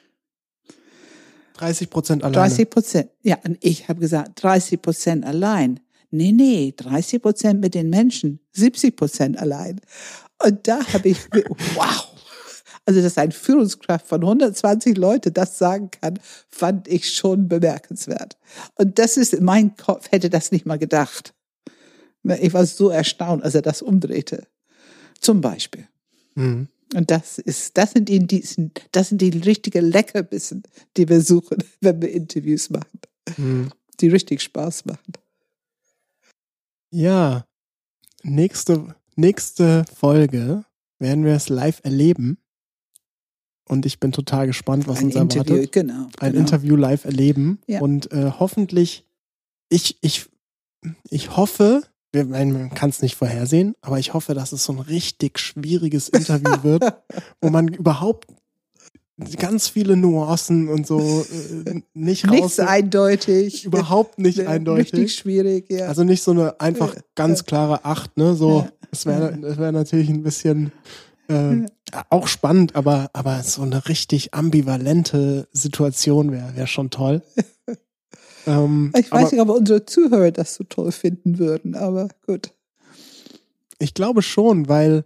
[1.56, 2.49] 30 Prozent alleine.
[2.49, 3.10] 30 Prozent.
[3.22, 5.80] Ja, und ich habe gesagt 30 Prozent allein.
[6.12, 9.82] Nee, nee, 30 Prozent mit den Menschen, 70 Prozent allein.
[10.44, 11.18] Und da habe ich,
[11.76, 12.14] wow.
[12.86, 18.38] Also, dass ein Führungskraft von 120 Leute das sagen kann, fand ich schon bemerkenswert.
[18.76, 21.34] Und das ist, mein Kopf hätte das nicht mal gedacht.
[22.22, 24.48] Ne, Ich war so erstaunt, als er das umdrehte.
[25.20, 25.88] Zum Beispiel.
[26.36, 26.68] Mhm.
[26.94, 30.62] Und das ist, das sind die Indizien, das sind die richtigen Leckerbissen,
[30.95, 32.99] die wir suchen, wenn wir Interviews machen,
[33.38, 33.72] Mhm.
[33.99, 35.14] die richtig Spaß machen.
[36.91, 37.45] Ja,
[38.24, 40.64] nächste, nächste Folge
[40.99, 42.38] werden wir es live erleben.
[43.67, 45.71] Und ich bin total gespannt, was Ein uns Interview, erwartet.
[45.71, 46.07] genau.
[46.19, 46.39] Ein genau.
[46.41, 47.59] Interview live erleben.
[47.67, 47.81] Ja.
[47.81, 49.05] Und äh, hoffentlich,
[49.69, 50.27] ich, ich,
[51.09, 51.81] ich hoffe,
[52.11, 56.09] wir, man kann es nicht vorhersehen, aber ich hoffe, dass es so ein richtig schwieriges
[56.09, 56.83] Interview wird,
[57.41, 58.27] wo man überhaupt
[59.39, 60.99] ganz viele Nuancen und so
[61.65, 63.63] äh, nicht Nichts raus, eindeutig.
[63.65, 64.93] überhaupt nicht Ne, eindeutig.
[64.93, 65.87] Richtig schwierig, ja.
[65.87, 67.01] Also nicht so eine einfach Ja.
[67.15, 68.35] ganz klare Acht, ne?
[68.35, 68.69] So, Ja.
[68.91, 70.71] das wäre wäre natürlich ein bisschen
[71.27, 71.65] äh,
[72.10, 77.22] auch spannend, aber, aber so eine richtig ambivalente Situation wäre wär schon toll.
[78.47, 82.53] ähm, ich weiß aber nicht, ob unsere Zuhörer das so toll finden würden, aber gut.
[83.80, 85.06] ich glaube schon, weil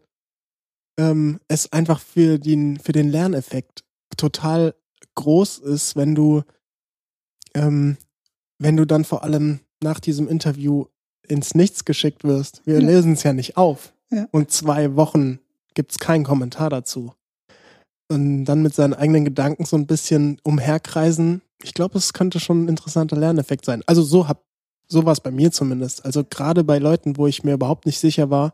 [0.98, 3.84] ähm, es einfach für den, für den Lerneffekt
[4.18, 4.76] total
[5.16, 6.44] groß ist, wenn du,
[7.54, 7.98] ähm,
[8.58, 10.86] wenn du dann vor allem nach diesem Interview
[11.28, 12.62] ins Nichts geschickt wirst.
[12.66, 12.88] Wir Ja.
[12.88, 13.94] lösen es ja nicht auf.
[14.12, 14.28] Ja.
[14.32, 15.40] Und zwei Wochen
[15.76, 17.14] gibt's keinen Kommentar dazu.
[18.12, 21.41] und dann mit seinen eigenen Gedanken so ein bisschen umherkreisen.
[21.64, 23.84] Ich glaube, es könnte schon ein interessanter Lerneffekt sein.
[23.86, 24.44] Also so hab,
[24.88, 26.04] so war es bei mir zumindest.
[26.06, 28.54] Also gerade bei Leuten, wo ich mir überhaupt nicht sicher war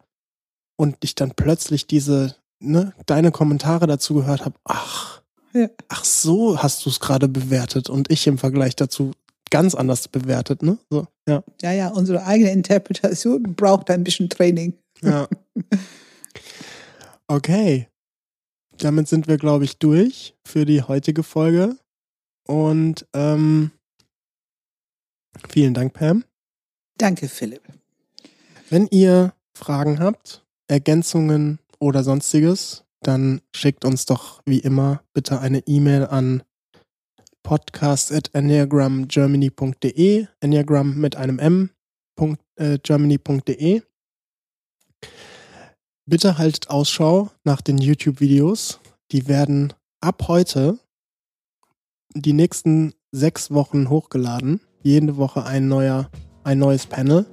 [0.77, 5.21] und ich dann plötzlich diese, ne, deine Kommentare dazu gehört habe, ach,
[5.53, 5.69] Ja.
[5.87, 9.11] ach so hast du es gerade bewertet und ich im Vergleich dazu
[9.51, 10.77] ganz anders bewertet, ne?
[10.89, 11.43] So, ja.
[11.61, 14.73] Ja, ja, unsere eigene Interpretation braucht ein bisschen Training.
[15.01, 15.29] Ja.
[17.27, 17.89] Okay.
[18.77, 21.77] Damit sind wir, glaube ich, durch für die heutige Folge.
[22.47, 23.71] Und ähm,
[25.49, 26.23] vielen Dank, Pam.
[26.97, 27.63] Danke, Philipp.
[28.69, 35.65] Wenn ihr Fragen habt, Ergänzungen oder sonstiges, dann schickt uns doch wie immer bitte eine
[35.67, 36.43] E-Mail an
[37.43, 41.69] podcast.enneagramgermany.de, Enneagram mit einem M,
[42.55, 43.81] äh, germany.de.
[46.07, 48.79] Bitte haltet Ausschau nach den YouTube-Videos.
[49.11, 50.77] Die werden ab heute
[52.13, 54.61] die nächsten sechs Wochen hochgeladen.
[54.83, 56.11] Jede Woche ein neuer,
[56.43, 57.25] ein neues Panel.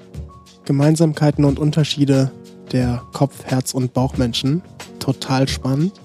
[0.64, 2.32] Gemeinsamkeiten und Unterschiede
[2.72, 4.62] der Kopf-, Herz- und Bauchmenschen.
[5.00, 6.00] Total spannend.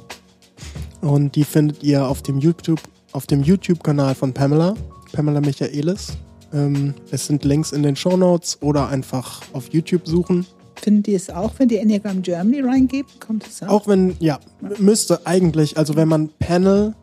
[0.99, 2.81] Und die findet ihr auf dem YouTube,
[3.13, 4.75] auf dem YouTube-Kanal von Pamela,
[5.13, 6.17] Pamela Michaelis.
[6.51, 10.45] Ähm, es sind Links in den Show Notes oder einfach auf YouTube suchen.
[10.79, 13.11] Finden die es auch, wenn die Enneagram Germany reingeben?
[13.19, 13.67] Kommt es auch?
[13.67, 14.39] Auch wenn, ja,
[14.77, 16.93] müsste eigentlich, also wenn man Panel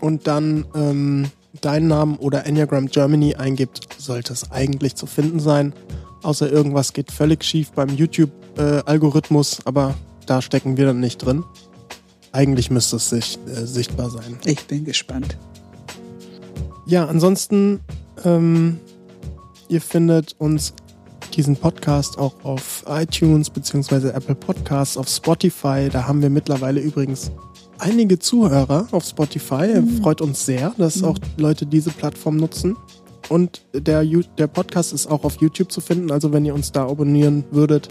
[0.00, 1.30] und dann ähm,
[1.60, 5.72] deinen Namen oder Enneagram Germany eingibt, sollte es eigentlich zu finden sein.
[6.22, 9.94] Außer irgendwas geht völlig schief beim YouTube-Algorithmus, aber
[10.26, 11.44] da stecken wir dann nicht drin.
[12.32, 14.38] Eigentlich müsste es sich, äh, sichtbar sein.
[14.44, 15.36] Ich bin gespannt.
[16.86, 17.80] Ja, ansonsten,
[18.24, 18.80] ähm,
[19.68, 20.74] ihr findet uns
[21.32, 25.88] diesen Podcast auch auf iTunes beziehungsweise Apple Podcasts, auf Spotify.
[25.90, 27.30] Da haben wir mittlerweile übrigens
[27.78, 29.82] einige Zuhörer auf Spotify.
[30.00, 32.76] Freut uns sehr, dass auch Leute diese Plattform nutzen.
[33.28, 36.10] Und der, der Podcast ist auch auf YouTube zu finden.
[36.10, 37.88] Also wenn ihr uns da abonnieren würdet,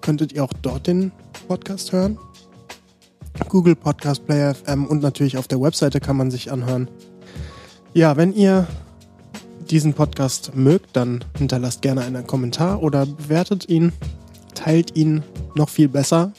[0.00, 1.12] könntet ihr auch dort den
[1.48, 2.18] Podcast hören.
[3.48, 6.88] Google Podcast Player FM und natürlich auf der Webseite kann man sich anhören.
[7.94, 8.66] Ja, wenn ihr
[9.70, 13.92] diesen Podcast mögt, dann hinterlasst gerne einen Kommentar oder bewertet ihn,
[14.54, 15.22] teilt ihn
[15.54, 16.32] noch viel besser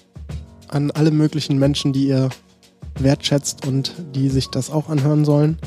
[0.68, 2.30] an alle möglichen Menschen, die ihr
[3.00, 5.58] wertschätzt und die sich das auch anhören sollen.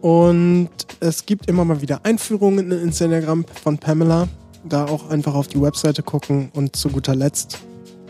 [0.00, 0.70] Und
[1.00, 4.28] es gibt immer mal wieder Einführungen in Instagram von Pamela.
[4.64, 7.58] Da auch einfach auf die Webseite gucken und zu guter Letzt,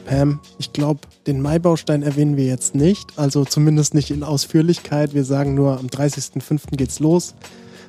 [0.06, 5.14] Pam, ich glaube, den Maibaustein erwähnen wir jetzt nicht, also zumindest nicht in Ausführlichkeit.
[5.14, 6.76] Wir sagen nur, am 30.05.
[6.76, 7.34] geht's los.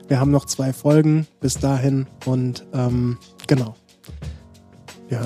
[0.07, 3.17] Wir haben noch zwei Folgen bis dahin und ähm,
[3.47, 3.75] genau.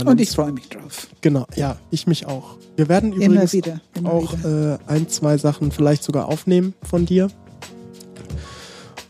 [0.05, 1.07] Und ich freue mich drauf.
[1.21, 2.57] Genau, ja, ich mich auch.
[2.75, 3.81] Wir werden Immer übrigens wieder.
[4.03, 4.73] Auch wieder.
[4.75, 7.29] äh, ein, zwei Sachen vielleicht sogar aufnehmen von dir.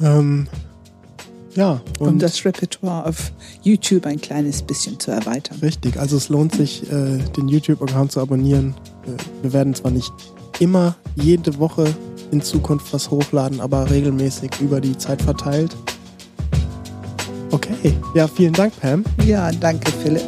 [0.02, 0.48] Ähm,
[1.56, 5.58] ja, um das Repertoire auf YouTube ein kleines bisschen zu erweitern.
[5.62, 8.74] richtig, also es lohnt sich, äh, den YouTube-Account zu abonnieren.
[9.06, 10.14] Äh, wir werden zwar nicht
[10.60, 11.94] immer jede Woche
[12.32, 15.76] in Zukunft was hochladen, aber regelmäßig über die Zeit verteilt.
[17.52, 19.04] Okay, ja, vielen Dank, Pam.
[19.26, 20.24] Ja, danke, Philipp.